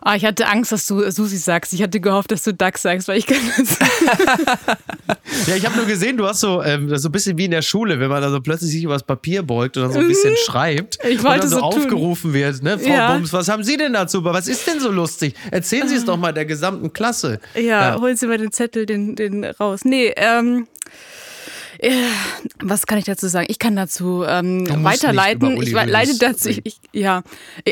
Ah, 0.07 0.17
ich 0.17 0.25
hatte 0.27 0.47
Angst, 0.47 0.71
dass 0.71 0.87
du 0.87 1.11
Susi 1.11 1.39
sagst. 1.39 1.73
Ich 1.73 1.83
hatte 1.83 1.99
gehofft, 1.99 2.31
dass 2.31 2.43
du 2.43 2.53
Duck 2.53 2.77
sagst, 2.77 3.09
weil 3.09 3.17
ich 3.17 3.27
kann 3.27 3.39
das. 3.57 3.79
ja, 5.47 5.57
ich 5.57 5.65
habe 5.65 5.77
nur 5.77 5.87
gesehen, 5.87 6.19
du 6.19 6.27
hast 6.27 6.41
so, 6.41 6.63
ähm, 6.63 6.95
so 6.99 7.09
ein 7.09 7.13
bisschen 7.13 7.39
wie 7.39 7.47
in 7.47 7.51
der 7.51 7.63
Schule, 7.63 7.99
wenn 7.99 8.11
man 8.11 8.21
da 8.21 8.31
so 8.31 8.39
plötzlich 8.43 8.71
sich 8.71 8.85
über 8.85 8.93
das 8.93 9.03
Papier 9.03 9.43
beugt 9.43 9.79
und 9.79 9.85
dann 9.85 9.93
so 9.93 10.01
ein 10.01 10.07
bisschen 10.07 10.33
mhm. 10.33 10.45
schreibt 10.45 10.99
ich 11.05 11.23
wollte 11.23 11.35
und 11.35 11.41
dann 11.41 11.49
so, 11.49 11.57
so 11.57 11.63
aufgerufen 11.63 12.35
wird. 12.35 12.63
Ne? 12.63 12.79
Frau 12.79 12.91
ja. 12.91 13.15
Bums, 13.15 13.33
was 13.33 13.49
haben 13.49 13.65
Sie 13.65 13.79
denn 13.79 13.95
dazu? 13.95 14.23
Was 14.25 14.47
ist 14.47 14.67
denn 14.67 14.79
so 14.79 14.91
lustig? 14.91 15.35
Erzählen 15.51 15.89
Sie 15.89 15.97
es 15.97 16.05
doch 16.05 16.19
mal 16.19 16.33
der 16.33 16.45
gesamten 16.45 16.93
Klasse. 16.93 17.41
Ja, 17.55 17.63
ja. 17.63 17.99
holen 17.99 18.17
Sie 18.19 18.27
mal 18.27 18.37
den 18.37 18.53
Zettel 18.53 18.85
den, 18.85 19.17
den 19.17 19.43
raus. 19.43 19.87
Nee, 19.87 20.13
ähm. 20.17 20.67
Äh, 21.79 21.93
was 22.61 22.87
kann 22.87 22.99
ich 22.99 23.05
dazu 23.05 23.29
sagen? 23.29 23.47
Ich 23.49 23.59
kann 23.59 23.77
dazu 23.77 24.25
ähm, 24.27 24.67
weiterleiten. 24.85 25.61
Ich 25.63 25.73
leite 25.73 26.19
dazu. 26.19 26.49
Ich, 26.49 26.61
ich, 26.65 26.77
ja, 26.93 27.23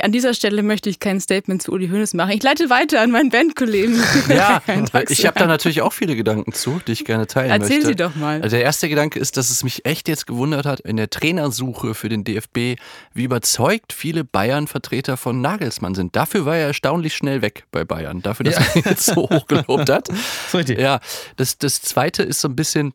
an 0.03 0.12
dieser 0.12 0.35
Stelle 0.35 0.62
möchte 0.62 0.91
ich 0.91 1.01
kein 1.01 1.21
Statement 1.21 1.62
zu 1.62 1.73
Uli 1.73 1.88
Hoeneß 1.88 2.15
machen. 2.15 2.33
Ich 2.33 2.43
leite 2.43 2.71
weiter 2.71 3.01
an 3.01 3.11
meinen 3.11 3.31
Bandkollegen. 3.31 4.03
Ja, 4.29 4.62
ich 5.09 5.27
habe 5.27 5.38
da 5.38 5.47
natürlich 5.47 5.83
auch 5.83 5.93
viele 5.93 6.17
Gedanken 6.17 6.53
zu, 6.53 6.81
die 6.87 6.93
ich 6.93 7.05
gerne 7.05 7.27
teilen 7.27 7.51
Erzähl 7.51 7.79
möchte. 7.79 7.87
sie 7.88 7.97
doch 7.97 8.15
mal. 8.15 8.41
Also 8.41 8.57
der 8.57 8.65
erste 8.65 8.88
Gedanke 8.88 9.19
ist, 9.19 9.37
dass 9.37 9.51
es 9.51 9.65
mich 9.65 9.85
echt 9.85 10.09
jetzt 10.09 10.27
gewundert 10.27 10.65
hat 10.65 10.81
in 10.81 10.97
der 10.97 11.11
Trainersuche 11.11 11.95
für 11.95 12.09
den 12.09 12.25
DFB, 12.25 12.81
wie 13.12 13.25
überzeugt 13.25 13.93
viele 13.93 14.25
Bayern-Vertreter 14.25 15.17
von 15.17 15.41
Nagelsmann 15.41 15.95
sind. 15.95 16.17
Dafür 16.17 16.47
war 16.47 16.57
er 16.57 16.69
erstaunlich 16.69 17.15
schnell 17.15 17.43
weg 17.43 17.65
bei 17.73 17.85
Bayern. 17.85 18.23
Dafür, 18.23 18.45
dass 18.45 18.57
ja. 18.57 18.65
er 18.75 18.91
jetzt 18.91 19.07
so 19.07 19.29
hoch 19.29 19.47
gelobt 19.47 19.91
hat. 19.91 20.09
So 20.51 20.59
richtig. 20.59 20.79
Ja, 20.79 21.01
das, 21.37 21.59
das 21.59 21.81
zweite 21.81 22.23
ist 22.23 22.41
so 22.41 22.49
ein 22.49 22.57
bisschen 22.57 22.93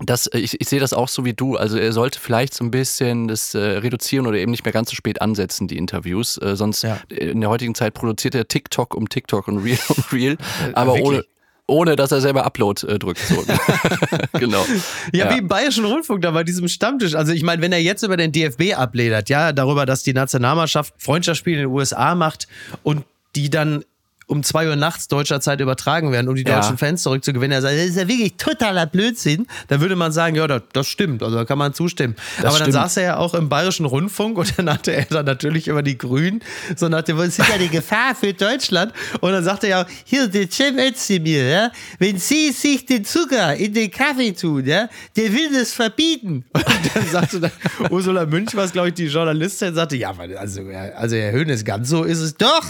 das, 0.00 0.26
äh, 0.26 0.38
ich, 0.38 0.60
ich 0.60 0.68
sehe 0.68 0.80
das 0.80 0.92
auch 0.92 1.08
so 1.08 1.24
wie 1.24 1.32
du. 1.32 1.56
Also 1.56 1.78
er 1.78 1.92
sollte 1.92 2.20
vielleicht 2.20 2.54
so 2.54 2.64
ein 2.64 2.70
bisschen 2.70 3.28
das 3.28 3.54
äh, 3.54 3.58
reduzieren 3.58 4.26
oder 4.26 4.36
eben 4.38 4.50
nicht 4.50 4.64
mehr 4.64 4.72
ganz 4.72 4.90
so 4.90 4.96
spät 4.96 5.22
ansetzen, 5.22 5.68
die 5.68 5.76
Interviews. 5.78 6.36
Äh, 6.38 6.56
sonst 6.56 6.82
Ja. 6.82 6.98
in 7.08 7.40
der 7.40 7.50
heutigen 7.50 7.74
Zeit 7.74 7.94
produziert 7.94 8.34
er 8.34 8.46
TikTok 8.48 8.94
um 8.94 9.08
TikTok 9.08 9.48
und 9.48 9.58
Real 9.58 9.78
um 9.88 10.04
Real. 10.12 10.36
aber 10.74 10.94
wirklich? 10.94 11.06
ohne, 11.08 11.24
ohne, 11.68 11.96
dass 11.96 12.12
er 12.12 12.20
selber 12.20 12.44
Upload 12.44 12.86
äh, 12.86 12.98
drückt. 12.98 13.20
So. 13.20 13.42
genau. 14.38 14.64
Ja, 15.12 15.34
wie 15.34 15.38
im 15.38 15.48
Bayerischen 15.48 15.84
Rundfunk 15.84 16.22
da 16.22 16.30
bei 16.30 16.44
diesem 16.44 16.68
Stammtisch. 16.68 17.14
Also 17.14 17.32
ich 17.32 17.42
meine, 17.42 17.62
wenn 17.62 17.72
er 17.72 17.80
jetzt 17.82 18.02
über 18.02 18.16
den 18.16 18.32
DFB 18.32 18.74
abledert, 18.76 19.28
ja, 19.28 19.52
darüber, 19.52 19.86
dass 19.86 20.02
die 20.02 20.12
Nationalmannschaft 20.12 20.94
Freundschaftsspiele 20.98 21.56
in 21.56 21.62
den 21.68 21.72
USA 21.72 22.14
macht 22.14 22.46
und 22.82 23.04
die 23.34 23.50
dann 23.50 23.84
um 24.28 24.42
zwei 24.42 24.68
Uhr 24.68 24.74
nachts 24.74 25.06
deutscher 25.06 25.40
Zeit 25.40 25.60
übertragen 25.60 26.10
werden, 26.10 26.28
um 26.28 26.34
die 26.34 26.42
Ja. 26.42 26.60
deutschen 26.60 26.78
Fans 26.78 27.02
zurückzugewinnen. 27.02 27.52
Er 27.52 27.62
sagt, 27.62 27.74
das 27.74 27.84
ist 27.84 27.96
ja 27.96 28.08
wirklich 28.08 28.34
totaler 28.36 28.84
Blödsinn. 28.86 29.46
Dann 29.68 29.80
würde 29.80 29.94
man 29.94 30.10
sagen, 30.10 30.34
ja, 30.34 30.46
das, 30.48 30.62
das 30.72 30.88
stimmt, 30.88 31.22
also 31.22 31.36
da 31.36 31.44
kann 31.44 31.58
man 31.58 31.74
zustimmen. 31.74 32.16
Aber 32.38 32.48
dann 32.48 32.56
stimmt. 32.56 32.72
saß 32.72 32.96
er 32.96 33.02
ja 33.04 33.16
auch 33.18 33.34
im 33.34 33.48
Bayerischen 33.48 33.86
Rundfunk 33.86 34.36
und 34.38 34.58
dann 34.58 34.68
hatte 34.72 34.92
er 34.92 35.04
dann 35.04 35.26
natürlich 35.26 35.68
über 35.68 35.82
die 35.82 35.96
Grünen, 35.96 36.42
so 36.74 36.88
nach 36.88 37.02
dem, 37.02 37.18
es 37.20 37.38
ist 37.38 37.48
ja 37.48 37.56
die 37.58 37.68
Gefahr 37.68 38.14
für 38.16 38.32
Deutschland. 38.32 38.92
Und 39.20 39.30
dann 39.30 39.44
sagte 39.44 39.68
er 39.68 39.80
ja, 39.82 39.86
hier, 40.04 40.26
der 40.26 40.50
Cem 40.50 40.76
Özdemir, 40.78 41.44
ja, 41.48 41.70
wenn 42.00 42.18
Sie 42.18 42.50
sich 42.50 42.84
den 42.84 43.04
Zucker 43.04 43.54
in 43.54 43.74
den 43.74 43.90
Kaffee 43.92 44.32
tun, 44.32 44.66
ja, 44.66 44.88
der 45.16 45.32
will 45.32 45.52
das 45.52 45.72
verbieten. 45.72 46.44
Und 46.52 46.64
dann 46.94 47.06
sagte 47.12 47.40
dann 47.40 47.52
Ursula 47.90 48.26
Münch, 48.26 48.56
was 48.56 48.72
glaube 48.72 48.88
ich 48.88 48.94
die 48.94 49.06
Journalistin, 49.06 49.74
sagte, 49.74 49.96
ja, 49.96 50.12
also, 50.36 50.62
also 50.96 51.14
Herr 51.16 51.32
Höhnes, 51.32 51.64
ganz 51.64 51.88
so 51.88 52.02
ist 52.02 52.18
es 52.18 52.34
doch. 52.34 52.64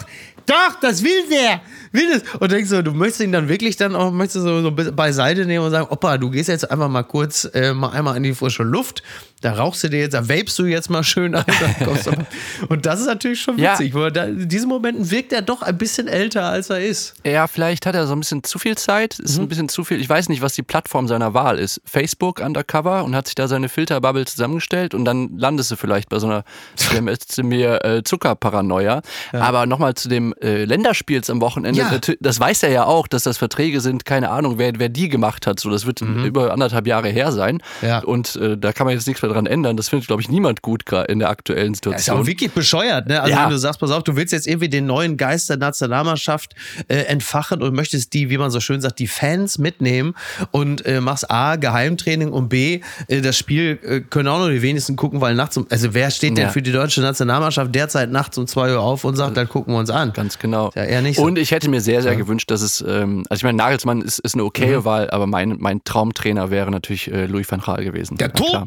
Doch, 0.46 0.78
das 0.80 1.02
will 1.02 1.28
der. 1.28 1.45
Will 1.92 2.10
es. 2.12 2.22
Und 2.38 2.52
denkst 2.52 2.70
so, 2.70 2.82
du 2.82 2.92
möchtest 2.92 3.20
ihn 3.20 3.32
dann 3.32 3.48
wirklich 3.48 3.76
dann 3.76 3.94
auch 3.94 4.10
möchtest 4.10 4.36
du 4.36 4.40
so, 4.40 4.62
so 4.62 4.70
beiseite 4.70 5.46
nehmen 5.46 5.64
und 5.64 5.70
sagen, 5.70 5.88
Opa, 5.90 6.18
du 6.18 6.30
gehst 6.30 6.48
jetzt 6.48 6.70
einfach 6.70 6.88
mal 6.88 7.02
kurz 7.02 7.48
äh, 7.54 7.72
mal 7.72 7.90
einmal 7.90 8.16
in 8.16 8.22
die 8.22 8.34
frische 8.34 8.62
Luft. 8.62 9.02
Da 9.46 9.52
rauchst 9.52 9.84
du 9.84 9.88
dir 9.88 10.00
jetzt, 10.00 10.14
da 10.14 10.28
vapest 10.28 10.58
du 10.58 10.64
jetzt 10.64 10.90
mal 10.90 11.04
schön 11.04 11.34
ein. 11.34 11.44
Und 12.68 12.84
das 12.86 13.00
ist 13.00 13.06
natürlich 13.06 13.40
schon 13.40 13.58
Ja. 13.58 13.72
witzig. 13.74 13.94
Wo 13.94 14.00
er 14.02 14.10
da, 14.10 14.24
in 14.24 14.48
diesen 14.48 14.68
Momenten 14.68 15.10
wirkt 15.10 15.32
er 15.32 15.42
doch 15.42 15.62
ein 15.62 15.78
bisschen 15.78 16.08
älter, 16.08 16.44
als 16.46 16.70
er 16.70 16.80
ist. 16.80 17.14
Ja, 17.24 17.46
vielleicht 17.46 17.86
hat 17.86 17.94
er 17.94 18.06
so 18.06 18.14
ein 18.14 18.20
bisschen 18.20 18.42
zu 18.42 18.58
viel 18.58 18.76
Zeit, 18.76 19.18
ist 19.18 19.38
ein 19.38 19.48
bisschen 19.48 19.68
zu 19.68 19.84
viel. 19.84 20.00
Ich 20.00 20.08
weiß 20.08 20.28
nicht, 20.28 20.42
was 20.42 20.54
die 20.54 20.62
Plattform 20.62 21.06
seiner 21.08 21.34
Wahl 21.34 21.58
ist. 21.58 21.80
Facebook 21.84 22.40
undercover 22.40 23.04
und 23.04 23.14
hat 23.14 23.26
sich 23.26 23.34
da 23.34 23.48
seine 23.48 23.68
Filterbubble 23.68 24.24
zusammengestellt 24.24 24.94
und 24.94 25.04
dann 25.04 25.38
landest 25.38 25.70
du 25.70 25.76
vielleicht 25.76 26.08
bei 26.08 26.18
so 26.18 26.26
einer 26.26 26.44
mir 27.42 27.84
äh, 27.84 28.02
Zuckerparanoia. 28.02 29.02
Aber 29.32 29.66
nochmal 29.66 29.94
zu 29.94 30.08
dem 30.08 30.34
äh, 30.42 30.64
Länderspiels 30.64 31.30
am 31.30 31.40
Wochenende. 31.40 31.80
Ja. 31.80 31.88
Natü- 31.90 32.16
Das 32.20 32.40
weiß 32.40 32.62
er 32.64 32.70
ja 32.70 32.84
auch, 32.84 33.06
dass 33.06 33.22
das 33.22 33.38
Verträge 33.38 33.80
sind, 33.80 34.04
keine 34.04 34.30
Ahnung, 34.30 34.58
wer, 34.58 34.72
wer 34.78 34.88
die 34.88 35.08
gemacht 35.08 35.46
hat. 35.46 35.60
So, 35.60 35.70
das 35.70 35.86
wird 35.86 36.00
über 36.00 36.52
anderthalb 36.52 36.86
Jahre 36.86 37.08
her 37.08 37.32
sein. 37.32 37.62
Ja. 37.82 38.00
Und 38.00 38.36
äh, 38.36 38.56
da 38.56 38.72
kann 38.72 38.86
man 38.86 38.94
jetzt 38.94 39.06
nichts 39.06 39.22
mehr 39.22 39.28
dran 39.36 39.46
ändern. 39.46 39.76
Das 39.76 39.88
findet, 39.88 40.06
glaube 40.08 40.22
ich, 40.22 40.28
niemand 40.28 40.62
gut 40.62 40.84
in 41.08 41.18
der 41.18 41.30
aktuellen 41.30 41.72
Das 41.72 41.78
ist 41.80 41.84
ja 41.84 41.90
Situation. 41.92 42.20
auch 42.22 42.26
wirklich 42.26 42.50
bescheuert, 42.52 43.06
ne? 43.06 43.20
Also 43.22 43.34
Ja. 43.36 43.44
wenn 43.44 43.50
du 43.50 43.58
sagst, 43.58 43.80
pass 43.80 43.90
auf, 43.90 44.02
du 44.04 44.16
willst 44.16 44.32
jetzt 44.32 44.46
irgendwie 44.46 44.68
den 44.68 44.86
neuen 44.86 45.16
Geist 45.16 45.48
der 45.50 45.56
Nationalmannschaft 45.58 46.54
äh, 46.88 46.96
entfachen 47.04 47.62
und 47.62 47.74
möchtest 47.74 48.12
die, 48.14 48.30
wie 48.30 48.38
man 48.38 48.50
so 48.50 48.60
schön 48.60 48.80
sagt, 48.80 48.98
die 48.98 49.06
Fans 49.06 49.58
mitnehmen 49.58 50.14
und 50.50 50.84
äh, 50.86 51.00
machst 51.00 51.30
A, 51.30 51.56
Geheimtraining 51.56 52.30
und 52.30 52.48
B, 52.48 52.80
äh, 53.08 53.20
das 53.20 53.36
Spiel 53.36 53.78
äh, 53.82 54.00
können 54.00 54.28
auch 54.28 54.38
nur 54.38 54.50
die 54.50 54.62
wenigsten 54.62 54.96
gucken, 54.96 55.20
weil 55.20 55.34
nachts 55.34 55.56
um, 55.56 55.66
also 55.70 55.92
wer 55.94 56.10
steht 56.10 56.36
denn 56.36 56.44
Ja. 56.46 56.50
für 56.50 56.62
die 56.62 56.72
deutsche 56.72 57.00
Nationalmannschaft 57.00 57.74
derzeit 57.74 58.10
nachts 58.10 58.38
um 58.38 58.46
zwei 58.46 58.72
Uhr 58.72 58.80
auf 58.80 59.04
und 59.04 59.16
sagt, 59.16 59.36
dann 59.36 59.48
gucken 59.48 59.74
wir 59.74 59.78
uns 59.78 59.90
an. 59.90 60.12
Ganz 60.12 60.38
genau. 60.38 60.70
Ja, 60.74 60.84
eher 60.84 61.02
nicht 61.02 61.16
so. 61.16 61.22
Und 61.22 61.38
ich 61.38 61.50
hätte 61.50 61.68
mir 61.68 61.80
sehr, 61.80 62.02
sehr 62.02 62.16
gewünscht, 62.16 62.50
dass 62.50 62.62
es, 62.62 62.84
ähm, 62.86 63.24
also 63.28 63.40
ich 63.40 63.44
meine, 63.44 63.58
Nagelsmann 63.58 64.00
ist, 64.02 64.18
ist 64.20 64.34
eine 64.34 64.44
okaye 64.44 64.78
Mhm. 64.80 64.84
Wahl, 64.84 65.10
aber 65.10 65.26
mein, 65.26 65.56
mein 65.58 65.82
Traumtrainer 65.84 66.50
wäre 66.50 66.70
natürlich 66.70 67.10
äh, 67.10 67.26
Louis 67.26 67.50
van 67.50 67.60
Gaal 67.60 67.84
gewesen. 67.84 68.16
Der 68.16 68.28
Ja, 68.28 68.66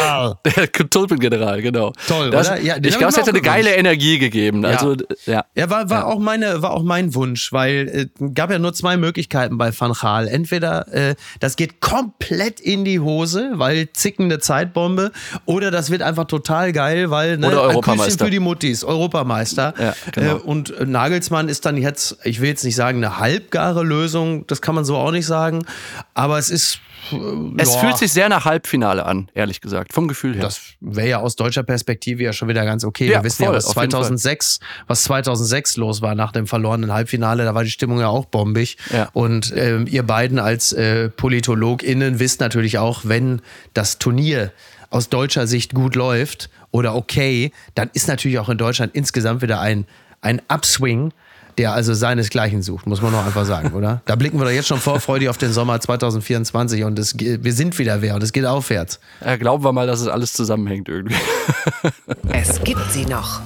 Tulpengeneral! 0.00 0.38
Der 0.56 0.90
Tulpengeneral, 0.90 1.62
genau. 1.62 1.92
Toll, 2.06 2.30
das, 2.30 2.48
oder? 2.48 2.60
Ja, 2.60 2.76
ich 2.76 2.96
glaube, 2.96 3.06
es 3.06 3.16
hätte 3.16 3.30
eine 3.30 3.40
geile. 3.40 3.70
Energie 3.70 4.18
gegeben. 4.18 4.64
Also, 4.64 4.96
ja. 5.26 5.44
Ja, 5.54 5.70
war, 5.70 5.88
war, 5.90 6.06
Auch 6.06 6.18
meine, 6.18 6.62
war 6.62 6.72
auch 6.72 6.82
mein 6.82 7.14
Wunsch, 7.14 7.52
weil 7.52 8.10
äh, 8.20 8.30
gab 8.34 8.50
ja 8.50 8.58
nur 8.58 8.74
zwei 8.74 8.96
Möglichkeiten 8.96 9.58
bei 9.58 9.72
Van 9.76 9.92
Gaal. 9.92 10.28
Entweder 10.28 10.92
äh, 10.92 11.14
das 11.38 11.56
geht 11.56 11.80
komplett 11.80 12.60
in 12.60 12.84
die 12.84 13.00
Hose, 13.00 13.52
weil 13.54 13.92
zickende 13.92 14.38
Zeitbombe, 14.38 15.12
oder 15.46 15.70
das 15.70 15.90
wird 15.90 16.02
einfach 16.02 16.24
total 16.24 16.72
geil, 16.72 17.10
weil 17.10 17.38
ne, 17.38 17.48
Oder 17.48 17.62
ein 17.62 17.68
Europameister. 17.70 18.24
Für 18.24 18.30
die 18.30 18.40
Muttis, 18.40 18.84
Europameister. 18.84 19.74
Ja, 19.78 19.94
genau. 20.12 20.36
äh, 20.36 20.40
und 20.40 20.88
Nagelsmann 20.88 21.48
ist 21.48 21.64
dann 21.64 21.76
jetzt, 21.76 22.18
ich 22.24 22.40
will 22.40 22.48
jetzt 22.48 22.64
nicht 22.64 22.76
sagen 22.76 22.98
eine 22.98 23.18
halbgare 23.18 23.82
Lösung, 23.82 24.46
das 24.46 24.60
kann 24.60 24.74
man 24.74 24.84
so 24.84 24.96
auch 24.96 25.12
nicht 25.12 25.26
sagen, 25.26 25.64
aber 26.14 26.38
es 26.38 26.50
ist 26.50 26.80
Es 27.58 27.74
ja, 27.74 27.80
fühlt 27.80 27.98
sich 27.98 28.12
sehr 28.12 28.28
nach 28.28 28.44
Halbfinale 28.44 29.04
an, 29.04 29.28
ehrlich 29.34 29.60
gesagt, 29.60 29.92
vom 29.92 30.08
Gefühl 30.08 30.34
her. 30.34 30.42
das 30.42 30.60
wäre 30.80 31.08
ja 31.08 31.18
aus 31.20 31.36
deutscher 31.36 31.62
Perspektive 31.62 32.22
ja 32.22 32.32
schon 32.32 32.48
wieder 32.48 32.64
ganz 32.64 32.84
okay. 32.84 33.08
Ja, 33.08 33.20
Wir 33.20 33.24
wissen 33.24 33.42
ja, 33.42 33.48
voll, 33.48 33.56
was 33.56 33.64
jeden 33.66 33.74
Fall. 33.74 33.90
2006, 33.90 34.60
was 34.86 35.02
2006 35.04 35.76
los 35.76 36.02
war 36.02 36.14
nach 36.14 36.32
dem 36.32 36.46
verlorenen 36.46 36.92
Halbfinale. 36.92 37.44
Da 37.44 37.54
war 37.54 37.64
die 37.64 37.70
Stimmung 37.70 38.00
ja 38.00 38.08
auch 38.08 38.26
bombig. 38.26 38.76
Ja. 38.92 39.08
Und 39.12 39.52
ähm, 39.56 39.86
ihr 39.88 40.02
beiden 40.02 40.38
als 40.38 40.72
äh, 40.72 41.08
PolitologInnen 41.08 42.18
wisst 42.18 42.40
natürlich 42.40 42.78
auch, 42.78 43.02
wenn 43.04 43.42
das 43.74 43.98
Turnier 43.98 44.52
aus 44.90 45.08
deutscher 45.08 45.46
Sicht 45.46 45.74
gut 45.74 45.94
läuft 45.94 46.50
oder 46.70 46.94
okay, 46.94 47.52
dann 47.74 47.90
ist 47.92 48.08
natürlich 48.08 48.38
auch 48.38 48.48
in 48.48 48.58
Deutschland 48.58 48.94
insgesamt 48.94 49.42
wieder 49.42 49.60
ein, 49.60 49.86
ein 50.20 50.42
Upswing, 50.48 51.12
der 51.58 51.72
also 51.72 51.94
seinesgleichen 51.94 52.62
sucht, 52.62 52.86
muss 52.86 53.02
man 53.02 53.12
noch 53.12 53.24
einfach 53.24 53.44
sagen, 53.44 53.72
oder? 53.74 54.02
Da 54.06 54.16
blicken 54.16 54.38
wir 54.38 54.44
doch 54.44 54.52
jetzt 54.52 54.68
schon 54.68 54.80
vorfreudig 54.80 55.28
auf 55.28 55.38
den 55.38 55.52
Sommer 55.52 55.80
2024 55.80 56.84
und 56.84 56.98
es, 56.98 57.14
wir 57.18 57.52
sind 57.52 57.78
wieder 57.78 58.02
wer 58.02 58.14
und 58.14 58.22
es 58.22 58.32
geht 58.32 58.44
aufwärts. 58.44 59.00
Ja, 59.24 59.36
glauben 59.36 59.64
wir 59.64 59.72
mal, 59.72 59.86
dass 59.86 60.00
es 60.00 60.08
alles 60.08 60.32
zusammenhängt 60.32 60.88
irgendwie. 60.88 61.16
Es 62.32 62.62
gibt 62.62 62.92
sie 62.92 63.06
noch. 63.06 63.40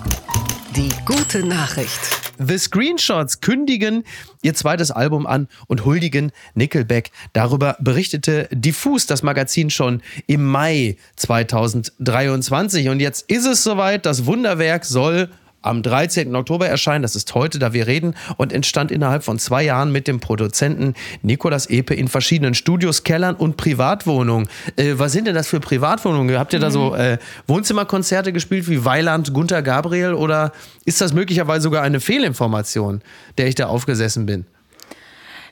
Die 0.77 0.91
gute 1.07 1.47
Nachricht. 1.47 2.01
The 2.39 2.59
Screenshots 2.59 3.41
kündigen 3.41 4.03
ihr 4.43 4.55
zweites 4.55 4.91
Album 4.91 5.27
an 5.27 5.49
und 5.69 5.85
huldigen 5.85 6.33
Nickelback. 6.55 7.13
Darüber 7.33 7.77
berichtete 7.81 8.49
Diffus, 8.51 9.07
das 9.07 9.23
Magazin, 9.23 9.71
schon 9.71 10.03
im 10.27 10.45
Mai 10.45 10.97
2023. 11.17 12.89
Und 12.89 13.01
jetzt 13.01 13.31
ist 13.31 13.47
es 13.47 13.63
soweit, 13.63 14.05
das 14.05 14.27
Wunderwerk 14.27 14.85
soll 14.85 15.31
am 15.65 15.83
13. 15.83 16.35
Oktober 16.35 16.69
erscheinen, 16.69 17.03
das 17.03 17.17
ist 17.17 17.35
heute, 17.35 17.59
da 17.59 17.73
wir 17.73 17.87
reden, 17.87 18.15
und 18.37 18.53
entstand 18.53 18.91
innerhalb 18.91 19.25
von 19.25 19.39
zwei 19.39 19.65
Jahren 19.65 19.93
mit 19.93 20.07
dem 20.09 20.21
Produzenten 20.21 20.95
Nikolas 21.23 21.69
Epe 21.69 21.95
in 21.95 22.09
verschiedenen 22.09 22.55
Studios, 22.55 23.03
Kellern 23.05 23.35
und 23.35 23.57
Privatwohnungen. 23.57 24.49
Äh, 24.77 24.95
was 24.97 25.13
sind 25.13 25.27
denn 25.27 25.35
das 25.35 25.49
für 25.49 25.61
Privatwohnungen? 25.61 26.39
Habt 26.39 26.53
ihr 26.53 26.61
da 26.61 26.71
so 26.71 26.95
äh, 26.95 27.19
Wohnzimmerkonzerte 27.47 28.33
gespielt 28.33 28.69
wie 28.69 28.85
Weiland, 28.85 29.33
Gunther 29.33 29.63
Gabriel 29.63 30.15
oder 30.15 30.53
ist 30.85 31.01
das 31.01 31.13
möglicherweise 31.13 31.63
sogar 31.63 31.83
eine 31.83 32.01
Fehlinformation, 32.01 33.01
der 33.39 33.49
ich 33.49 33.55
da 33.55 33.67
aufgesessen 33.67 34.27
bin? 34.27 34.47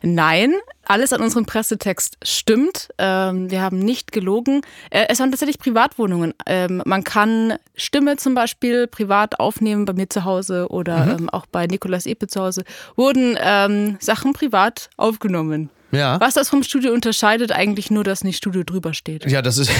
Nein, 0.03 0.55
alles 0.85 1.12
an 1.12 1.23
unserem 1.23 1.47
Pressetext 1.47 2.19
stimmt. 2.23 2.88
Ähm, 2.99 3.51
wir 3.51 3.62
haben 3.62 3.79
nicht 3.79 4.11
gelogen. 4.12 4.62
Äh, 4.91 5.07
es 5.09 5.21
waren 5.21 5.31
tatsächlich 5.31 5.59
Privatwohnungen. 5.59 6.35
Ähm, 6.45 6.83
man 6.85 7.05
kann 7.05 7.55
Stimme 7.77 8.17
zum 8.17 8.35
Beispiel 8.35 8.88
privat 8.88 9.38
aufnehmen 9.38 9.85
bei 9.85 9.93
mir 9.93 10.09
zu 10.09 10.25
Hause 10.25 10.69
oder 10.71 11.17
ähm, 11.19 11.31
auch 11.31 11.47
bei 11.47 11.67
Nikolas 11.67 12.07
Epe 12.07 12.27
zu 12.27 12.41
Hause. 12.41 12.65
Wurden 12.97 13.38
ähm, 13.41 13.97
Sachen 14.01 14.33
privat 14.33 14.91
aufgenommen. 14.97 15.71
Ja. 15.92 16.18
Was 16.20 16.35
das 16.35 16.48
vom 16.48 16.62
Studio 16.62 16.92
unterscheidet, 16.92 17.52
eigentlich 17.52 17.90
nur, 17.90 18.02
dass 18.02 18.24
nicht 18.24 18.38
Studio 18.38 18.64
drüber 18.64 18.94
steht. 18.94 19.31
Ja, 19.31 19.42
das 19.42 19.59
ist 19.59 19.70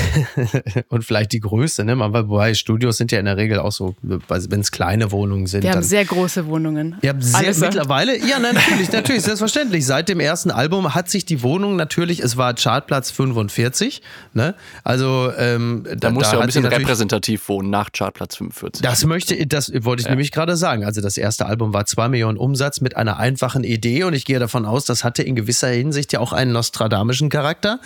und 0.88 1.05
vielleicht 1.05 1.33
die 1.33 1.40
Größe, 1.40 1.85
ne? 1.85 1.96
Man- 1.96 2.12
Wobei 2.12 2.53
Studios 2.55 2.98
sind 2.98 3.11
ja 3.12 3.18
in 3.18 3.25
der 3.25 3.37
Regel 3.38 3.59
auch 3.59 3.72
so, 3.72 3.96
wenn 4.03 4.61
es 4.61 4.70
kleine 4.70 5.11
Wohnungen 5.11 5.46
sind. 5.46 5.62
Wir 5.62 5.72
haben 5.72 5.83
sehr 5.83 6.05
große 6.05 6.46
Wohnungen. 6.46 6.96
Ihr 7.01 7.11
habt 7.11 7.25
sehr 7.25 7.38
Alles 7.40 7.59
mittlerweile, 7.61 8.16
ja, 8.18 8.38
nein, 8.38 8.55
natürlich, 8.68 8.92
natürlich, 8.92 9.22
selbstverständlich. 9.22 9.87
Seit 9.87 10.09
dem 10.11 10.20
ersten 10.20 10.51
Album 10.51 10.94
hat 10.94 11.09
sich 11.09 11.25
die 11.25 11.42
Wohnung 11.42 11.77
natürlich, 11.77 12.20
es 12.20 12.37
war 12.37 12.53
Chartplatz 12.55 13.11
45, 13.11 14.03
ne? 14.35 14.55
Also 14.85 15.33
ähm, 15.38 15.87
Da 15.96 16.11
musst 16.11 16.31
du 16.33 16.37
ja 16.37 16.40
ein 16.42 16.46
bisschen 16.46 16.66
repräsentativ 16.66 17.48
wohnen 17.48 17.70
nach 17.70 17.90
Chartplatz 17.92 18.37
45. 18.37 18.83
Das 18.83 19.05
möchte, 19.07 19.46
das 19.46 19.72
wollte 19.85 20.03
ich 20.03 20.09
nämlich 20.09 20.31
gerade 20.31 20.57
sagen. 20.57 20.85
Also 20.85 21.01
das 21.01 21.16
erste 21.16 21.46
Album 21.46 21.72
war 21.72 21.87
zwei 21.87 22.09
Millionen 22.09 22.37
Umsatz 22.37 22.81
mit 22.83 22.96
einer 22.96 23.16
einfachen 23.18 23.64
Idee 23.64 24.05
und 24.05 24.12
ich 24.12 24.27
gehe 24.27 24.38
davon 24.38 24.66
aus, 24.66 24.85
das 24.85 25.05
hatte 25.05 25.22
in 25.22 25.35
gewisser 25.35 25.68
Hinsicht 25.68 26.02
ja 26.11 26.19
auch 26.19 26.33
einen 26.33 26.51
nostradamischen 26.51 27.29
Charakter. 27.29 27.79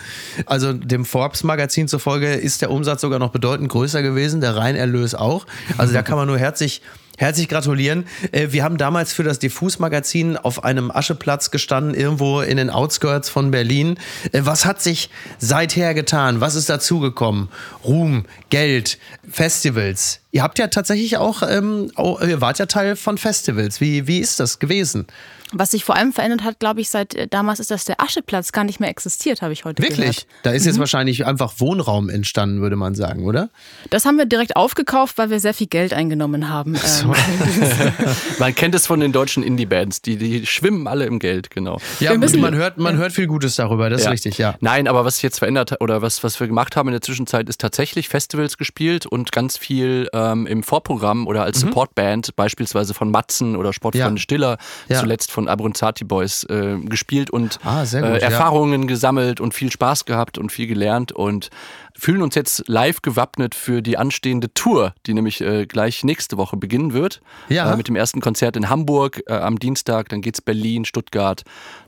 Also 0.47 0.73
dem 0.73 1.05
Forbes-Magazin 1.05 1.87
zufolge 1.87 2.33
ist 2.33 2.63
der 2.63 2.71
Umsatz 2.71 3.01
sogar 3.01 3.19
noch 3.19 3.29
bedeutend 3.29 3.69
größer 3.69 4.01
gewesen, 4.01 4.41
der 4.41 4.55
Reinerlös 4.55 5.13
auch. 5.13 5.45
Also 5.77 5.93
da 5.93 6.01
kann 6.07 6.17
man 6.17 6.27
nur 6.27 6.39
herzlich 6.39 6.81
Herzlich 7.19 7.49
gratulieren. 7.49 8.05
Äh, 8.31 8.49
Wir 8.51 8.63
haben 8.63 8.77
damals 8.77 9.11
für 9.11 9.23
das 9.23 9.39
Diffus-Magazin 9.39 10.37
auf 10.37 10.63
einem 10.63 10.91
Ascheplatz 10.91 11.49
gestanden, 11.49 11.95
irgendwo 11.95 12.41
in 12.41 12.57
den 12.57 12.69
Outskirts 12.69 13.27
von 13.27 13.49
Berlin. 13.49 13.97
Äh, 14.33 14.41
Was 14.43 14.65
hat 14.65 14.83
sich 14.83 15.09
seither 15.39 15.95
getan? 15.95 16.41
Was 16.41 16.53
ist 16.53 16.69
dazugekommen? 16.69 17.49
Ruhm, 17.83 18.25
Geld, 18.51 18.99
Festivals, 19.27 20.19
ihr 20.31 20.43
habt 20.43 20.59
ja 20.59 20.67
tatsächlich 20.67 21.17
auch, 21.17 21.41
ähm, 21.41 21.91
ihr 21.97 22.39
wart 22.39 22.59
ja 22.59 22.67
Teil 22.67 22.95
von 22.95 23.17
Festivals. 23.17 23.81
Wie, 23.81 24.05
wie 24.05 24.19
ist 24.19 24.39
das 24.39 24.59
gewesen? 24.59 25.07
Was 25.53 25.71
sich 25.71 25.85
vor 25.85 25.95
allem 25.95 26.11
verändert 26.11 26.43
hat, 26.43 26.59
glaube 26.59 26.81
ich, 26.81 26.89
seit 26.89 27.15
äh, 27.15 27.27
damals 27.27 27.59
ist, 27.59 27.71
dass 27.71 27.85
der 27.85 28.01
Ascheplatz 28.01 28.51
gar 28.51 28.63
nicht 28.65 28.79
mehr 28.79 28.89
existiert, 28.89 29.41
habe 29.41 29.53
ich 29.53 29.63
heute 29.65 29.81
Wirklich? 29.81 29.97
gehört. 29.99 30.27
Da 30.43 30.51
ist 30.51 30.65
jetzt 30.65 30.77
wahrscheinlich 30.79 31.25
einfach 31.25 31.53
Wohnraum 31.59 32.09
entstanden, 32.09 32.59
würde 32.61 32.75
man 32.75 32.95
sagen, 32.95 33.25
oder? 33.25 33.49
Das 33.89 34.05
haben 34.05 34.17
wir 34.17 34.25
direkt 34.25 34.55
aufgekauft, 34.57 35.17
weil 35.17 35.29
wir 35.29 35.39
sehr 35.39 35.53
viel 35.53 35.67
Geld 35.67 35.93
eingenommen 35.93 36.49
haben. 36.49 36.75
Ähm, 36.75 37.13
Man 38.39 38.53
kennt 38.55 38.75
es 38.75 38.85
von 38.87 38.99
den 38.99 39.11
deutschen 39.11 39.43
Indie-Bands, 39.43 40.01
die, 40.01 40.17
die 40.17 40.45
schwimmen 40.45 40.87
alle 40.87 41.05
im 41.05 41.19
Geld, 41.19 41.49
genau. 41.49 41.79
Ja, 41.99 42.11
Wir 42.11 42.17
müssen- 42.17 42.41
man 42.41 42.55
hört, 42.55 42.77
man 42.77 42.97
hört 42.97 43.11
viel 43.13 43.27
Gutes 43.27 43.55
darüber, 43.55 43.89
das 43.89 44.01
ist 44.01 44.09
richtig, 44.09 44.37
ja. 44.37 44.55
Nein, 44.59 44.87
aber 44.87 45.05
was 45.05 45.15
sich 45.15 45.23
jetzt 45.23 45.39
verändert 45.39 45.71
hat 45.71 45.81
oder 45.81 46.01
was, 46.01 46.23
was 46.23 46.39
wir 46.39 46.47
gemacht 46.47 46.75
haben 46.75 46.89
in 46.89 46.93
der 46.93 47.01
Zwischenzeit, 47.01 47.49
ist 47.49 47.61
tatsächlich 47.61 48.09
Festivals 48.09 48.57
gespielt 48.57 49.05
und 49.05 49.31
ganz 49.31 49.57
viel 49.57 50.09
ähm, 50.13 50.45
im 50.47 50.63
Vorprogramm 50.63 51.27
oder 51.27 51.43
als 51.43 51.59
Supportband, 51.59 52.35
beispielsweise 52.35 52.93
von 52.93 53.09
Matzen 53.11 53.55
oder 53.55 53.73
Sportfreunde 53.73 54.11
Mhm. 54.11 54.17
Ja. 54.17 54.21
Stiller, 54.21 54.57
Ja. 54.89 54.99
zuletzt 54.99 55.31
von 55.37 55.47
Abronzati 55.47 56.03
Boys 56.03 56.45
äh, 56.45 56.77
gespielt 56.79 57.29
und 57.29 57.59
Ah, 57.63 57.83
gut, 57.83 57.93
äh, 57.93 57.99
ja. 57.99 58.17
Erfahrungen 58.17 58.87
gesammelt 58.87 59.39
und 59.39 59.53
viel 59.53 59.71
Spaß 59.71 60.05
gehabt 60.05 60.39
und 60.39 60.51
viel 60.51 60.65
gelernt 60.65 61.11
und 61.11 61.51
fühlen 61.93 62.23
uns 62.23 62.33
jetzt 62.33 62.63
live 62.67 63.03
gewappnet 63.03 63.53
für 63.53 63.83
die 63.83 63.99
anstehende 63.99 64.51
Tour, 64.55 64.95
die 65.05 65.13
nämlich 65.13 65.39
äh, 65.41 65.67
gleich 65.67 66.03
nächste 66.03 66.37
Woche 66.37 66.57
beginnen 66.57 66.93
wird. 66.93 67.21
Ja. 67.49 67.71
Äh, 67.71 67.77
mit 67.77 67.87
dem 67.87 67.95
ersten 67.95 68.19
Konzert 68.19 68.57
in 68.57 68.67
Hamburg 68.67 69.21
äh, 69.27 69.33
am 69.33 69.59
Dienstag, 69.59 70.09
dann 70.09 70.21
geht's 70.21 70.41
Berlin, 70.41 70.85
Stuttgart, 70.85 71.43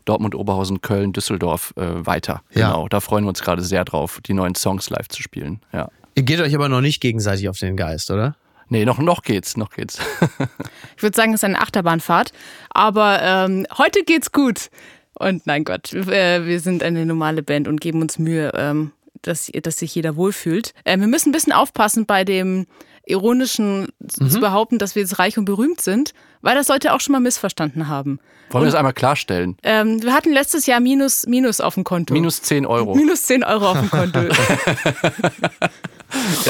Dortmund, 0.05 0.35
Oberhausen, 0.35 0.81
Köln, 0.81 1.11
Düsseldorf 1.11 1.73
äh, 1.75 2.05
weiter. 2.05 2.43
Ja. 2.53 2.67
Genau, 2.67 2.87
da 2.87 2.99
freuen 2.99 3.23
wir 3.23 3.29
uns 3.29 3.41
gerade 3.41 3.63
sehr 3.63 3.83
drauf, 3.83 4.19
die 4.27 4.35
neuen 4.35 4.53
Songs 4.53 4.91
live 4.91 5.07
zu 5.07 5.23
spielen. 5.23 5.59
Ja. 5.73 5.89
Ihr 6.13 6.21
geht 6.21 6.39
euch 6.39 6.53
aber 6.53 6.69
noch 6.69 6.81
nicht 6.81 7.01
gegenseitig 7.01 7.49
auf 7.49 7.57
den 7.57 7.75
Geist, 7.75 8.11
oder? 8.11 8.35
Nee, 8.69 8.85
noch, 8.85 8.99
noch 8.99 9.23
geht's, 9.23 9.57
noch 9.57 9.71
geht's. 9.71 9.99
ich 10.95 11.03
würde 11.03 11.15
sagen, 11.15 11.33
es 11.33 11.39
ist 11.39 11.43
eine 11.43 11.59
Achterbahnfahrt. 11.59 12.31
Aber 12.69 13.21
ähm, 13.21 13.65
heute 13.77 14.03
geht's 14.03 14.31
gut. 14.31 14.69
Und 15.15 15.45
nein 15.45 15.65
Gott, 15.65 15.91
äh, 15.93 16.45
wir 16.45 16.59
sind 16.59 16.81
eine 16.81 17.05
normale 17.05 17.43
Band 17.43 17.67
und 17.67 17.81
geben 17.81 18.01
uns 18.01 18.19
Mühe, 18.19 18.51
ähm, 18.55 18.91
dass, 19.21 19.51
dass 19.63 19.79
sich 19.79 19.93
jeder 19.93 20.15
wohlfühlt. 20.15 20.73
Äh, 20.85 20.97
wir 20.97 21.07
müssen 21.07 21.29
ein 21.29 21.33
bisschen 21.33 21.51
aufpassen 21.51 22.05
bei 22.05 22.23
dem 22.23 22.67
ironischen 23.05 23.87
zu 24.07 24.39
behaupten, 24.39 24.77
dass 24.77 24.95
wir 24.95 25.01
jetzt 25.01 25.17
reich 25.19 25.37
und 25.37 25.45
berühmt 25.45 25.81
sind, 25.81 26.13
weil 26.41 26.55
das 26.55 26.67
Leute 26.67 26.93
auch 26.93 27.01
schon 27.01 27.13
mal 27.13 27.19
missverstanden 27.19 27.87
haben. 27.87 28.19
Wollen 28.51 28.63
wir 28.63 28.67
das 28.67 28.75
einmal 28.75 28.93
klarstellen? 28.93 29.57
Ähm, 29.63 30.01
wir 30.03 30.13
hatten 30.13 30.31
letztes 30.31 30.67
Jahr 30.67 30.79
Minus, 30.79 31.25
Minus 31.25 31.59
auf 31.59 31.73
dem 31.73 31.83
Konto. 31.83 32.13
Minus 32.13 32.41
10 32.43 32.65
Euro. 32.65 32.95
Minus 32.95 33.23
10 33.23 33.43
Euro 33.43 33.71
auf 33.71 33.79
dem 33.79 33.89
Konto. 33.91 34.19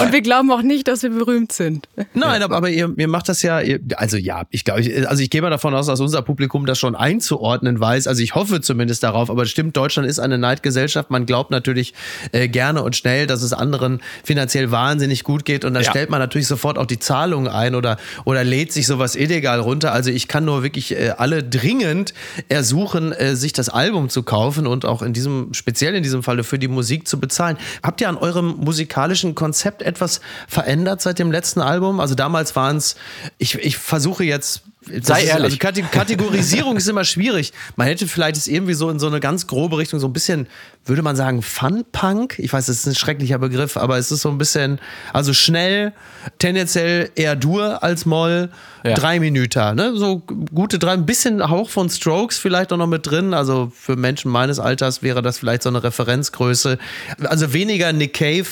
Und 0.01 0.11
wir 0.13 0.21
glauben 0.21 0.51
auch 0.51 0.61
nicht, 0.61 0.87
dass 0.87 1.03
wir 1.03 1.09
berühmt 1.09 1.51
sind. 1.51 1.87
Nein, 2.13 2.41
aber, 2.43 2.55
aber 2.55 2.69
ihr, 2.69 2.93
ihr 2.97 3.07
macht 3.07 3.27
das 3.29 3.41
ja, 3.41 3.59
ihr, 3.61 3.79
also 3.95 4.17
ja, 4.17 4.43
ich 4.49 4.63
glaube, 4.65 4.81
ich, 4.81 5.07
also 5.09 5.21
ich 5.21 5.29
gehe 5.29 5.41
mal 5.41 5.49
davon 5.49 5.73
aus, 5.73 5.87
dass 5.87 5.99
unser 5.99 6.21
Publikum 6.21 6.65
das 6.65 6.79
schon 6.79 6.95
einzuordnen 6.95 7.79
weiß. 7.79 8.07
Also 8.07 8.21
ich 8.23 8.35
hoffe 8.35 8.61
zumindest 8.61 9.03
darauf, 9.03 9.29
aber 9.29 9.43
es 9.43 9.49
stimmt, 9.49 9.75
Deutschland 9.75 10.07
ist 10.07 10.19
eine 10.19 10.37
Neidgesellschaft. 10.37 11.09
Man 11.11 11.25
glaubt 11.25 11.51
natürlich 11.51 11.93
äh, 12.31 12.47
gerne 12.47 12.83
und 12.83 12.95
schnell, 12.95 13.27
dass 13.27 13.41
es 13.41 13.53
anderen 13.53 14.01
finanziell 14.23 14.71
wahnsinnig 14.71 15.23
gut 15.23 15.45
geht 15.45 15.65
und 15.65 15.73
dann 15.73 15.83
Ja. 15.83 15.89
stellt 15.89 16.09
man 16.09 16.19
natürlich 16.19 16.47
sofort 16.47 16.77
auch 16.77 16.85
die 16.85 16.99
Zahlungen 16.99 17.47
ein 17.51 17.75
oder, 17.75 17.97
oder 18.25 18.43
lädt 18.43 18.71
sich 18.71 18.87
sowas 18.87 19.15
illegal 19.15 19.59
runter. 19.59 19.91
Also 19.91 20.09
ich 20.11 20.27
kann 20.27 20.45
nur 20.45 20.63
wirklich 20.63 20.91
äh, 20.95 21.13
alle 21.17 21.43
dringend 21.43 22.13
ersuchen, 22.47 23.11
äh, 23.11 23.35
sich 23.35 23.53
das 23.53 23.69
Album 23.69 24.09
zu 24.09 24.23
kaufen 24.23 24.67
und 24.67 24.85
auch 24.85 25.01
in 25.01 25.13
diesem, 25.13 25.53
speziell 25.53 25.95
in 25.95 26.03
diesem 26.03 26.23
Falle 26.23 26.43
für 26.43 26.59
die 26.59 26.67
Musik 26.67 27.07
zu 27.07 27.19
bezahlen. 27.19 27.57
Habt 27.83 28.01
ihr 28.01 28.09
an 28.09 28.17
eurem 28.17 28.55
musikalischen 28.57 29.35
Konzept 29.49 29.81
etwas 29.81 30.21
verändert 30.47 31.01
seit 31.01 31.17
dem 31.17 31.31
letzten 31.31 31.59
Album? 31.61 31.99
Also 31.99 32.13
damals 32.13 32.55
waren 32.55 32.77
es, 32.77 32.95
ich, 33.39 33.55
ich 33.55 33.77
versuche 33.79 34.23
jetzt. 34.23 34.61
das 34.87 35.07
Sei 35.07 35.23
ist, 35.23 35.29
ehrlich. 35.29 35.45
Also 35.45 35.57
Kate- 35.57 35.81
Kategorisierung 35.81 36.77
ist 36.77 36.87
immer 36.87 37.03
schwierig. 37.03 37.51
Man 37.75 37.87
hätte 37.87 38.07
vielleicht 38.07 38.37
es 38.37 38.47
irgendwie 38.47 38.75
so 38.75 38.91
in 38.91 38.99
so 38.99 39.07
eine 39.07 39.19
ganz 39.19 39.47
grobe 39.47 39.79
Richtung, 39.79 39.99
so 39.99 40.07
ein 40.07 40.13
bisschen, 40.13 40.45
würde 40.85 41.01
man 41.01 41.15
sagen, 41.15 41.41
Fun-Punk. 41.41 42.37
Ich 42.37 42.53
weiß, 42.53 42.67
das 42.67 42.77
ist 42.77 42.85
ein 42.85 42.93
schrecklicher 42.95 43.39
Begriff, 43.39 43.75
aber 43.75 43.97
es 43.97 44.11
ist 44.11 44.21
so 44.21 44.29
ein 44.29 44.37
bisschen, 44.37 44.79
also 45.13 45.33
schnell, 45.33 45.93
tendenziell 46.37 47.09
eher 47.15 47.35
Dur 47.35 47.81
als 47.83 48.05
Moll, 48.05 48.49
Ja. 48.83 48.93
drei 48.93 49.19
Minuten, 49.19 49.75
ne? 49.75 49.93
So 49.95 50.19
gute 50.53 50.77
drei, 50.79 50.93
ein 50.93 51.05
bisschen 51.07 51.49
Hauch 51.49 51.69
von 51.71 51.89
Strokes 51.89 52.37
vielleicht 52.37 52.71
auch 52.71 52.77
noch 52.77 52.87
mit 52.87 53.05
drin. 53.07 53.33
Also 53.33 53.71
für 53.75 53.95
Menschen 53.95 54.31
meines 54.31 54.59
Alters 54.59 55.01
wäre 55.01 55.21
das 55.23 55.39
vielleicht 55.39 55.63
so 55.63 55.69
eine 55.69 55.83
Referenzgröße. 55.83 56.77
Also 57.23 57.51
weniger 57.53 57.91
Nick 57.93 58.13
Cave, 58.13 58.47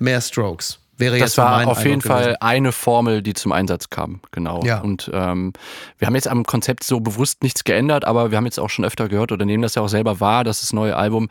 mehr 0.00 0.20
Strokes. 0.20 0.78
Wäre 0.98 1.14
jetzt 1.14 1.22
Das 1.26 1.34
so 1.34 1.42
war 1.42 1.64
auf 1.68 1.84
jeden 1.84 2.00
Fall 2.00 2.22
gewesen. 2.22 2.36
eine 2.40 2.72
Formel, 2.72 3.22
die 3.22 3.32
zum 3.32 3.52
Einsatz 3.52 3.88
kam, 3.88 4.20
genau. 4.32 4.64
Ja. 4.64 4.80
Und 4.80 5.08
ähm, 5.14 5.52
wir 5.96 6.06
haben 6.06 6.16
jetzt 6.16 6.26
am 6.26 6.42
Konzept 6.42 6.82
so 6.82 6.98
bewusst 6.98 7.44
nichts 7.44 7.62
geändert, 7.62 8.04
aber 8.04 8.32
wir 8.32 8.36
haben 8.36 8.46
jetzt 8.46 8.58
auch 8.58 8.68
schon 8.68 8.84
öfter 8.84 9.08
gehört 9.08 9.30
oder 9.30 9.44
nehmen 9.44 9.62
das 9.62 9.76
ja 9.76 9.82
auch 9.82 9.88
selber 9.88 10.18
wahr, 10.18 10.42
dass 10.42 10.60
das 10.60 10.72
neue 10.72 10.96
Album, 10.96 11.28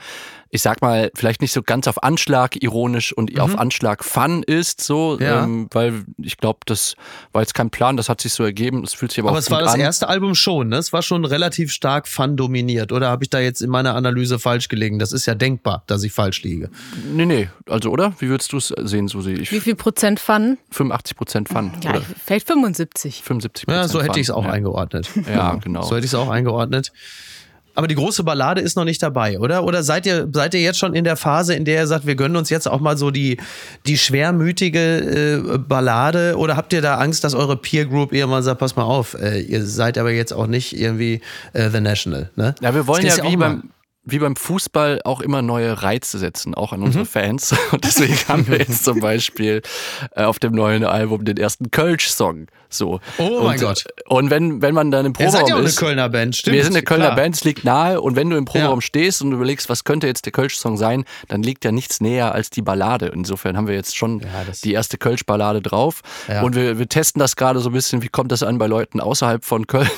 ich 0.49 0.61
sag 0.61 0.81
mal, 0.81 1.11
vielleicht 1.15 1.41
nicht 1.41 1.51
so 1.51 1.61
ganz 1.61 1.87
auf 1.87 2.03
Anschlag 2.03 2.61
ironisch 2.63 3.11
und 3.13 3.37
auf 3.39 3.57
Anschlag 3.57 4.03
Fun 4.03 4.43
ist, 4.43 4.81
so, 4.81 5.17
Mhm. 5.19 5.25
Ja. 5.25 5.43
ähm, 5.43 5.67
weil 5.71 6.05
ich 6.17 6.37
glaube, 6.37 6.59
das 6.65 6.95
war 7.33 7.41
jetzt 7.41 7.53
kein 7.53 7.69
Plan, 7.69 7.97
das 7.97 8.09
hat 8.09 8.21
sich 8.21 8.33
so 8.33 8.43
ergeben, 8.43 8.83
es 8.83 8.93
fühlt 8.93 9.11
sich 9.11 9.19
aber, 9.19 9.29
Aber 9.29 9.37
auch 9.37 9.41
es 9.41 9.51
war 9.51 9.59
das 9.61 9.73
an. 9.73 9.79
erste 9.79 10.07
Album 10.07 10.35
schon, 10.35 10.69
ne? 10.69 10.77
Es 10.77 10.93
war 10.93 11.01
schon 11.01 11.25
relativ 11.25 11.71
stark 11.71 12.07
Fun 12.07 12.37
dominiert. 12.37 12.91
Oder 12.91 13.09
habe 13.09 13.23
ich 13.23 13.29
da 13.29 13.39
jetzt 13.39 13.61
in 13.61 13.69
meiner 13.69 13.95
Analyse 13.95 14.39
falsch 14.39 14.67
gelegen? 14.69 14.99
Das 14.99 15.11
ist 15.11 15.25
ja 15.25 15.35
denkbar, 15.35 15.83
dass 15.87 16.03
ich 16.03 16.13
falsch 16.13 16.43
liege. 16.43 16.69
Nee, 17.13 17.25
nee, 17.25 17.49
also 17.67 17.89
oder? 17.91 18.13
Wie 18.19 18.29
würdest 18.29 18.53
du 18.53 18.57
es 18.57 18.67
sehen, 18.67 19.07
Susi? 19.07 19.33
Ich, 19.33 19.51
Wie 19.51 19.59
viel 19.59 19.75
Prozent 19.75 20.19
Fun? 20.19 20.57
85 20.71 21.17
Prozent 21.17 21.49
Fun. 21.49 21.71
Ja, 21.83 21.91
oder 21.91 22.01
vielleicht 22.25 22.47
75. 22.47 23.23
75 23.23 23.67
Ja, 23.67 23.73
Prozent 23.81 23.91
so 23.91 24.01
hätte 24.01 24.19
ich 24.19 24.27
es 24.27 24.31
auch 24.31 24.45
ja. 24.45 24.51
eingeordnet. 24.51 25.09
Ja, 25.27 25.55
genau. 25.55 25.81
So 25.83 25.95
hätte 25.95 26.05
ich 26.05 26.11
es 26.11 26.15
auch 26.15 26.29
eingeordnet. 26.29 26.91
Aber 27.77 27.87
die 27.87 27.93
große 27.93 28.23
Ballade 28.23 28.59
ist 28.59 28.75
noch 28.75 28.85
nicht 28.85 29.03
dabei, 29.03 29.37
oder? 29.39 29.63
Oder 29.63 29.83
seid 29.83 30.07
ihr, 30.07 30.27
seid 30.33 30.55
ihr 30.55 30.61
jetzt 30.61 30.79
schon 30.79 30.95
in 30.95 31.03
der 31.03 31.15
Phase, 31.15 31.53
in 31.53 31.63
der 31.63 31.81
ihr 31.81 31.85
sagt, 31.87 32.07
wir 32.07 32.15
gönnen 32.15 32.35
uns 32.35 32.49
jetzt 32.49 32.67
auch 32.67 32.79
mal 32.79 32.97
so 32.97 33.11
die, 33.11 33.37
die 33.85 33.99
schwermütige 33.99 34.79
äh, 35.53 35.57
Ballade? 35.59 36.37
Oder 36.37 36.57
habt 36.57 36.73
ihr 36.73 36.81
da 36.81 36.95
Angst, 36.95 37.23
dass 37.23 37.35
eure 37.35 37.55
Peer 37.55 37.85
Group 37.85 38.13
irgendwann 38.13 38.41
sagt, 38.41 38.59
pass 38.59 38.75
mal 38.75 38.83
auf, 38.83 39.13
äh, 39.21 39.41
ihr 39.41 39.63
seid 39.63 39.99
aber 39.99 40.11
jetzt 40.11 40.33
auch 40.33 40.47
nicht 40.47 40.75
irgendwie 40.75 41.21
äh, 41.53 41.69
The 41.69 41.79
National, 41.79 42.31
ne? 42.35 42.55
Ja, 42.61 42.73
wir 42.73 42.87
wollen 42.87 43.03
ja 43.05 43.09
ist 43.13 43.21
wie 43.23 43.27
auch 43.27 43.31
mal- 43.37 43.49
beim, 43.49 43.63
wie 44.09 44.19
beim 44.19 44.35
Fußball 44.35 45.01
auch 45.03 45.19
immer 45.21 45.41
neue 45.41 45.83
Reize 45.83 46.17
setzen, 46.17 46.55
auch 46.55 46.71
an 46.73 46.81
unsere 46.81 47.05
Fans. 47.05 47.53
Und 47.71 47.83
deswegen 47.83 48.15
haben 48.27 48.47
wir 48.47 48.57
jetzt 48.59 48.85
zum 48.85 48.99
Beispiel 48.99 49.61
äh, 50.15 50.23
auf 50.23 50.39
dem 50.39 50.53
neuen 50.53 50.85
Album 50.85 51.25
den 51.25 51.37
ersten 51.37 51.71
Kölsch-Song. 51.71 52.47
So. 52.69 52.99
Oh 53.17 53.43
mein 53.43 53.57
und, 53.57 53.61
Gott. 53.61 53.85
Und 54.09 54.29
wenn, 54.29 54.61
wenn 54.61 54.73
man 54.75 54.91
dann 54.91 55.05
im 55.05 55.11
Ihr 55.11 55.13
Proberaum 55.13 55.31
seid 55.31 55.47
ja 55.47 55.55
auch 55.55 55.59
eine 55.59 55.69
ist, 55.69 55.77
Kölner 55.79 56.09
Band, 56.09 56.35
stimmt. 56.35 56.53
wir 56.57 56.63
sind 56.65 56.75
eine 56.75 56.83
Kölner 56.83 57.05
klar. 57.05 57.15
Band, 57.15 57.35
es 57.35 57.43
liegt 57.45 57.63
nahe. 57.63 58.01
Und 58.01 58.17
wenn 58.17 58.29
du 58.29 58.35
im 58.35 58.43
Proberaum 58.43 58.79
Ja. 58.79 58.81
stehst 58.81 59.21
und 59.21 59.31
überlegst, 59.31 59.69
was 59.69 59.85
könnte 59.85 60.05
jetzt 60.07 60.25
der 60.25 60.33
Kölsch-Song 60.33 60.75
sein, 60.75 61.05
dann 61.29 61.43
liegt 61.43 61.63
ja 61.63 61.71
nichts 61.71 62.01
näher 62.01 62.33
als 62.33 62.49
die 62.49 62.61
Ballade. 62.61 63.07
Insofern 63.07 63.55
haben 63.55 63.67
wir 63.67 63.75
jetzt 63.75 63.95
schon 63.95 64.21
das- 64.47 64.59
die 64.61 64.73
erste 64.73 64.97
Kölsch-Ballade 64.97 65.61
drauf. 65.61 66.01
Ja. 66.27 66.41
Und 66.43 66.55
wir, 66.55 66.77
wir 66.77 66.89
testen 66.89 67.21
das 67.21 67.37
gerade 67.37 67.59
so 67.61 67.69
ein 67.69 67.73
bisschen, 67.73 68.01
wie 68.03 68.09
kommt 68.09 68.33
das 68.33 68.43
an 68.43 68.57
bei 68.57 68.67
Leuten 68.67 68.99
außerhalb 68.99 69.45
von 69.45 69.65
Köln. 69.67 69.89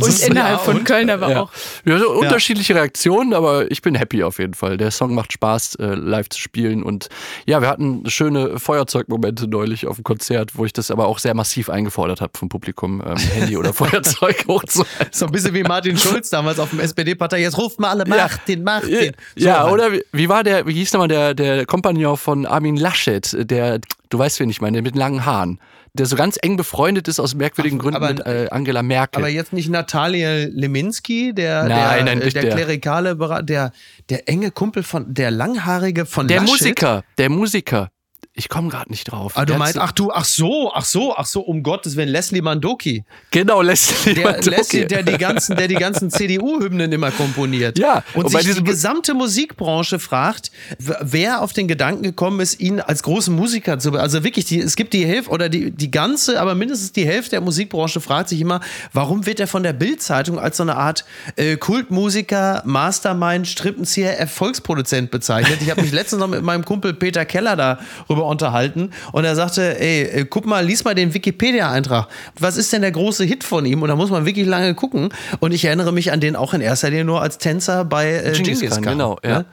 Und 0.00 0.20
innerhalb 0.22 0.60
von 0.62 0.76
und? 0.78 0.84
Köln 0.84 1.10
aber 1.10 1.30
Ja. 1.30 1.42
auch. 1.42 1.50
Ja, 1.84 1.98
so 1.98 2.10
unterschiedliche 2.12 2.74
Reaktionen, 2.74 3.34
aber 3.34 3.45
ich 3.68 3.82
bin 3.82 3.94
happy 3.94 4.22
auf 4.22 4.38
jeden 4.38 4.54
Fall. 4.54 4.76
Der 4.76 4.90
Song 4.90 5.14
macht 5.14 5.32
Spaß, 5.32 5.76
äh, 5.76 5.94
live 5.94 6.28
zu 6.28 6.40
spielen. 6.40 6.82
Und 6.82 7.08
ja, 7.46 7.60
wir 7.60 7.68
hatten 7.68 8.08
schöne 8.08 8.58
Feuerzeugmomente 8.58 9.48
neulich 9.48 9.86
auf 9.86 9.96
dem 9.96 10.04
Konzert, 10.04 10.56
wo 10.56 10.64
ich 10.64 10.72
das 10.72 10.90
aber 10.90 11.06
auch 11.06 11.18
sehr 11.18 11.34
massiv 11.34 11.70
eingefordert 11.70 12.20
habe 12.20 12.32
vom 12.36 12.48
Publikum, 12.48 13.02
ähm, 13.04 13.16
Handy 13.16 13.56
oder 13.56 13.72
Feuerzeug 13.74 14.44
hochzuhalten. 14.48 15.08
So 15.10 15.26
ein 15.26 15.32
bisschen 15.32 15.54
wie 15.54 15.62
Martin 15.62 15.96
Schulz 15.96 16.30
damals 16.30 16.58
auf 16.58 16.70
dem 16.70 16.80
SPD-Partei. 16.80 17.40
Jetzt 17.40 17.58
ruft 17.58 17.80
mal 17.80 17.90
alle, 17.90 18.04
macht 18.06 18.48
den, 18.48 18.62
macht 18.62 18.86
den. 18.86 19.14
So 19.36 19.46
ja, 19.46 19.64
halt. 19.64 19.72
oder 19.72 19.92
wie, 19.92 20.02
wie 20.12 20.28
war 20.28 20.44
der, 20.44 20.66
wie 20.66 20.72
hieß 20.74 20.92
nochmal 20.92 21.08
der, 21.08 21.34
der 21.34 21.66
Kompagnon 21.66 22.16
von 22.16 22.46
Armin 22.46 22.76
Laschet, 22.76 23.36
der, 23.50 23.80
du 24.08 24.18
weißt, 24.18 24.40
wen 24.40 24.50
ich 24.50 24.60
meine, 24.60 24.76
der 24.76 24.82
mit 24.82 24.96
langen 24.96 25.24
Haaren, 25.24 25.60
der 25.96 26.06
so 26.06 26.14
ganz 26.16 26.38
eng 26.42 26.56
befreundet 26.56 27.08
ist 27.08 27.18
aus 27.18 27.34
merkwürdigen 27.34 27.78
Gründen 27.78 27.96
aber- 27.96 28.08
mit 28.08 28.26
äh, 28.26 28.48
Angela 28.50 28.82
Merkel. 28.82 29.20
Aber 29.22 29.28
jetzt 29.28 29.52
nicht 29.52 29.68
Natalia 29.68 30.46
Leminski, 30.50 31.32
der, 31.34 31.64
Nein, 31.64 31.68
der, 31.68 32.04
nein, 32.14 32.20
äh, 32.22 32.30
der, 32.30 32.42
der. 32.42 32.52
klerikale, 32.54 33.12
Bera- 33.12 33.42
der, 33.42 33.72
der 34.10 34.28
enge 34.28 34.50
Kumpel 34.50 34.82
von, 34.82 35.12
der 35.12 35.30
langhaarige 35.30 36.06
von 36.06 36.28
der 36.28 36.38
Laschet. 36.40 36.50
Musiker, 36.52 37.04
der 37.18 37.30
Musiker. 37.30 37.90
Ich 38.38 38.50
komme 38.50 38.68
gerade 38.68 38.90
nicht 38.90 39.10
drauf. 39.10 39.32
Ah, 39.34 39.46
du 39.46 39.52
Der 39.52 39.58
meinst, 39.58 39.78
ach 39.78 39.92
du, 39.92 40.12
ach 40.12 40.26
so, 40.26 40.70
ach 40.74 40.84
so, 40.84 41.16
ach 41.16 41.24
so, 41.24 41.40
um 41.40 41.62
Gottes 41.62 41.96
Willen, 41.96 42.10
Leslie 42.10 42.42
Mandoki. 42.42 43.02
Genau, 43.30 43.62
Leslie 43.62 44.12
Der, 44.12 44.24
Mandoki. 44.32 44.50
Leslie, 44.50 44.84
der 44.86 45.02
die 45.02 45.16
ganzen, 45.16 45.56
der 45.56 45.68
die 45.68 45.74
ganzen 45.74 46.10
CDU-Hymnen 46.10 46.92
immer 46.92 47.10
komponiert. 47.12 47.78
Ja, 47.78 48.04
Und, 48.12 48.26
und 48.26 48.32
bei 48.34 48.42
sich 48.42 48.54
die 48.56 48.62
gesamte 48.62 49.14
Musikbranche 49.14 49.98
fragt, 49.98 50.50
wer 50.78 51.40
auf 51.40 51.54
den 51.54 51.66
Gedanken 51.66 52.02
gekommen 52.02 52.40
ist, 52.40 52.60
ihn 52.60 52.78
als 52.80 53.02
großen 53.02 53.34
Musiker 53.34 53.78
zu, 53.78 53.92
also 53.94 54.22
wirklich, 54.22 54.44
die, 54.44 54.60
es 54.60 54.76
gibt 54.76 54.92
die 54.92 55.06
Hälfte 55.06 55.30
oder 55.30 55.48
die, 55.48 55.70
die 55.70 55.90
ganze, 55.90 56.38
aber 56.38 56.54
mindestens 56.54 56.92
die 56.92 57.06
Hälfte 57.06 57.30
der 57.30 57.40
Musikbranche 57.40 58.02
fragt 58.02 58.28
sich 58.28 58.42
immer, 58.42 58.60
warum 58.92 59.24
wird 59.24 59.40
er 59.40 59.46
von 59.46 59.62
der 59.62 59.72
Bild-Zeitung 59.72 60.38
als 60.38 60.58
so 60.58 60.62
eine 60.62 60.76
Art 60.76 61.06
äh, 61.36 61.56
Kultmusiker, 61.56 62.62
Mastermind, 62.66 63.48
Strippenzieher, 63.48 64.18
Erfolgsproduzent 64.18 65.10
bezeichnet? 65.10 65.60
Ich 65.62 65.70
habe 65.70 65.80
mich 65.80 65.92
letztens 65.92 66.20
noch 66.20 66.28
mit 66.28 66.42
meinem 66.42 66.66
Kumpel 66.66 66.92
Peter 66.92 67.24
Keller 67.24 67.56
darüber 67.56 68.25
darüber 68.26 68.30
unterhalten 68.30 68.90
und 69.12 69.24
er 69.24 69.34
sagte, 69.34 69.80
ey, 69.80 70.02
äh, 70.02 70.24
guck 70.28 70.46
mal, 70.46 70.64
lies 70.64 70.84
mal 70.84 70.94
den 70.94 71.14
Wikipedia-Eintrag. 71.14 72.08
Was 72.38 72.56
ist 72.56 72.72
denn 72.72 72.82
der 72.82 72.92
große 72.92 73.24
Hit 73.24 73.44
von 73.44 73.64
ihm? 73.64 73.82
Und 73.82 73.88
da 73.88 73.96
muss 73.96 74.10
man 74.10 74.26
wirklich 74.26 74.46
lange 74.46 74.74
gucken. 74.74 75.10
Und 75.40 75.52
ich 75.52 75.64
erinnere 75.64 75.92
mich 75.92 76.12
an 76.12 76.20
den 76.20 76.36
auch 76.36 76.54
in 76.54 76.60
erster 76.60 76.90
Linie 76.90 77.04
nur 77.04 77.22
als 77.22 77.38
Tänzer 77.38 77.84
bei 77.84 78.12
äh, 78.12 78.32
Genghis, 78.32 78.70
Khan. 78.70 78.82
Genau, 78.82 79.18
ja. 79.24 79.38
Ne? 79.40 79.44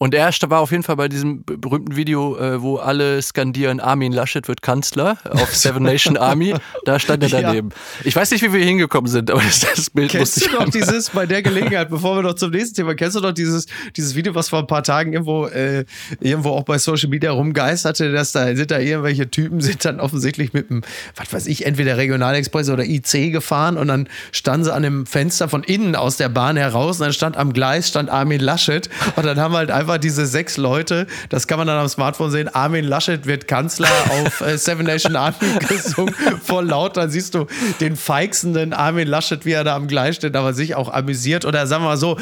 Und 0.00 0.14
er 0.14 0.30
war 0.46 0.60
auf 0.60 0.70
jeden 0.70 0.84
Fall 0.84 0.94
bei 0.94 1.08
diesem 1.08 1.42
berühmten 1.44 1.96
Video, 1.96 2.38
äh, 2.38 2.62
wo 2.62 2.76
alle 2.76 3.20
skandieren, 3.20 3.80
Armin 3.80 4.12
Laschet 4.12 4.46
wird 4.46 4.62
Kanzler 4.62 5.18
auf 5.28 5.52
Seven 5.56 5.82
Nation 5.82 6.16
Army. 6.16 6.54
Da 6.84 7.00
stand 7.00 7.24
er 7.24 7.28
daneben. 7.28 7.70
Ja. 7.70 8.06
Ich 8.06 8.14
weiß 8.14 8.30
nicht, 8.30 8.42
wie 8.42 8.52
wir 8.52 8.64
hingekommen 8.64 9.10
sind, 9.10 9.28
aber 9.28 9.42
das, 9.42 9.58
das 9.58 9.90
Bild 9.90 10.12
kennst 10.12 10.36
musste 10.36 10.50
ich 10.50 10.56
du 10.56 10.64
noch 10.64 10.70
dieses, 10.70 11.10
bei 11.10 11.26
der 11.26 11.42
Gelegenheit, 11.42 11.90
bevor 11.90 12.14
wir 12.16 12.22
noch 12.22 12.34
zum 12.34 12.52
nächsten 12.52 12.76
Thema, 12.76 12.94
kennst 12.94 13.16
du 13.16 13.20
noch 13.20 13.32
dieses, 13.32 13.66
dieses 13.96 14.14
Video, 14.14 14.36
was 14.36 14.50
vor 14.50 14.60
ein 14.60 14.68
paar 14.68 14.84
Tagen 14.84 15.14
irgendwo, 15.14 15.46
äh, 15.46 15.84
irgendwo 16.20 16.50
auch 16.50 16.62
bei 16.62 16.78
Social 16.78 17.08
Media 17.08 17.32
rumgeisterte, 17.32 18.12
dass 18.12 18.30
da 18.30 18.54
sind 18.54 18.70
da 18.70 18.78
irgendwelche 18.78 19.28
Typen, 19.28 19.60
sind 19.60 19.84
dann 19.84 19.98
offensichtlich 19.98 20.52
mit 20.52 20.70
einem, 20.70 20.82
was 21.16 21.32
weiß 21.32 21.46
ich, 21.48 21.66
entweder 21.66 21.96
Regionalexpress 21.96 22.70
oder 22.70 22.84
IC 22.84 23.32
gefahren 23.32 23.76
und 23.76 23.88
dann 23.88 24.08
standen 24.30 24.64
sie 24.64 24.72
an 24.72 24.84
dem 24.84 25.06
Fenster 25.06 25.48
von 25.48 25.64
innen 25.64 25.96
aus 25.96 26.18
der 26.18 26.28
Bahn 26.28 26.56
heraus 26.56 27.00
und 27.00 27.06
dann 27.06 27.12
stand 27.12 27.36
am 27.36 27.52
Gleis, 27.52 27.88
stand 27.88 28.10
Armin 28.10 28.40
Laschet 28.40 28.88
und 29.16 29.26
dann 29.26 29.40
haben 29.40 29.54
halt 29.54 29.72
einfach 29.72 29.87
einfach 29.88 30.00
diese 30.00 30.26
sechs 30.26 30.56
Leute, 30.58 31.06
das 31.30 31.46
kann 31.46 31.58
man 31.58 31.66
dann 31.66 31.78
am 31.78 31.88
Smartphone 31.88 32.30
sehen, 32.30 32.48
Armin 32.48 32.84
Laschet 32.84 33.24
wird 33.26 33.48
Kanzler 33.48 33.88
auf 34.10 34.40
äh, 34.42 34.58
Seven 34.58 34.86
Nation 34.86 35.16
Army 35.16 35.36
gesungen, 35.66 36.14
voll 36.42 36.66
laut, 36.66 36.96
dann 36.96 37.10
siehst 37.10 37.34
du 37.34 37.46
den 37.80 37.96
feixenden 37.96 38.72
Armin 38.72 39.08
Laschet, 39.08 39.44
wie 39.46 39.52
er 39.52 39.64
da 39.64 39.74
am 39.74 39.88
Gleis 39.88 40.16
steht, 40.16 40.36
aber 40.36 40.52
sich 40.52 40.74
auch 40.74 40.92
amüsiert 40.92 41.44
oder 41.44 41.66
sagen 41.66 41.84
wir 41.84 41.88
mal 41.88 41.96
so, 41.96 42.18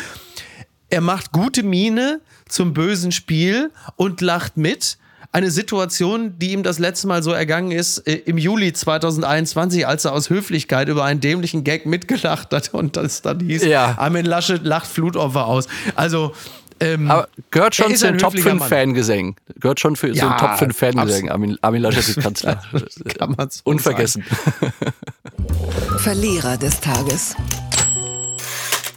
er 0.91 1.01
macht 1.01 1.33
gute 1.33 1.65
Miene 1.65 2.21
zum 2.49 2.73
bösen 2.73 3.11
Spiel 3.11 3.73
und 3.97 4.21
lacht 4.21 4.57
mit 4.57 4.99
eine 5.33 5.51
Situation, 5.51 6.39
die 6.39 6.53
ihm 6.53 6.63
das 6.63 6.79
letzte 6.79 7.09
Mal 7.09 7.23
so 7.23 7.33
ergangen 7.33 7.73
ist, 7.73 7.99
äh, 8.07 8.15
im 8.15 8.39
Juli 8.39 8.73
2021, 8.73 9.87
als 9.87 10.05
er 10.05 10.13
aus 10.13 10.31
Höflichkeit 10.31 10.89
über 10.89 11.05
einen 11.05 11.21
dämlichen 11.21 11.65
Gag 11.65 11.85
mitgelacht 11.85 12.53
hat 12.53 12.73
und 12.73 12.97
das 12.97 13.23
dann 13.23 13.41
hieß, 13.41 13.65
ja. 13.65 13.97
Armin 13.99 14.25
Laschet 14.25 14.65
lacht 14.65 14.87
Flutopfer 14.87 15.47
aus. 15.47 15.67
Also 15.97 16.33
ähm, 16.81 17.11
Aber 17.11 17.29
gehört 17.51 17.75
schon 17.75 17.95
zu 17.95 18.07
den 18.07 18.19
Top 18.19 18.39
5 18.39 18.67
Fangesängen. 18.67 19.37
Gehört 19.61 19.81
schon 19.81 19.97
für, 19.97 20.09
ja, 20.09 20.15
zu 20.15 20.29
den 20.29 20.37
Top 20.39 20.59
5 20.59 20.77
Fangesängen. 20.77 21.31
Armin, 21.31 21.59
Armin 21.63 21.83
Laschet 21.83 22.09
ist 22.09 22.21
Kanzler. 22.21 22.63
Kann 23.19 23.35
man 23.37 23.51
so 23.51 23.61
Unvergessen. 23.65 24.25
Verlierer 25.99 26.57
des 26.57 26.81
Tages. 26.81 27.37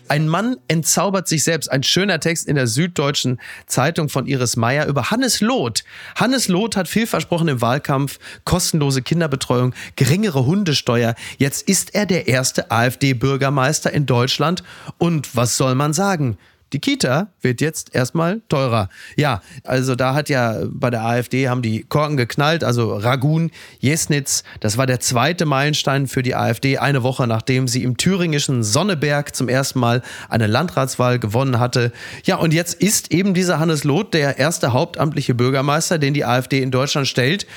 Ein 0.09 0.27
Mann 0.27 0.57
entzaubert 0.67 1.27
sich 1.27 1.43
selbst. 1.43 1.71
Ein 1.71 1.83
schöner 1.83 2.19
Text 2.19 2.47
in 2.47 2.55
der 2.55 2.65
Süddeutschen 2.65 3.39
Zeitung 3.67 4.09
von 4.09 4.25
Iris 4.25 4.55
Meyer 4.55 4.87
über 4.87 5.11
Hannes 5.11 5.39
Loth. 5.39 5.83
Hannes 6.15 6.47
Loth 6.47 6.75
hat 6.75 6.87
viel 6.87 7.05
versprochen 7.05 7.47
im 7.47 7.61
Wahlkampf. 7.61 8.17
Kostenlose 8.43 9.03
Kinderbetreuung, 9.03 9.75
geringere 9.95 10.47
Hundesteuer. 10.47 11.13
Jetzt 11.37 11.69
ist 11.69 11.93
er 11.93 12.07
der 12.07 12.27
erste 12.27 12.71
AfD-Bürgermeister 12.71 13.93
in 13.93 14.07
Deutschland. 14.07 14.63
Und 14.97 15.35
was 15.35 15.57
soll 15.57 15.75
man 15.75 15.93
sagen? 15.93 16.39
Die 16.73 16.79
Kita 16.79 17.29
wird 17.41 17.61
jetzt 17.61 17.95
erstmal 17.95 18.41
teurer. 18.49 18.89
Ja, 19.15 19.41
also 19.63 19.95
da 19.95 20.13
hat 20.13 20.29
ja 20.29 20.57
bei 20.69 20.89
der 20.89 21.03
AfD 21.03 21.49
haben 21.49 21.61
die 21.61 21.83
Korken 21.83 22.17
geknallt, 22.17 22.63
also 22.63 22.95
Ragun, 22.95 23.51
Jesnitz, 23.79 24.43
das 24.59 24.77
war 24.77 24.85
der 24.85 24.99
zweite 24.99 25.45
Meilenstein 25.45 26.07
für 26.07 26.21
die 26.21 26.35
AfD, 26.35 26.77
eine 26.77 27.03
Woche 27.03 27.27
nachdem 27.27 27.67
sie 27.67 27.83
im 27.83 27.97
thüringischen 27.97 28.63
Sonneberg 28.63 29.35
zum 29.35 29.49
ersten 29.49 29.79
Mal 29.79 30.01
eine 30.29 30.47
Landratswahl 30.47 31.19
gewonnen 31.19 31.59
hatte. 31.59 31.91
Ja, 32.23 32.37
und 32.37 32.53
jetzt 32.53 32.75
ist 32.75 33.11
eben 33.11 33.33
dieser 33.33 33.59
Hannes 33.59 33.83
Loth 33.83 34.13
der 34.13 34.37
erste 34.37 34.73
hauptamtliche 34.73 35.33
Bürgermeister, 35.33 35.97
den 35.97 36.13
die 36.13 36.25
AfD 36.25 36.61
in 36.61 36.71
Deutschland 36.71 37.07
stellt. 37.07 37.47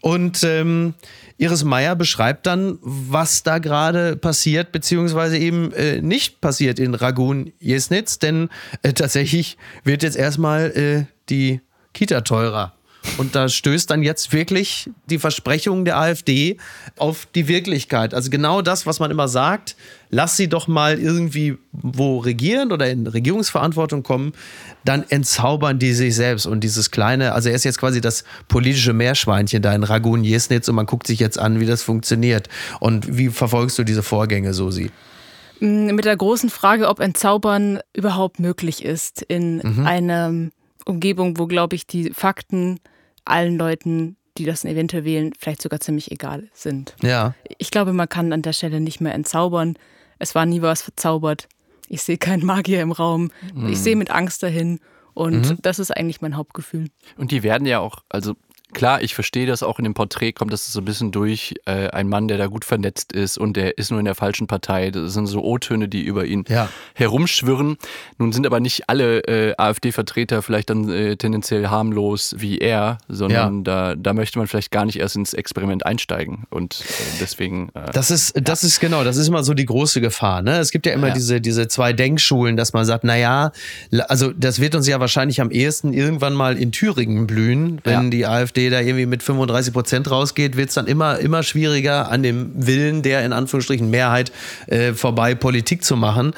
Und 0.00 0.42
ähm, 0.44 0.94
Iris 1.40 1.64
Meyer 1.64 1.96
beschreibt 1.96 2.46
dann, 2.46 2.78
was 2.82 3.42
da 3.42 3.58
gerade 3.58 4.14
passiert, 4.14 4.72
beziehungsweise 4.72 5.38
eben 5.38 5.72
äh, 5.72 6.02
nicht 6.02 6.42
passiert 6.42 6.78
in 6.78 6.94
Ragun 6.94 7.52
Jesnitz, 7.58 8.18
denn 8.18 8.50
äh, 8.82 8.92
tatsächlich 8.92 9.56
wird 9.82 10.02
jetzt 10.02 10.16
erstmal 10.16 10.70
äh, 10.76 11.04
die 11.30 11.62
Kita 11.94 12.20
teurer. 12.20 12.74
Und 13.16 13.34
da 13.34 13.48
stößt 13.48 13.90
dann 13.90 14.02
jetzt 14.02 14.32
wirklich 14.32 14.90
die 15.06 15.18
Versprechung 15.18 15.84
der 15.84 15.98
AfD 15.98 16.58
auf 16.96 17.26
die 17.34 17.48
Wirklichkeit. 17.48 18.12
Also 18.12 18.30
genau 18.30 18.60
das, 18.60 18.86
was 18.86 19.00
man 19.00 19.10
immer 19.10 19.26
sagt, 19.26 19.76
lass 20.10 20.36
sie 20.36 20.48
doch 20.48 20.68
mal 20.68 20.98
irgendwie 20.98 21.56
wo 21.72 22.18
regieren 22.18 22.72
oder 22.72 22.90
in 22.90 23.06
Regierungsverantwortung 23.06 24.02
kommen, 24.02 24.32
dann 24.84 25.04
entzaubern 25.08 25.78
die 25.78 25.92
sich 25.92 26.14
selbst. 26.14 26.46
Und 26.46 26.60
dieses 26.60 26.90
kleine, 26.90 27.32
also 27.32 27.48
er 27.48 27.54
ist 27.54 27.64
jetzt 27.64 27.78
quasi 27.78 28.00
das 28.00 28.24
politische 28.48 28.92
Meerschweinchen 28.92 29.62
da 29.62 29.74
in 29.74 29.82
Ragun 29.82 30.24
Jesnitz 30.24 30.68
und 30.68 30.74
man 30.74 30.86
guckt 30.86 31.06
sich 31.06 31.20
jetzt 31.20 31.38
an, 31.38 31.60
wie 31.60 31.66
das 31.66 31.82
funktioniert. 31.82 32.48
Und 32.80 33.16
wie 33.16 33.28
verfolgst 33.28 33.78
du 33.78 33.84
diese 33.84 34.02
Vorgänge, 34.02 34.52
Susi? 34.52 34.90
Mm, 35.60 35.94
mit 35.94 36.04
der 36.04 36.16
großen 36.16 36.50
Frage, 36.50 36.88
ob 36.88 37.00
Entzaubern 37.00 37.80
überhaupt 37.94 38.40
möglich 38.40 38.84
ist 38.84 39.22
in 39.22 39.58
mhm. 39.58 39.86
einer 39.86 40.32
Umgebung, 40.90 41.38
wo, 41.38 41.46
glaube 41.46 41.76
ich, 41.76 41.86
die 41.86 42.10
Fakten 42.12 42.80
allen 43.24 43.56
Leuten, 43.56 44.16
die 44.38 44.44
das 44.44 44.64
eventuell 44.64 45.04
wählen, 45.04 45.32
vielleicht 45.38 45.62
sogar 45.62 45.80
ziemlich 45.80 46.10
egal 46.10 46.48
sind. 46.52 46.94
Ja. 47.02 47.34
Ich 47.58 47.70
glaube, 47.70 47.92
man 47.92 48.08
kann 48.08 48.32
an 48.32 48.42
der 48.42 48.52
Stelle 48.52 48.80
nicht 48.80 49.00
mehr 49.00 49.14
entzaubern. 49.14 49.76
Es 50.18 50.34
war 50.34 50.46
nie 50.46 50.62
was 50.62 50.82
verzaubert. 50.82 51.48
Ich 51.88 52.02
sehe 52.02 52.18
keinen 52.18 52.44
Magier 52.44 52.82
im 52.82 52.92
Raum. 52.92 53.30
Mhm. 53.54 53.68
Ich 53.68 53.78
sehe 53.78 53.96
mit 53.96 54.10
Angst 54.10 54.42
dahin. 54.42 54.80
Und 55.14 55.50
mhm. 55.50 55.58
das 55.62 55.78
ist 55.78 55.90
eigentlich 55.90 56.20
mein 56.20 56.36
Hauptgefühl. 56.36 56.86
Und 57.16 57.32
die 57.32 57.42
werden 57.42 57.66
ja 57.66 57.80
auch, 57.80 58.04
also 58.08 58.34
klar, 58.72 59.02
ich 59.02 59.14
verstehe 59.14 59.46
das 59.46 59.62
auch 59.62 59.78
in 59.78 59.84
dem 59.84 59.94
Porträt, 59.94 60.32
kommt 60.32 60.52
das 60.52 60.72
so 60.72 60.80
ein 60.80 60.84
bisschen 60.84 61.12
durch. 61.12 61.54
Äh, 61.64 61.88
ein 61.88 62.08
Mann, 62.08 62.28
der 62.28 62.38
da 62.38 62.46
gut 62.46 62.64
vernetzt 62.64 63.12
ist 63.12 63.38
und 63.38 63.56
der 63.56 63.78
ist 63.78 63.90
nur 63.90 63.98
in 63.98 64.04
der 64.04 64.14
falschen 64.14 64.46
Partei. 64.46 64.90
Das 64.90 65.12
sind 65.12 65.26
so 65.26 65.42
O-Töne, 65.42 65.88
die 65.88 66.02
über 66.02 66.24
ihn 66.24 66.44
ja. 66.48 66.68
herumschwirren. 66.94 67.76
Nun 68.18 68.32
sind 68.32 68.46
aber 68.46 68.60
nicht 68.60 68.88
alle 68.88 69.20
äh, 69.20 69.54
AfD-Vertreter 69.56 70.42
vielleicht 70.42 70.70
dann 70.70 70.88
äh, 70.88 71.16
tendenziell 71.16 71.68
harmlos 71.68 72.34
wie 72.38 72.58
er, 72.58 72.98
sondern 73.08 73.58
ja. 73.58 73.62
da, 73.62 73.94
da 73.96 74.12
möchte 74.12 74.38
man 74.38 74.46
vielleicht 74.46 74.70
gar 74.70 74.84
nicht 74.84 74.98
erst 74.98 75.16
ins 75.16 75.34
Experiment 75.34 75.84
einsteigen. 75.84 76.44
Und 76.50 76.80
äh, 76.80 77.02
deswegen. 77.20 77.70
Äh, 77.74 77.92
das 77.92 78.10
ist, 78.10 78.34
das 78.40 78.64
ist 78.64 78.80
genau, 78.80 79.04
das 79.04 79.16
ist 79.16 79.28
immer 79.28 79.42
so 79.42 79.54
die 79.54 79.66
große 79.66 80.00
Gefahr. 80.00 80.42
Ne? 80.42 80.58
Es 80.58 80.70
gibt 80.70 80.86
ja 80.86 80.92
immer 80.92 81.08
ja. 81.08 81.14
Diese, 81.14 81.40
diese 81.40 81.68
zwei 81.68 81.92
Denkschulen, 81.92 82.56
dass 82.56 82.72
man 82.72 82.84
sagt, 82.84 83.04
naja, 83.04 83.52
also 84.08 84.32
das 84.32 84.60
wird 84.60 84.74
uns 84.74 84.86
ja 84.86 85.00
wahrscheinlich 85.00 85.40
am 85.40 85.50
ehesten 85.50 85.92
irgendwann 85.92 86.34
mal 86.34 86.56
in 86.56 86.72
Thüringen 86.72 87.26
blühen, 87.26 87.80
wenn 87.84 88.10
die 88.10 88.26
AfD 88.26 88.59
AfD 88.60 88.70
da 88.70 88.80
irgendwie 88.80 89.06
mit 89.06 89.22
35 89.22 89.72
Prozent 89.72 90.10
rausgeht, 90.10 90.56
wird 90.56 90.68
es 90.68 90.74
dann 90.74 90.86
immer, 90.86 91.18
immer 91.18 91.42
schwieriger, 91.42 92.10
an 92.10 92.22
dem 92.22 92.50
Willen 92.54 93.02
der 93.02 93.24
in 93.24 93.32
Anführungsstrichen 93.32 93.88
Mehrheit 93.90 94.32
äh, 94.66 94.92
vorbei 94.92 95.34
Politik 95.34 95.84
zu 95.84 95.96
machen 95.96 96.34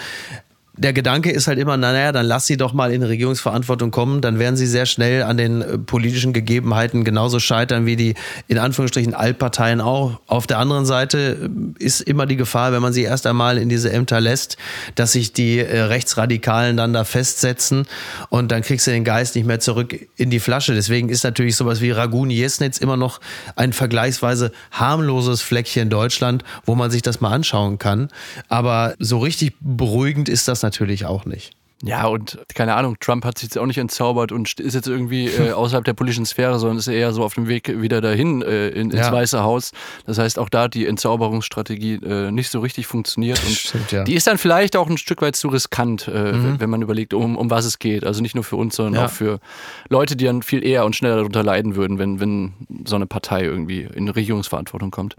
der 0.75 0.95
Gedanke 0.95 1.31
ist 1.31 1.49
halt 1.49 1.59
immer, 1.59 1.77
naja, 1.77 2.13
dann 2.13 2.25
lass 2.25 2.47
sie 2.47 2.57
doch 2.57 2.73
mal 2.73 2.93
in 2.93 3.03
Regierungsverantwortung 3.03 3.91
kommen, 3.91 4.23
dann 4.23 4.39
werden 4.39 4.57
sie 4.57 4.67
sehr 4.67 4.87
schnell 4.87 5.23
an 5.23 5.37
den 5.37 5.61
äh, 5.61 5.77
politischen 5.77 6.33
Gegebenheiten 6.33 7.05
genauso 7.05 7.41
scheitern 7.41 7.85
wie 7.85 7.97
die 7.97 8.15
in 8.49 8.57
Anführungsstrichen 8.59 9.13
Altparteien 9.13 9.83
auch. 9.83 10.21
Auf 10.27 10.47
der 10.47 10.59
anderen 10.59 10.87
Seite 10.87 11.51
äh, 11.79 11.85
ist 11.85 12.01
immer 12.01 12.25
die 12.25 12.37
Gefahr, 12.37 12.73
wenn 12.73 12.81
man 12.81 12.95
sie 12.95 13.03
erst 13.03 13.27
einmal 13.27 13.59
in 13.59 13.69
diese 13.69 13.93
Ämter 13.93 14.21
lässt, 14.21 14.57
dass 14.95 15.13
sich 15.13 15.35
die 15.35 15.59
äh, 15.59 15.83
Rechtsradikalen 15.83 16.79
dann 16.79 16.95
da 16.95 17.05
festsetzen 17.05 17.87
und 18.31 18.51
dann 18.51 18.63
kriegst 18.63 18.87
du 18.87 18.93
den 18.93 19.05
Geist 19.05 19.35
nicht 19.35 19.47
mehr 19.47 19.61
zurück 19.61 19.95
in 20.17 20.31
die 20.31 20.41
Flasche. 20.41 20.73
Deswegen 20.73 21.11
ist 21.11 21.23
natürlich 21.23 21.57
sowas 21.57 21.83
wie 21.83 21.91
Ragun 21.91 22.31
Jesnitz 22.31 22.79
immer 22.79 22.97
noch 22.97 23.21
ein 23.57 23.75
vergleichsweise 23.75 24.53
harmloses 24.71 25.43
Fleckchen 25.43 25.91
Deutschland, 25.91 26.45
wo 26.65 26.75
man 26.75 26.91
sich 26.91 27.03
das 27.03 27.21
mal 27.21 27.31
anschauen 27.31 27.79
kann. 27.79 28.09
Aber 28.49 28.95
so 28.99 29.19
richtig 29.19 29.53
beruhigend 29.61 30.31
ist 30.31 30.49
das 30.49 30.62
natürlich 30.63 31.07
auch 31.07 31.25
nicht. 31.25 31.53
Ja, 31.85 32.07
und 32.07 32.39
keine 32.55 32.75
Ahnung, 32.75 32.97
Trump 33.01 33.25
hat 33.25 33.39
sich 33.39 33.49
jetzt 33.49 33.59
auch 33.59 33.67
nicht 33.67 33.79
entzaubert 33.79 34.31
und 34.31 34.61
ist 34.61 34.75
jetzt 34.75 34.87
irgendwie 34.87 35.27
äh, 35.27 35.51
außerhalb 35.53 35.85
der 35.85 35.95
politischen 35.95 36.25
Sphäre, 36.25 36.61
sondern 36.61 36.79
ist 36.79 36.87
eher 36.87 37.13
so 37.13 37.25
auf 37.25 37.35
dem 37.35 37.49
Weg 37.49 37.81
wieder 37.81 38.01
dahin 38.01 38.41
äh, 38.41 38.69
in, 38.69 38.93
ins 38.93 39.01
ja. 39.01 39.13
Weiße 39.13 39.43
Haus. 39.43 39.73
Das 40.07 40.19
heißt, 40.19 40.39
auch 40.39 40.49
da 40.49 40.63
hat 40.63 40.75
die 40.75 40.87
Entzauberungsstrategie 40.87 41.95
äh, 41.95 42.31
nicht 42.31 42.51
so 42.51 42.61
richtig 42.61 42.87
funktioniert. 42.87 43.43
Und 43.45 43.51
Stimmt, 43.51 43.91
ja. 43.91 44.05
die 44.05 44.15
ist 44.15 44.29
dann 44.29 44.39
vielleicht 44.39 44.77
auch 44.77 44.89
ein 44.89 44.97
Stück 44.97 45.23
weit 45.23 45.35
zu 45.35 45.49
riskant, 45.49 46.07
äh, 46.07 46.33
mhm. 46.33 46.61
wenn 46.61 46.71
man 46.71 46.83
überlegt, 46.83 47.15
um, 47.15 47.37
um 47.37 47.51
was 47.51 47.65
es 47.65 47.81
geht. 47.81 48.05
Also 48.05 48.23
nicht 48.23 48.37
nur 48.37 48.45
für 48.45 48.57
uns, 48.57 48.77
sondern 48.77 48.95
ja. 48.95 49.07
auch 49.07 49.11
für 49.11 49.41
Leute, 49.89 50.15
die 50.15 50.27
dann 50.27 50.43
viel 50.43 50.65
eher 50.65 50.85
und 50.85 50.95
schneller 50.95 51.17
darunter 51.17 51.43
leiden 51.43 51.75
würden, 51.75 51.99
wenn, 51.99 52.21
wenn 52.21 52.53
so 52.85 52.95
eine 52.95 53.07
Partei 53.07 53.43
irgendwie 53.43 53.89
in 53.93 54.09
Regierungsverantwortung 54.09 54.93
kommt. 54.93 55.17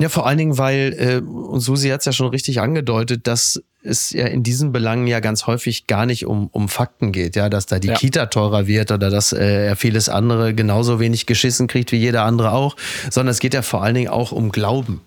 Ja, 0.00 0.08
vor 0.08 0.26
allen 0.26 0.38
Dingen, 0.38 0.58
weil, 0.58 0.94
äh, 0.96 1.28
und 1.28 1.60
Susi 1.60 1.88
hat 1.88 2.00
es 2.00 2.06
ja 2.06 2.12
schon 2.12 2.28
richtig 2.28 2.60
angedeutet, 2.60 3.26
dass 3.26 3.60
es 3.88 4.10
ja 4.10 4.26
in 4.26 4.42
diesen 4.42 4.72
Belangen 4.72 5.06
ja 5.06 5.20
ganz 5.20 5.46
häufig 5.46 5.86
gar 5.86 6.06
nicht 6.06 6.26
um, 6.26 6.48
um 6.48 6.68
Fakten 6.68 7.12
geht, 7.12 7.36
ja, 7.36 7.48
dass 7.48 7.66
da 7.66 7.78
die 7.78 7.88
ja. 7.88 7.94
Kita 7.94 8.26
teurer 8.26 8.66
wird 8.66 8.92
oder 8.92 9.10
dass 9.10 9.32
äh, 9.32 9.66
er 9.66 9.76
vieles 9.76 10.08
andere 10.08 10.54
genauso 10.54 11.00
wenig 11.00 11.26
geschissen 11.26 11.66
kriegt 11.66 11.92
wie 11.92 11.96
jeder 11.96 12.24
andere 12.24 12.52
auch, 12.52 12.76
sondern 13.10 13.30
es 13.30 13.40
geht 13.40 13.54
ja 13.54 13.62
vor 13.62 13.82
allen 13.82 13.94
Dingen 13.94 14.08
auch 14.08 14.32
um 14.32 14.52
Glauben. 14.52 15.00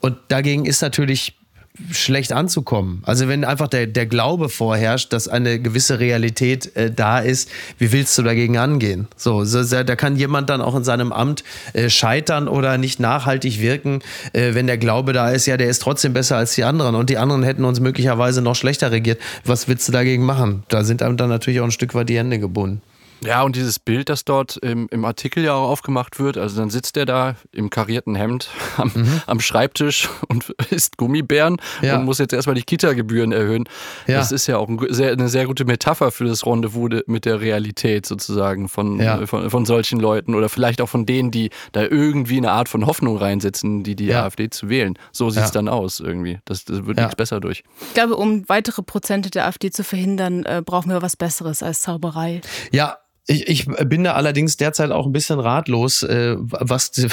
Und 0.00 0.16
dagegen 0.28 0.64
ist 0.64 0.82
natürlich 0.82 1.38
schlecht 1.90 2.32
anzukommen. 2.32 3.02
Also 3.04 3.28
wenn 3.28 3.44
einfach 3.44 3.68
der, 3.68 3.86
der 3.86 4.04
Glaube 4.04 4.50
vorherrscht, 4.50 5.12
dass 5.12 5.26
eine 5.26 5.58
gewisse 5.58 6.00
Realität 6.00 6.76
äh, 6.76 6.90
da 6.90 7.18
ist, 7.18 7.50
wie 7.78 7.92
willst 7.92 8.16
du 8.18 8.22
dagegen 8.22 8.58
angehen? 8.58 9.08
So, 9.16 9.44
so, 9.44 9.62
da 9.62 9.96
kann 9.96 10.16
jemand 10.16 10.50
dann 10.50 10.60
auch 10.60 10.76
in 10.76 10.84
seinem 10.84 11.12
Amt 11.12 11.44
äh, 11.72 11.88
scheitern 11.88 12.46
oder 12.46 12.76
nicht 12.76 13.00
nachhaltig 13.00 13.60
wirken, 13.60 14.00
äh, 14.34 14.54
wenn 14.54 14.66
der 14.66 14.76
Glaube 14.76 15.14
da 15.14 15.30
ist, 15.30 15.46
ja, 15.46 15.56
der 15.56 15.68
ist 15.68 15.80
trotzdem 15.80 16.12
besser 16.12 16.36
als 16.36 16.54
die 16.54 16.64
anderen 16.64 16.94
und 16.94 17.08
die 17.08 17.16
anderen 17.16 17.42
hätten 17.42 17.64
uns 17.64 17.80
möglicherweise 17.80 18.42
noch 18.42 18.54
schlechter 18.54 18.90
regiert. 18.90 19.20
Was 19.44 19.66
willst 19.66 19.88
du 19.88 19.92
dagegen 19.92 20.24
machen? 20.24 20.64
Da 20.68 20.84
sind 20.84 21.02
einem 21.02 21.16
dann 21.16 21.30
natürlich 21.30 21.60
auch 21.60 21.64
ein 21.64 21.70
Stück 21.70 21.94
weit 21.94 22.10
die 22.10 22.18
Hände 22.18 22.38
gebunden. 22.38 22.82
Ja, 23.24 23.42
und 23.42 23.54
dieses 23.54 23.78
Bild, 23.78 24.08
das 24.08 24.24
dort 24.24 24.56
im, 24.56 24.88
im, 24.90 25.04
Artikel 25.04 25.44
ja 25.44 25.54
auch 25.54 25.68
aufgemacht 25.68 26.18
wird, 26.18 26.36
also 26.36 26.56
dann 26.56 26.70
sitzt 26.70 26.96
er 26.96 27.06
da 27.06 27.36
im 27.52 27.70
karierten 27.70 28.14
Hemd 28.14 28.48
am, 28.76 28.90
mhm. 28.94 29.22
am 29.26 29.40
Schreibtisch 29.40 30.08
und 30.28 30.50
isst 30.70 30.96
Gummibären 30.96 31.58
ja. 31.82 31.96
und 31.96 32.04
muss 32.04 32.18
jetzt 32.18 32.32
erstmal 32.32 32.54
die 32.54 32.62
Kita-Gebühren 32.62 33.32
erhöhen. 33.32 33.68
Ja. 34.06 34.18
Das 34.18 34.32
ist 34.32 34.46
ja 34.46 34.58
auch 34.58 34.68
ein 34.68 34.78
sehr, 34.90 35.12
eine 35.12 35.28
sehr 35.28 35.46
gute 35.46 35.64
Metapher 35.64 36.10
für 36.10 36.24
das 36.24 36.44
Rendezvous 36.44 37.02
mit 37.06 37.24
der 37.24 37.40
Realität 37.40 38.06
sozusagen 38.06 38.68
von, 38.68 38.98
ja. 38.98 39.24
von, 39.26 39.50
von, 39.50 39.66
solchen 39.66 40.00
Leuten 40.00 40.34
oder 40.34 40.48
vielleicht 40.48 40.80
auch 40.80 40.88
von 40.88 41.06
denen, 41.06 41.30
die 41.30 41.50
da 41.70 41.82
irgendwie 41.82 42.38
eine 42.38 42.50
Art 42.50 42.68
von 42.68 42.86
Hoffnung 42.86 43.16
reinsetzen, 43.16 43.84
die 43.84 43.94
die 43.94 44.12
AfD 44.12 44.50
zu 44.50 44.68
wählen. 44.68 44.98
So 45.12 45.30
sieht 45.30 45.44
es 45.44 45.52
dann 45.52 45.68
aus 45.68 46.00
irgendwie. 46.00 46.40
Das, 46.44 46.64
das 46.64 46.86
wird 46.86 46.98
nichts 46.98 47.14
besser 47.14 47.40
durch. 47.40 47.62
Ich 47.80 47.94
glaube, 47.94 48.16
um 48.16 48.48
weitere 48.48 48.82
Prozente 48.82 49.30
der 49.30 49.46
AfD 49.46 49.70
zu 49.70 49.84
verhindern, 49.84 50.44
äh, 50.44 50.62
brauchen 50.64 50.90
wir 50.90 51.02
was 51.02 51.16
Besseres 51.16 51.62
als 51.62 51.82
Zauberei. 51.82 52.40
Ja, 52.72 52.98
ich, 53.26 53.46
ich 53.48 53.66
bin 53.66 54.04
da 54.04 54.14
allerdings 54.14 54.56
derzeit 54.56 54.90
auch 54.90 55.06
ein 55.06 55.12
bisschen 55.12 55.38
ratlos, 55.38 56.02
äh, 56.02 56.36
was, 56.38 56.90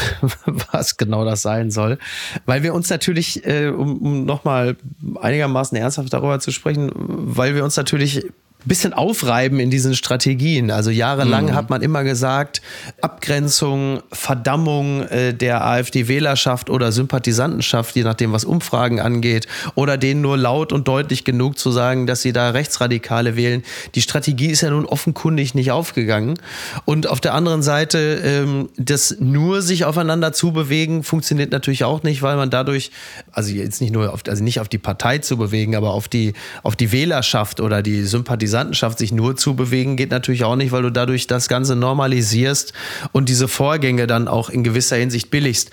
was 0.72 0.98
genau 0.98 1.24
das 1.24 1.42
sein 1.42 1.70
soll. 1.70 2.00
Weil 2.46 2.64
wir 2.64 2.74
uns 2.74 2.90
natürlich, 2.90 3.46
äh, 3.46 3.68
um, 3.68 3.98
um 3.98 4.26
nochmal 4.26 4.76
einigermaßen 5.22 5.78
ernsthaft 5.78 6.12
darüber 6.12 6.40
zu 6.40 6.52
sprechen, 6.52 6.92
weil 6.96 7.56
wir 7.56 7.64
uns 7.64 7.78
natürlich 7.78 8.26
bisschen 8.66 8.94
aufreiben 8.94 9.60
in 9.60 9.70
diesen 9.70 9.96
Strategien. 9.96 10.70
Also 10.70 10.90
jahrelang 10.90 11.46
mhm. 11.46 11.56
hat 11.56 11.70
man 11.70 11.82
immer 11.82 12.04
gesagt, 12.04 12.62
Abgrenzung, 13.02 14.02
Verdammung 14.12 15.04
äh, 15.04 15.34
der 15.34 15.66
AfD-Wählerschaft 15.66 16.70
oder 16.70 16.92
Sympathisantenschaft, 16.92 17.96
je 17.96 18.04
nachdem, 18.04 18.34
was 18.34 18.44
Umfragen 18.44 19.00
angeht, 19.00 19.48
oder 19.76 19.98
denen 19.98 20.22
nur 20.22 20.38
laut 20.38 20.74
und 20.74 20.90
deutlich 20.90 21.24
genug 21.24 21.58
zu 21.58 21.72
sagen, 21.72 22.06
dass 22.06 22.22
sie 22.22 22.34
da 22.34 22.50
Rechtsradikale 22.50 23.38
wählen. 23.38 23.64
Die 23.96 24.02
Strategie 24.02 24.48
ist 24.48 24.62
ja 24.62 24.72
nun 24.72 24.86
offenkundig 24.86 25.56
nicht 25.56 25.72
aufgegangen. 25.72 26.38
Und 26.84 27.08
auf 27.08 27.22
der 27.22 27.36
anderen 27.36 27.64
Seite, 27.64 28.20
ähm, 28.26 28.70
das 28.76 29.16
nur 29.20 29.62
sich 29.62 29.86
aufeinander 29.86 30.34
zu 30.34 30.52
bewegen, 30.52 31.04
funktioniert 31.04 31.54
natürlich 31.54 31.86
auch 31.86 32.04
nicht, 32.04 32.22
weil 32.24 32.36
man 32.36 32.50
dadurch, 32.50 32.92
also 33.32 33.52
jetzt 33.52 33.80
nicht 33.80 33.94
nur 33.94 34.14
auf, 34.14 34.24
also 34.28 34.44
nicht 34.44 34.60
auf 34.60 34.68
die 34.68 34.78
Partei 34.78 35.20
zu 35.20 35.38
bewegen, 35.38 35.78
aber 35.78 35.92
auf 35.92 36.10
die, 36.10 36.34
auf 36.62 36.76
die 36.76 36.92
Wählerschaft 36.92 37.62
oder 37.62 37.82
die 37.82 38.04
Sympathisanten 38.04 38.49
Sympathisantenschaft 38.50 39.00
sich 39.00 39.12
nur 39.12 39.36
zu 39.36 39.56
bewegen, 39.56 39.96
geht 39.96 40.12
natürlich 40.12 40.44
auch 40.44 40.56
nicht, 40.56 40.72
weil 40.72 40.82
du 40.82 40.92
dadurch 40.92 41.28
das 41.28 41.48
Ganze 41.48 41.76
normalisierst 41.76 42.74
und 43.12 43.30
diese 43.30 43.48
Vorgänge 43.48 44.08
dann 44.08 44.28
auch 44.28 44.50
in 44.50 44.64
gewisser 44.64 44.98
Hinsicht 44.98 45.30
billigst. 45.30 45.72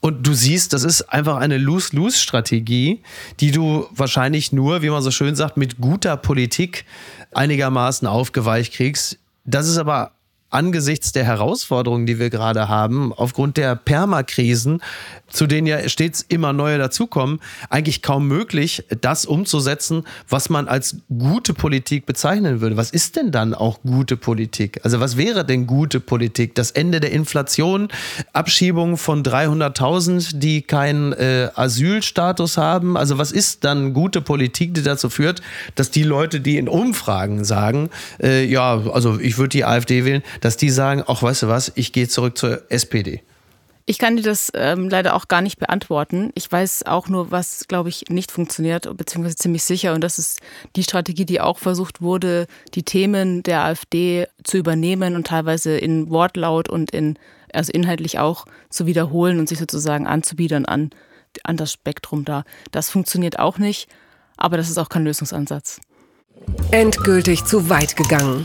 Und 0.00 0.26
du 0.26 0.34
siehst, 0.34 0.72
das 0.74 0.84
ist 0.84 1.02
einfach 1.02 1.38
eine 1.38 1.56
Lose-Lose-Strategie, 1.56 3.02
die 3.40 3.50
du 3.50 3.86
wahrscheinlich 3.90 4.52
nur, 4.52 4.82
wie 4.82 4.90
man 4.90 5.02
so 5.02 5.10
schön 5.10 5.34
sagt, 5.34 5.56
mit 5.56 5.78
guter 5.78 6.16
Politik 6.16 6.84
einigermaßen 7.32 8.06
aufgeweicht 8.06 8.74
kriegst. 8.74 9.18
Das 9.44 9.66
ist 9.66 9.78
aber 9.78 10.12
angesichts 10.54 11.12
der 11.12 11.24
Herausforderungen, 11.24 12.06
die 12.06 12.18
wir 12.18 12.30
gerade 12.30 12.68
haben, 12.68 13.12
aufgrund 13.12 13.56
der 13.56 13.74
Permakrisen, 13.76 14.80
zu 15.28 15.46
denen 15.46 15.66
ja 15.66 15.88
stets 15.88 16.24
immer 16.28 16.52
neue 16.52 16.78
dazukommen, 16.78 17.40
eigentlich 17.68 18.02
kaum 18.02 18.28
möglich, 18.28 18.84
das 19.00 19.26
umzusetzen, 19.26 20.04
was 20.28 20.48
man 20.48 20.68
als 20.68 20.96
gute 21.08 21.54
Politik 21.54 22.06
bezeichnen 22.06 22.60
würde. 22.60 22.76
Was 22.76 22.90
ist 22.90 23.16
denn 23.16 23.32
dann 23.32 23.52
auch 23.52 23.82
gute 23.82 24.16
Politik? 24.16 24.80
Also 24.84 25.00
was 25.00 25.16
wäre 25.16 25.44
denn 25.44 25.66
gute 25.66 25.98
Politik? 25.98 26.54
Das 26.54 26.70
Ende 26.70 27.00
der 27.00 27.10
Inflation, 27.10 27.88
Abschiebung 28.32 28.96
von 28.96 29.24
300.000, 29.24 30.36
die 30.36 30.62
keinen 30.62 31.12
äh, 31.14 31.50
Asylstatus 31.54 32.56
haben. 32.56 32.96
Also 32.96 33.18
was 33.18 33.32
ist 33.32 33.64
dann 33.64 33.92
gute 33.92 34.20
Politik, 34.20 34.74
die 34.74 34.82
dazu 34.82 35.10
führt, 35.10 35.42
dass 35.74 35.90
die 35.90 36.04
Leute, 36.04 36.40
die 36.40 36.58
in 36.58 36.68
Umfragen 36.68 37.44
sagen, 37.44 37.90
äh, 38.22 38.44
ja, 38.44 38.80
also 38.92 39.18
ich 39.18 39.36
würde 39.36 39.48
die 39.48 39.64
AfD 39.64 40.04
wählen, 40.04 40.22
dass 40.44 40.58
die 40.58 40.68
sagen, 40.68 41.02
ach, 41.06 41.22
weißt 41.22 41.44
du 41.44 41.48
was, 41.48 41.72
ich 41.74 41.94
gehe 41.94 42.06
zurück 42.06 42.36
zur 42.36 42.70
SPD. 42.70 43.22
Ich 43.86 43.98
kann 43.98 44.16
dir 44.16 44.22
das 44.22 44.52
ähm, 44.54 44.90
leider 44.90 45.14
auch 45.14 45.26
gar 45.28 45.40
nicht 45.40 45.58
beantworten. 45.58 46.32
Ich 46.34 46.52
weiß 46.52 46.84
auch 46.84 47.08
nur, 47.08 47.30
was, 47.30 47.66
glaube 47.66 47.88
ich, 47.88 48.04
nicht 48.10 48.30
funktioniert, 48.30 48.94
beziehungsweise 48.94 49.36
ziemlich 49.36 49.64
sicher. 49.64 49.94
Und 49.94 50.02
das 50.04 50.18
ist 50.18 50.40
die 50.76 50.82
Strategie, 50.82 51.24
die 51.24 51.40
auch 51.40 51.58
versucht 51.58 52.02
wurde, 52.02 52.46
die 52.74 52.82
Themen 52.82 53.42
der 53.42 53.64
AfD 53.64 54.26
zu 54.42 54.58
übernehmen 54.58 55.16
und 55.16 55.26
teilweise 55.26 55.78
in 55.78 56.10
Wortlaut 56.10 56.68
und 56.68 56.90
in, 56.90 57.18
also 57.54 57.72
inhaltlich 57.72 58.18
auch 58.18 58.44
zu 58.68 58.84
wiederholen 58.84 59.38
und 59.38 59.48
sich 59.48 59.58
sozusagen 59.58 60.06
anzubiedern 60.06 60.66
an, 60.66 60.90
an 61.42 61.56
das 61.56 61.72
Spektrum 61.72 62.26
da. 62.26 62.44
Das 62.70 62.90
funktioniert 62.90 63.38
auch 63.38 63.56
nicht, 63.56 63.88
aber 64.36 64.58
das 64.58 64.68
ist 64.68 64.76
auch 64.76 64.90
kein 64.90 65.04
Lösungsansatz. 65.04 65.80
Endgültig 66.70 67.46
zu 67.46 67.70
weit 67.70 67.96
gegangen. 67.96 68.44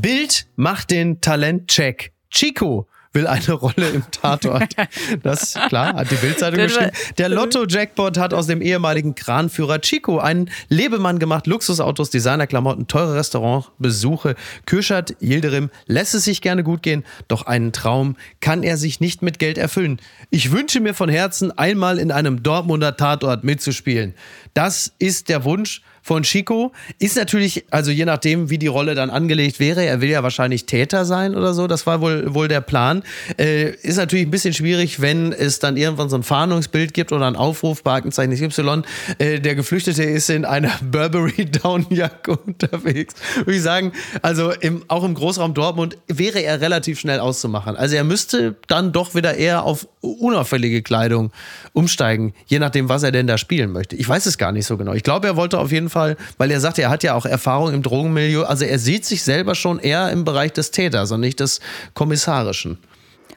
Bild 0.00 0.46
macht 0.56 0.90
den 0.90 1.20
Talentcheck. 1.20 2.12
Chico 2.30 2.88
will 3.12 3.26
eine 3.26 3.52
Rolle 3.52 3.90
im 3.90 4.04
Tatort. 4.10 4.74
Das, 5.22 5.54
klar, 5.68 5.94
hat 5.94 6.10
die 6.10 6.16
Bildzeitung 6.16 6.60
geschrieben. 6.60 6.90
Der 7.18 7.28
Lotto-Jackpot 7.28 8.18
hat 8.18 8.32
aus 8.32 8.46
dem 8.46 8.62
ehemaligen 8.62 9.14
Kranführer 9.14 9.80
Chico 9.80 10.18
einen 10.18 10.50
Lebemann 10.68 11.18
gemacht. 11.18 11.46
Luxusautos, 11.46 12.10
Designerklamotten, 12.10 12.88
teure 12.88 13.16
Restaurantbesuche. 13.16 14.34
Kürschat 14.64 15.14
Yildirim 15.20 15.70
lässt 15.86 16.14
es 16.14 16.24
sich 16.24 16.40
gerne 16.40 16.64
gut 16.64 16.82
gehen, 16.82 17.04
doch 17.28 17.46
einen 17.46 17.72
Traum 17.72 18.16
kann 18.40 18.62
er 18.62 18.76
sich 18.76 19.00
nicht 19.00 19.22
mit 19.22 19.38
Geld 19.38 19.58
erfüllen. 19.58 20.00
Ich 20.30 20.50
wünsche 20.52 20.80
mir 20.80 20.94
von 20.94 21.08
Herzen, 21.08 21.56
einmal 21.56 21.98
in 21.98 22.10
einem 22.10 22.42
Dortmunder 22.42 22.96
Tatort 22.96 23.44
mitzuspielen. 23.44 24.14
Das 24.54 24.92
ist 24.98 25.28
der 25.28 25.44
Wunsch 25.44 25.82
von 26.02 26.24
Chico. 26.24 26.72
Ist 26.98 27.16
natürlich, 27.16 27.64
also 27.70 27.90
je 27.90 28.04
nachdem, 28.04 28.50
wie 28.50 28.58
die 28.58 28.66
Rolle 28.66 28.94
dann 28.94 29.10
angelegt 29.10 29.60
wäre, 29.60 29.84
er 29.84 30.00
will 30.00 30.10
ja 30.10 30.22
wahrscheinlich 30.22 30.66
Täter 30.66 31.04
sein 31.04 31.34
oder 31.34 31.54
so, 31.54 31.66
das 31.66 31.86
war 31.86 32.00
wohl, 32.00 32.34
wohl 32.34 32.48
der 32.48 32.60
Plan. 32.60 33.02
Äh, 33.38 33.70
ist 33.70 33.96
natürlich 33.96 34.26
ein 34.26 34.30
bisschen 34.30 34.52
schwierig, 34.52 35.00
wenn 35.00 35.32
es 35.32 35.60
dann 35.60 35.76
irgendwann 35.76 36.10
so 36.10 36.16
ein 36.16 36.22
Fahndungsbild 36.22 36.92
gibt 36.92 37.12
oder 37.12 37.26
ein 37.26 37.36
Aufruf 37.36 37.82
bei 37.82 37.94
Aktenzeichen 37.94 38.32
Y, 38.32 38.84
äh, 39.18 39.38
der 39.40 39.54
Geflüchtete 39.54 40.02
ist 40.02 40.28
in 40.28 40.44
einer 40.44 40.72
Burberry-Downjacke 40.90 42.36
unterwegs. 42.36 43.14
Würde 43.36 43.54
ich 43.54 43.62
sagen, 43.62 43.92
also 44.22 44.50
im, 44.50 44.84
auch 44.88 45.04
im 45.04 45.14
Großraum 45.14 45.54
Dortmund 45.54 45.98
wäre 46.08 46.40
er 46.40 46.60
relativ 46.60 46.98
schnell 46.98 47.20
auszumachen. 47.20 47.76
Also 47.76 47.94
er 47.94 48.04
müsste 48.04 48.56
dann 48.66 48.92
doch 48.92 49.14
wieder 49.14 49.36
eher 49.36 49.64
auf 49.64 49.86
unauffällige 50.00 50.82
Kleidung 50.82 51.30
umsteigen, 51.72 52.34
je 52.46 52.58
nachdem, 52.58 52.88
was 52.88 53.02
er 53.02 53.12
denn 53.12 53.26
da 53.26 53.38
spielen 53.38 53.70
möchte. 53.72 53.96
Ich 53.96 54.08
weiß 54.08 54.26
es 54.26 54.36
gar 54.36 54.52
nicht 54.52 54.66
so 54.66 54.76
genau. 54.76 54.92
Ich 54.94 55.04
glaube, 55.04 55.28
er 55.28 55.36
wollte 55.36 55.58
auf 55.58 55.70
jeden 55.70 55.88
Fall, 55.88 55.91
weil 55.94 56.50
er 56.50 56.60
sagt, 56.60 56.78
er 56.78 56.90
hat 56.90 57.02
ja 57.02 57.14
auch 57.14 57.26
Erfahrung 57.26 57.72
im 57.72 57.82
Drogenmilieu. 57.82 58.44
Also 58.44 58.64
er 58.64 58.78
sieht 58.78 59.04
sich 59.04 59.22
selber 59.22 59.54
schon 59.54 59.78
eher 59.78 60.10
im 60.10 60.24
Bereich 60.24 60.52
des 60.52 60.70
Täters 60.70 61.10
und 61.12 61.20
nicht 61.20 61.40
des 61.40 61.60
Kommissarischen. 61.94 62.78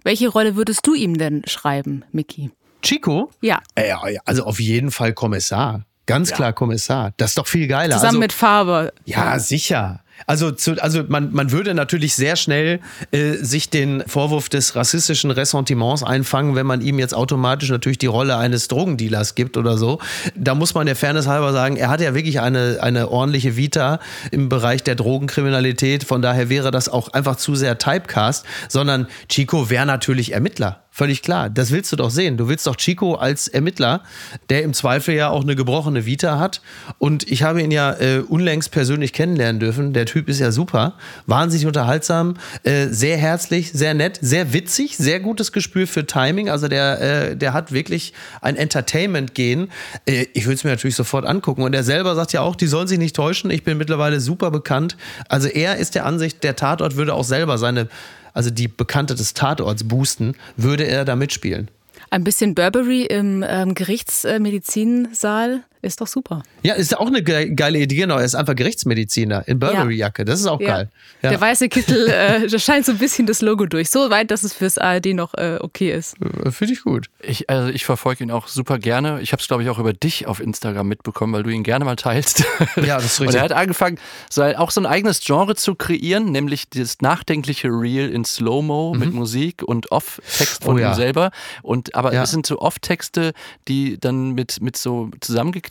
Welche 0.04 0.28
Rolle 0.28 0.56
würdest 0.56 0.86
du 0.86 0.94
ihm 0.94 1.18
denn 1.18 1.42
schreiben, 1.48 2.06
Mickey? 2.12 2.52
Chico? 2.82 3.32
Ja. 3.42 3.62
ja 3.78 4.02
also 4.26 4.44
auf 4.44 4.60
jeden 4.60 4.92
Fall 4.92 5.14
Kommissar. 5.14 5.84
Ganz 6.06 6.30
ja. 6.30 6.36
klar 6.36 6.54
Kommissar. 6.54 7.14
Das 7.18 7.32
ist 7.32 7.38
doch 7.38 7.48
viel 7.48 7.68
geiler. 7.68 7.96
Zusammen 7.96 8.10
also, 8.10 8.20
mit 8.20 8.34
Farbe. 8.34 8.94
Ja, 9.06 9.40
sicher. 9.40 10.02
Also, 10.28 10.52
zu, 10.52 10.82
also 10.82 11.04
man, 11.08 11.34
man 11.34 11.52
würde 11.52 11.74
natürlich 11.74 12.16
sehr 12.16 12.36
schnell 12.36 12.80
äh, 13.12 13.34
sich 13.34 13.70
den 13.70 14.04
Vorwurf 14.08 14.50
des 14.50 14.76
rassistischen 14.76 15.30
Ressentiments 15.32 16.04
einfangen, 16.04 16.56
wenn 16.56 16.66
man 16.66 16.82
ihm 16.82 17.00
jetzt 17.00 17.14
automatisch 17.14 17.70
natürlich 17.70 17.98
die 17.98 18.08
Rolle 18.08 18.38
eines 18.38 18.68
Drogendealers 18.68 19.36
gibt 19.36 19.58
oder 19.58 19.78
so. 19.78 20.00
Da 20.36 20.56
muss 20.56 20.74
man 20.74 20.86
der 20.86 20.96
Fairness 20.96 21.28
halber 21.28 21.54
sagen, 21.54 21.78
er 21.78 21.90
hat 21.90 22.02
ja 22.02 22.16
wirklich 22.16 22.40
eine, 22.40 22.78
eine 22.82 23.10
ordentliche 23.10 23.56
Vita 23.58 24.00
im 24.32 24.50
Bereich 24.50 24.84
der 24.84 24.96
Drogenkriminalität. 24.96 26.04
Von 26.04 26.22
daher 26.22 26.50
wäre 26.50 26.72
das 26.72 26.90
auch 26.90 27.10
einfach 27.10 27.36
zu 27.36 27.56
sehr 27.56 27.78
Typecast, 27.78 28.46
sondern 28.70 29.08
Chico 29.30 29.70
wäre 29.70 29.86
natürlich 29.86 30.34
Ermittler. 30.34 30.85
Völlig 30.98 31.22
klar. 31.22 31.50
Das 31.50 31.72
willst 31.72 31.92
du 31.92 31.98
doch 31.98 32.10
sehen. 32.10 32.38
Du 32.38 32.48
willst 32.48 32.66
doch 32.66 32.78
Chico 32.78 33.16
als 33.16 33.50
Ermittler, 33.50 34.02
der 34.48 34.64
im 34.64 34.74
Zweifel 34.74 35.14
ja 35.14 35.28
auch 35.28 35.42
eine 35.42 35.58
gebrochene 35.58 36.06
Vita 36.06 36.40
hat. 36.40 36.62
Und 37.00 37.30
ich 37.30 37.44
habe 37.44 37.62
ihn 37.62 37.70
ja 37.70 37.92
äh, 38.00 38.20
unlängst 38.20 38.72
persönlich 38.72 39.12
kennenlernen 39.12 39.60
dürfen. 39.60 39.92
Der 39.92 40.06
Typ 40.06 40.30
ist 40.30 40.40
ja 40.40 40.54
super. 40.54 40.94
Wahnsinnig 41.26 41.68
unterhaltsam, 41.68 42.36
äh, 42.64 42.88
sehr 42.88 43.18
herzlich, 43.18 43.74
sehr 43.74 43.94
nett, 43.94 44.20
sehr 44.22 44.54
witzig, 44.54 44.96
sehr 44.96 45.20
gutes 45.20 45.52
Gespür 45.52 45.86
für 45.86 46.06
Timing. 46.06 46.48
Also 46.50 46.70
der, 46.70 47.02
äh, 47.02 47.36
der 47.36 47.52
hat 47.52 47.74
wirklich 47.74 48.14
ein 48.40 48.56
Entertainment-Gen. 48.56 49.68
Äh, 50.06 50.28
ich 50.32 50.46
würde 50.46 50.56
es 50.56 50.64
mir 50.64 50.70
natürlich 50.70 50.96
sofort 50.96 51.26
angucken. 51.26 51.64
Und 51.64 51.76
er 51.76 51.84
selber 51.84 52.16
sagt 52.16 52.32
ja 52.32 52.40
auch, 52.40 52.56
die 52.56 52.68
sollen 52.68 52.88
sich 52.88 53.00
nicht 53.00 53.18
täuschen. 53.18 53.52
Ich 53.52 53.66
bin 53.66 53.78
mittlerweile 53.78 54.22
super 54.22 54.50
bekannt. 54.50 54.96
Also 55.28 55.50
er 55.50 55.76
ist 55.76 55.94
der 55.94 56.06
Ansicht, 56.06 56.42
der 56.46 56.56
Tatort 56.56 56.96
würde 56.96 57.14
auch 57.14 57.26
selber 57.26 57.58
seine 57.58 57.90
also 58.36 58.52
die 58.52 58.68
Bekannte 58.68 59.16
des 59.16 59.34
Tatorts 59.34 59.88
boosten, 59.88 60.36
würde 60.58 60.86
er 60.86 61.06
da 61.06 61.16
mitspielen. 61.16 61.72
Ein 62.12 62.24
bisschen 62.24 62.54
Burberry 62.54 63.06
im 63.06 63.44
ähm, 63.48 63.74
Gerichtsmedizinsaal 63.74 65.64
ist 65.86 66.02
doch 66.02 66.08
super. 66.08 66.44
Ja, 66.64 66.74
ist 66.74 66.98
auch 66.98 67.08
eine 67.08 67.24
geile 67.24 67.80
Idee, 67.80 67.96
genau. 67.96 68.18
Er 68.18 68.26
ist 68.26 68.36
einfach 68.36 68.56
Gerichtsmediziner 68.56 69.48
in 69.48 69.60
Burberry-Jacke. 69.60 70.26
Das 70.26 70.40
ist 70.40 70.48
auch 70.48 70.60
Ja. 70.60 70.68
geil. 70.78 70.90
Ja. 71.22 71.30
Der 71.32 71.42
weiße 71.42 71.70
Kittel, 71.70 72.08
äh, 72.10 72.48
da 72.48 72.60
scheint 72.60 72.86
so 72.86 72.92
ein 72.92 72.98
bisschen 72.98 73.26
das 73.28 73.42
Logo 73.42 73.66
durch. 73.66 73.90
So 73.90 74.10
weit, 74.10 74.32
dass 74.32 74.44
es 74.44 74.54
fürs 74.54 74.78
ARD 74.78 75.08
noch 75.14 75.34
äh, 75.36 75.58
okay 75.62 75.92
ist. 75.92 76.16
Äh, 76.44 76.52
Finde 76.52 76.74
ich 76.74 76.82
gut. 76.84 77.08
Ich, 77.22 77.50
also 77.50 77.70
ich 77.70 77.86
verfolge 77.86 78.24
ihn 78.24 78.32
auch 78.32 78.48
super 78.48 78.78
gerne. 78.80 79.22
Ich 79.22 79.32
habe 79.32 79.42
es, 79.42 79.48
glaube 79.48 79.64
ich, 79.64 79.70
auch 79.70 79.80
über 79.80 79.94
dich 79.94 80.28
auf 80.28 80.40
Instagram 80.40 80.88
mitbekommen, 80.88 81.34
weil 81.34 81.44
du 81.44 81.50
ihn 81.50 81.64
gerne 81.64 81.86
mal 81.86 81.96
teilst. 81.96 82.44
Ja, 82.78 82.96
das 82.98 83.06
ist 83.06 83.20
Und 83.20 83.28
richtig. 83.28 83.40
er 83.42 83.44
hat 83.46 83.52
angefangen, 83.54 83.98
so 84.30 84.44
auch 84.44 84.70
so 84.72 84.82
ein 84.82 84.86
eigenes 84.86 85.22
Genre 85.22 85.56
zu 85.56 85.76
kreieren, 85.76 86.32
nämlich 86.32 86.70
das 86.70 87.02
nachdenkliche 87.02 87.70
Reel 87.70 88.10
in 88.10 88.26
Slow-Mo 88.26 88.94
mit 88.96 89.14
Musik 89.14 89.64
und 89.64 89.92
Off-Text 89.92 90.64
von 90.64 90.76
Mhm. 90.76 90.80
Oh 90.80 90.84
ja. 90.84 90.92
ihm 90.92 90.96
selber. 90.96 91.32
Und 91.62 91.96
aber 91.96 92.14
Ja. 92.14 92.24
es 92.24 92.32
sind 92.32 92.46
so 92.46 92.60
Off-Texte, 92.60 93.34
die 93.68 93.98
dann 94.00 94.32
mit, 94.32 94.62
mit 94.62 94.78
so 94.78 95.10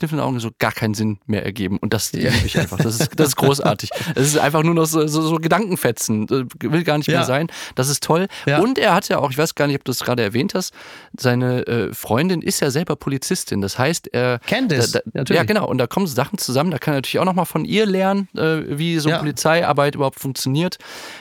zusammengekniffenen 0.07 0.21
Augen 0.21 0.39
so 0.39 0.49
gar 0.59 0.71
keinen 0.71 0.93
Sinn 0.93 1.19
mehr 1.25 1.43
ergeben. 1.45 1.77
Und 1.77 1.93
das 1.93 2.13
liebe 2.13 2.31
ich 2.45 2.57
einfach. 2.59 2.77
Das 2.77 2.99
ist, 2.99 3.19
das 3.19 3.29
ist 3.29 3.35
großartig. 3.35 3.89
Es 4.15 4.27
ist 4.27 4.37
einfach 4.37 4.63
nur 4.63 4.73
noch 4.73 4.85
so, 4.85 5.05
so, 5.07 5.21
so 5.21 5.35
Gedankenfetzen. 5.37 6.27
Äh, 6.29 6.45
Will 6.71 6.83
gar 6.83 6.97
nicht 6.97 7.07
Ja. 7.07 7.19
mehr 7.19 7.25
sein. 7.25 7.47
Das 7.75 7.89
ist 7.89 8.03
toll. 8.03 8.27
Ja. 8.45 8.59
Und 8.59 8.77
er 8.77 8.93
hat 8.93 9.09
ja 9.09 9.19
auch, 9.19 9.31
ich 9.31 9.37
weiß 9.37 9.55
gar 9.55 9.67
nicht, 9.67 9.75
ob 9.77 9.83
du 9.85 9.91
es 9.91 10.03
gerade 10.03 10.23
erwähnt 10.23 10.53
hast, 10.53 10.73
seine 11.17 11.65
äh, 11.67 11.93
Freundin 11.93 12.41
ist 12.41 12.59
ja 12.61 12.71
selber 12.71 12.95
Polizistin. 12.95 13.61
Das 13.61 13.77
heißt, 13.79 14.07
er. 14.13 14.39
Candice, 14.47 15.01
da. 15.13 15.23
Ja, 15.33 15.43
genau. 15.43 15.67
Und 15.67 15.77
da 15.77 15.87
kommen 15.87 16.07
Sachen 16.07 16.37
zusammen. 16.37 16.71
Da 16.71 16.77
kann 16.77 16.93
er 16.93 16.97
natürlich 16.97 17.19
auch 17.19 17.25
nochmal 17.25 17.45
von 17.45 17.65
ihr 17.65 17.85
lernen, 17.85 18.27
äh, 18.35 18.77
wie 18.77 18.99
so 18.99 19.09
Ja. 19.09 19.17
Polizeiarbeit 19.19 19.95
überhaupt 19.95 20.19
funktioniert. 20.19 20.77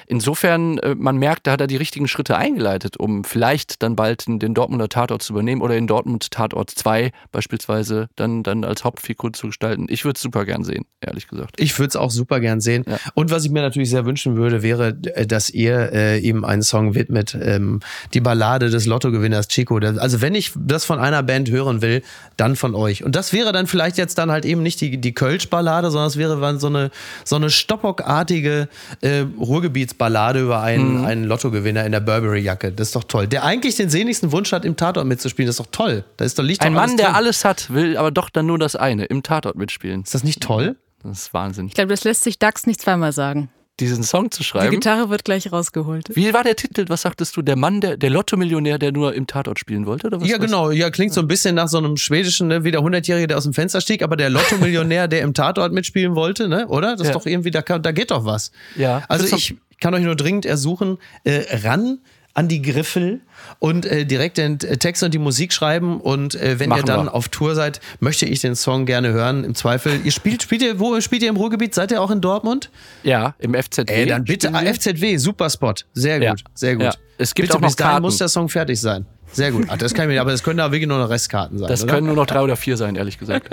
Insofern, 0.06 0.78
äh, 0.78 0.94
man 0.94 1.16
merkt, 1.16 1.46
da 1.46 1.52
hat 1.52 1.60
er 1.60 1.66
die 1.66 1.76
richtigen 1.76 2.08
Schritte 2.08 2.36
eingeleitet, 2.36 2.96
um 2.98 3.24
vielleicht 3.24 3.82
dann 3.82 3.96
bald 3.96 4.26
den, 4.26 4.38
den 4.38 4.54
Dortmunder 4.54 4.88
Tatort 4.88 5.22
zu 5.22 5.32
übernehmen 5.32 5.62
oder 5.62 5.76
in 5.76 5.86
Dortmund 5.86 6.30
Tatort 6.30 6.70
2 6.70 7.10
beispielsweise 7.32 8.08
dann, 8.16 8.42
dann 8.42 8.64
als 8.74 8.84
Hauptfigur 8.84 9.32
zu 9.32 9.48
gestalten. 9.48 9.86
Ich 9.88 10.04
würde 10.04 10.16
es 10.16 10.22
super 10.22 10.44
gern 10.44 10.64
sehen, 10.64 10.84
ehrlich 11.00 11.28
gesagt. 11.28 11.54
Ich 11.58 11.78
würde 11.78 11.88
es 11.88 11.96
auch 11.96 12.10
super 12.10 12.40
gern 12.40 12.60
sehen. 12.60 12.84
Ja. 12.88 12.98
Und 13.14 13.30
was 13.30 13.44
ich 13.44 13.50
mir 13.50 13.62
natürlich 13.62 13.90
sehr 13.90 14.04
wünschen 14.04 14.36
würde, 14.36 14.62
wäre, 14.62 14.96
äh, 15.14 15.26
dass 15.26 15.50
ihr 15.50 15.92
äh, 15.92 16.18
ihm 16.18 16.44
einen 16.44 16.62
Song 16.62 16.94
widmet, 16.94 17.36
ähm, 17.40 17.80
die 18.12 18.20
Ballade 18.20 18.70
des 18.70 18.86
Lottogewinners 18.86 19.48
Chico. 19.48 19.78
Also 19.78 20.20
wenn 20.20 20.34
ich 20.34 20.52
das 20.56 20.84
von 20.84 20.98
einer 20.98 21.22
Band 21.22 21.50
hören 21.50 21.82
will, 21.82 22.02
dann 22.36 22.56
von 22.56 22.74
euch. 22.74 23.04
Und 23.04 23.14
das 23.16 23.32
wäre 23.32 23.52
dann 23.52 23.66
vielleicht 23.66 23.96
jetzt 23.96 24.18
dann 24.18 24.30
halt 24.30 24.44
eben 24.44 24.62
nicht 24.62 24.80
die, 24.80 25.00
die 25.00 25.14
Kölsch-Ballade, 25.14 25.90
sondern 25.90 26.08
es 26.08 26.16
wäre 26.16 26.40
dann 26.40 26.58
so 26.58 26.66
eine, 26.66 26.90
so 27.24 27.36
eine 27.36 27.50
Stoppock-artige 27.50 28.68
äh, 29.00 29.24
Ruhrgebietsballade 29.38 30.40
über 30.40 30.60
einen, 30.60 31.04
einen 31.04 31.24
Lottogewinner 31.24 31.84
in 31.84 31.92
der 31.92 32.00
Burberry-Jacke. 32.00 32.72
Das 32.72 32.88
ist 32.88 32.96
doch 32.96 33.04
toll. 33.04 33.28
Der 33.28 33.44
eigentlich 33.44 33.76
den 33.76 33.90
sehnlichsten 33.90 34.32
Wunsch 34.32 34.52
hat, 34.52 34.64
im 34.64 34.76
Tatort 34.76 35.06
mitzuspielen. 35.06 35.46
Das 35.46 35.54
ist 35.54 35.60
doch 35.60 35.70
toll. 35.70 36.04
Da 36.16 36.24
ist 36.24 36.38
doch 36.38 36.42
Licht 36.42 36.62
Ein 36.62 36.74
Mann, 36.74 36.96
der 36.96 37.14
alles 37.14 37.44
hat, 37.44 37.72
will 37.72 37.96
aber 37.96 38.10
doch 38.10 38.30
dann 38.30 38.46
nur 38.46 38.53
das 38.58 38.76
eine, 38.76 39.04
im 39.06 39.22
Tatort 39.22 39.56
mitspielen. 39.56 40.02
Ist 40.02 40.14
das 40.14 40.24
nicht 40.24 40.42
toll? 40.42 40.76
Das 41.02 41.18
ist 41.22 41.34
Wahnsinn. 41.34 41.66
Ich 41.66 41.74
glaube, 41.74 41.88
das 41.90 42.04
lässt 42.04 42.24
sich 42.24 42.38
Dax 42.38 42.66
nicht 42.66 42.80
zweimal 42.80 43.12
sagen. 43.12 43.50
Diesen 43.80 44.04
Song 44.04 44.30
zu 44.30 44.38
Die 44.38 44.44
schreiben. 44.44 44.70
Gitarre 44.70 45.10
wird 45.10 45.24
gleich 45.24 45.50
rausgeholt. 45.50 46.10
Wie 46.14 46.32
war 46.32 46.44
der 46.44 46.54
Titel? 46.54 46.84
Was 46.88 47.02
sagtest 47.02 47.36
du? 47.36 47.42
Der 47.42 47.56
Mann, 47.56 47.80
der, 47.80 47.96
der 47.96 48.08
Lotto-Millionär, 48.08 48.78
der 48.78 48.92
nur 48.92 49.14
im 49.14 49.26
Tatort 49.26 49.58
spielen 49.58 49.84
wollte? 49.84 50.06
Oder 50.06 50.20
was, 50.20 50.28
Ja, 50.28 50.38
was? 50.38 50.46
genau. 50.46 50.70
Ja, 50.70 50.90
klingt 50.90 51.12
so 51.12 51.20
ein 51.20 51.26
bisschen 51.26 51.56
nach 51.56 51.66
so 51.66 51.78
einem 51.78 51.96
schwedischen, 51.96 52.46
ne, 52.46 52.62
wie 52.62 52.70
der 52.70 52.82
100-Jährige, 52.82 53.26
der 53.26 53.36
aus 53.36 53.42
dem 53.44 53.52
Fenster 53.52 53.80
stieg, 53.80 54.02
aber 54.04 54.16
der 54.16 54.30
Lotto-Millionär, 54.30 55.08
der 55.08 55.22
im 55.22 55.34
Tatort 55.34 55.72
mitspielen 55.72 56.14
wollte, 56.14 56.46
ne, 56.48 56.68
oder? 56.68 56.92
Das 56.92 57.00
ist 57.00 57.06
Ja. 57.08 57.12
doch 57.14 57.26
irgendwie, 57.26 57.50
da, 57.50 57.62
da 57.62 57.90
geht 57.90 58.12
doch 58.12 58.24
was. 58.24 58.52
Ja. 58.76 59.02
Also 59.08 59.34
ich 59.36 59.56
kann 59.80 59.92
euch 59.92 60.04
nur 60.04 60.14
dringend 60.14 60.46
ersuchen, 60.46 60.98
äh, 61.24 61.42
ran 61.66 61.98
an 62.34 62.48
die 62.48 62.60
Griffel 62.62 63.20
und 63.60 63.86
äh, 63.86 64.04
direkt 64.04 64.38
den 64.38 64.58
Text 64.58 65.02
und 65.04 65.14
die 65.14 65.18
Musik 65.18 65.52
schreiben 65.52 66.00
und 66.00 66.34
äh, 66.34 66.58
wenn 66.58 66.70
ihr 66.70 66.76
Machen 66.76 66.86
dann 66.86 67.06
wir. 67.06 67.14
auf 67.14 67.28
Tour 67.28 67.54
seid, 67.54 67.80
möchte 68.00 68.26
ich 68.26 68.40
den 68.40 68.56
Song 68.56 68.86
gerne 68.86 69.12
hören. 69.12 69.44
Im 69.44 69.54
Zweifel, 69.54 70.00
ihr 70.04 70.10
spielt, 70.10 70.42
spielt 70.42 70.60
ihr, 70.62 70.80
wo 70.80 71.00
spielt 71.00 71.22
ihr 71.22 71.28
im 71.28 71.36
Ruhrgebiet? 71.36 71.74
Seid 71.74 71.92
ihr 71.92 72.02
auch 72.02 72.10
in 72.10 72.20
Dortmund? 72.20 72.70
Ja, 73.04 73.34
im 73.38 73.54
FZW. 73.54 73.84
Ey, 73.86 74.06
dann 74.06 74.24
bitte 74.24 74.50
ah, 74.52 74.60
FZW, 74.64 75.16
super 75.16 75.48
Spot. 75.48 75.74
Sehr 75.92 76.18
gut, 76.18 76.24
Ja. 76.24 76.34
sehr 76.54 76.74
gut. 76.74 76.84
Ja. 76.84 76.94
Es 77.18 77.34
gibt 77.34 77.48
bitte, 77.48 77.58
auch 77.58 77.60
noch 77.60 77.68
bis 77.68 77.76
dahin 77.76 77.90
Karten. 77.92 78.02
muss 78.02 78.18
der 78.18 78.28
Song 78.28 78.48
fertig 78.48 78.80
sein. 78.80 79.06
Sehr 79.30 79.52
gut. 79.52 79.66
Ach, 79.68 79.76
das 79.76 79.94
kann 79.94 80.08
ich 80.08 80.14
mir, 80.14 80.20
aber 80.20 80.32
das 80.32 80.42
können 80.42 80.58
da 80.58 80.70
wirklich 80.72 80.88
nur 80.88 80.98
noch 80.98 81.10
Restkarten 81.10 81.58
sein. 81.58 81.68
Das 81.68 81.84
oder? 81.84 81.92
können 81.94 82.06
nur 82.08 82.16
noch 82.16 82.26
drei 82.26 82.40
oder 82.40 82.56
vier 82.56 82.76
sein, 82.76 82.96
ehrlich 82.96 83.18
gesagt. 83.18 83.48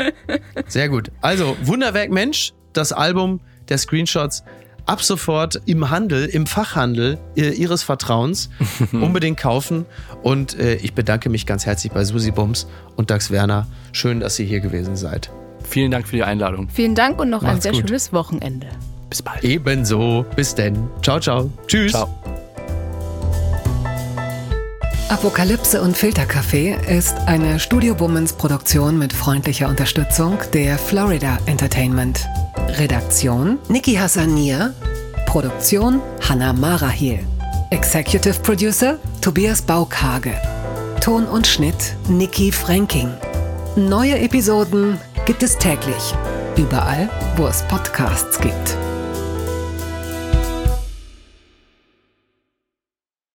Sehr 0.68 0.90
gut. 0.90 1.12
Also, 1.22 1.56
Wunderwerk 1.64 2.10
Mensch, 2.12 2.54
das 2.74 2.92
Album 2.94 3.42
der 3.70 3.78
Screenshots. 3.78 4.44
Ab 4.86 5.02
sofort 5.04 5.62
im 5.66 5.90
Handel, 5.90 6.26
im 6.26 6.46
Fachhandel 6.48 7.18
äh, 7.36 7.50
Ihres 7.50 7.84
Vertrauens 7.84 8.50
unbedingt 8.92 9.38
kaufen. 9.38 9.86
Und 10.24 10.58
äh, 10.60 10.76
ich 10.76 10.94
bedanke 10.94 11.30
mich 11.30 11.46
ganz 11.46 11.66
herzlich 11.66 11.92
bei 11.94 12.04
Susi 12.04 12.32
Bums 12.32 12.68
und 12.96 13.10
Dax 13.10 13.32
Werner. 13.32 13.68
Schön, 13.92 14.20
dass 14.20 14.38
ihr 14.40 14.46
hier 14.46 14.60
gewesen 14.60 14.96
seid. 14.96 15.32
Vielen 15.64 15.92
Dank 15.92 16.08
für 16.08 16.16
die 16.16 16.24
Einladung. 16.24 16.68
Vielen 16.70 16.96
Dank 16.96 17.20
und 17.20 17.30
noch 17.30 17.44
ein 17.44 17.52
Macht's 17.52 17.64
sehr 17.64 17.72
gut. 17.72 17.88
schönes 17.88 18.12
Wochenende. 18.12 18.68
Bis 19.10 19.22
bald. 19.22 19.44
Ebenso. 19.44 20.26
Bis 20.36 20.56
denn. 20.56 20.90
Ciao, 21.02 21.20
ciao. 21.20 21.50
Tschüss. 21.68 21.92
Ciao. 21.92 22.51
Apokalypse 25.12 25.82
und 25.82 25.98
Filterkaffee 25.98 26.78
ist 26.88 27.18
eine 27.26 27.60
Studio 27.60 27.94
Bummens 27.94 28.32
Produktion 28.32 28.98
mit 28.98 29.12
freundlicher 29.12 29.68
Unterstützung 29.68 30.38
der 30.54 30.78
Florida 30.78 31.38
Entertainment. 31.48 32.30
Redaktion 32.78 33.60
Niki 33.68 33.96
Hassania. 33.96 34.74
Produktion 35.26 36.02
Hanna 36.22 36.54
Marahiel. 36.54 37.20
Executive 37.72 38.40
Producer 38.40 39.00
Tobias 39.20 39.62
Baukage. 39.62 40.32
Ton 41.02 41.26
und 41.26 41.46
Schnitt 41.46 41.98
Niki 42.08 42.50
Franking. 42.50 43.10
Neue 43.76 44.18
Episoden 44.18 44.98
gibt 45.26 45.44
es 45.44 45.58
täglich. 45.58 46.16
Überall, 46.56 47.10
wo 47.36 47.48
es 47.48 47.64
Podcasts 47.64 48.40
gibt. 48.40 48.78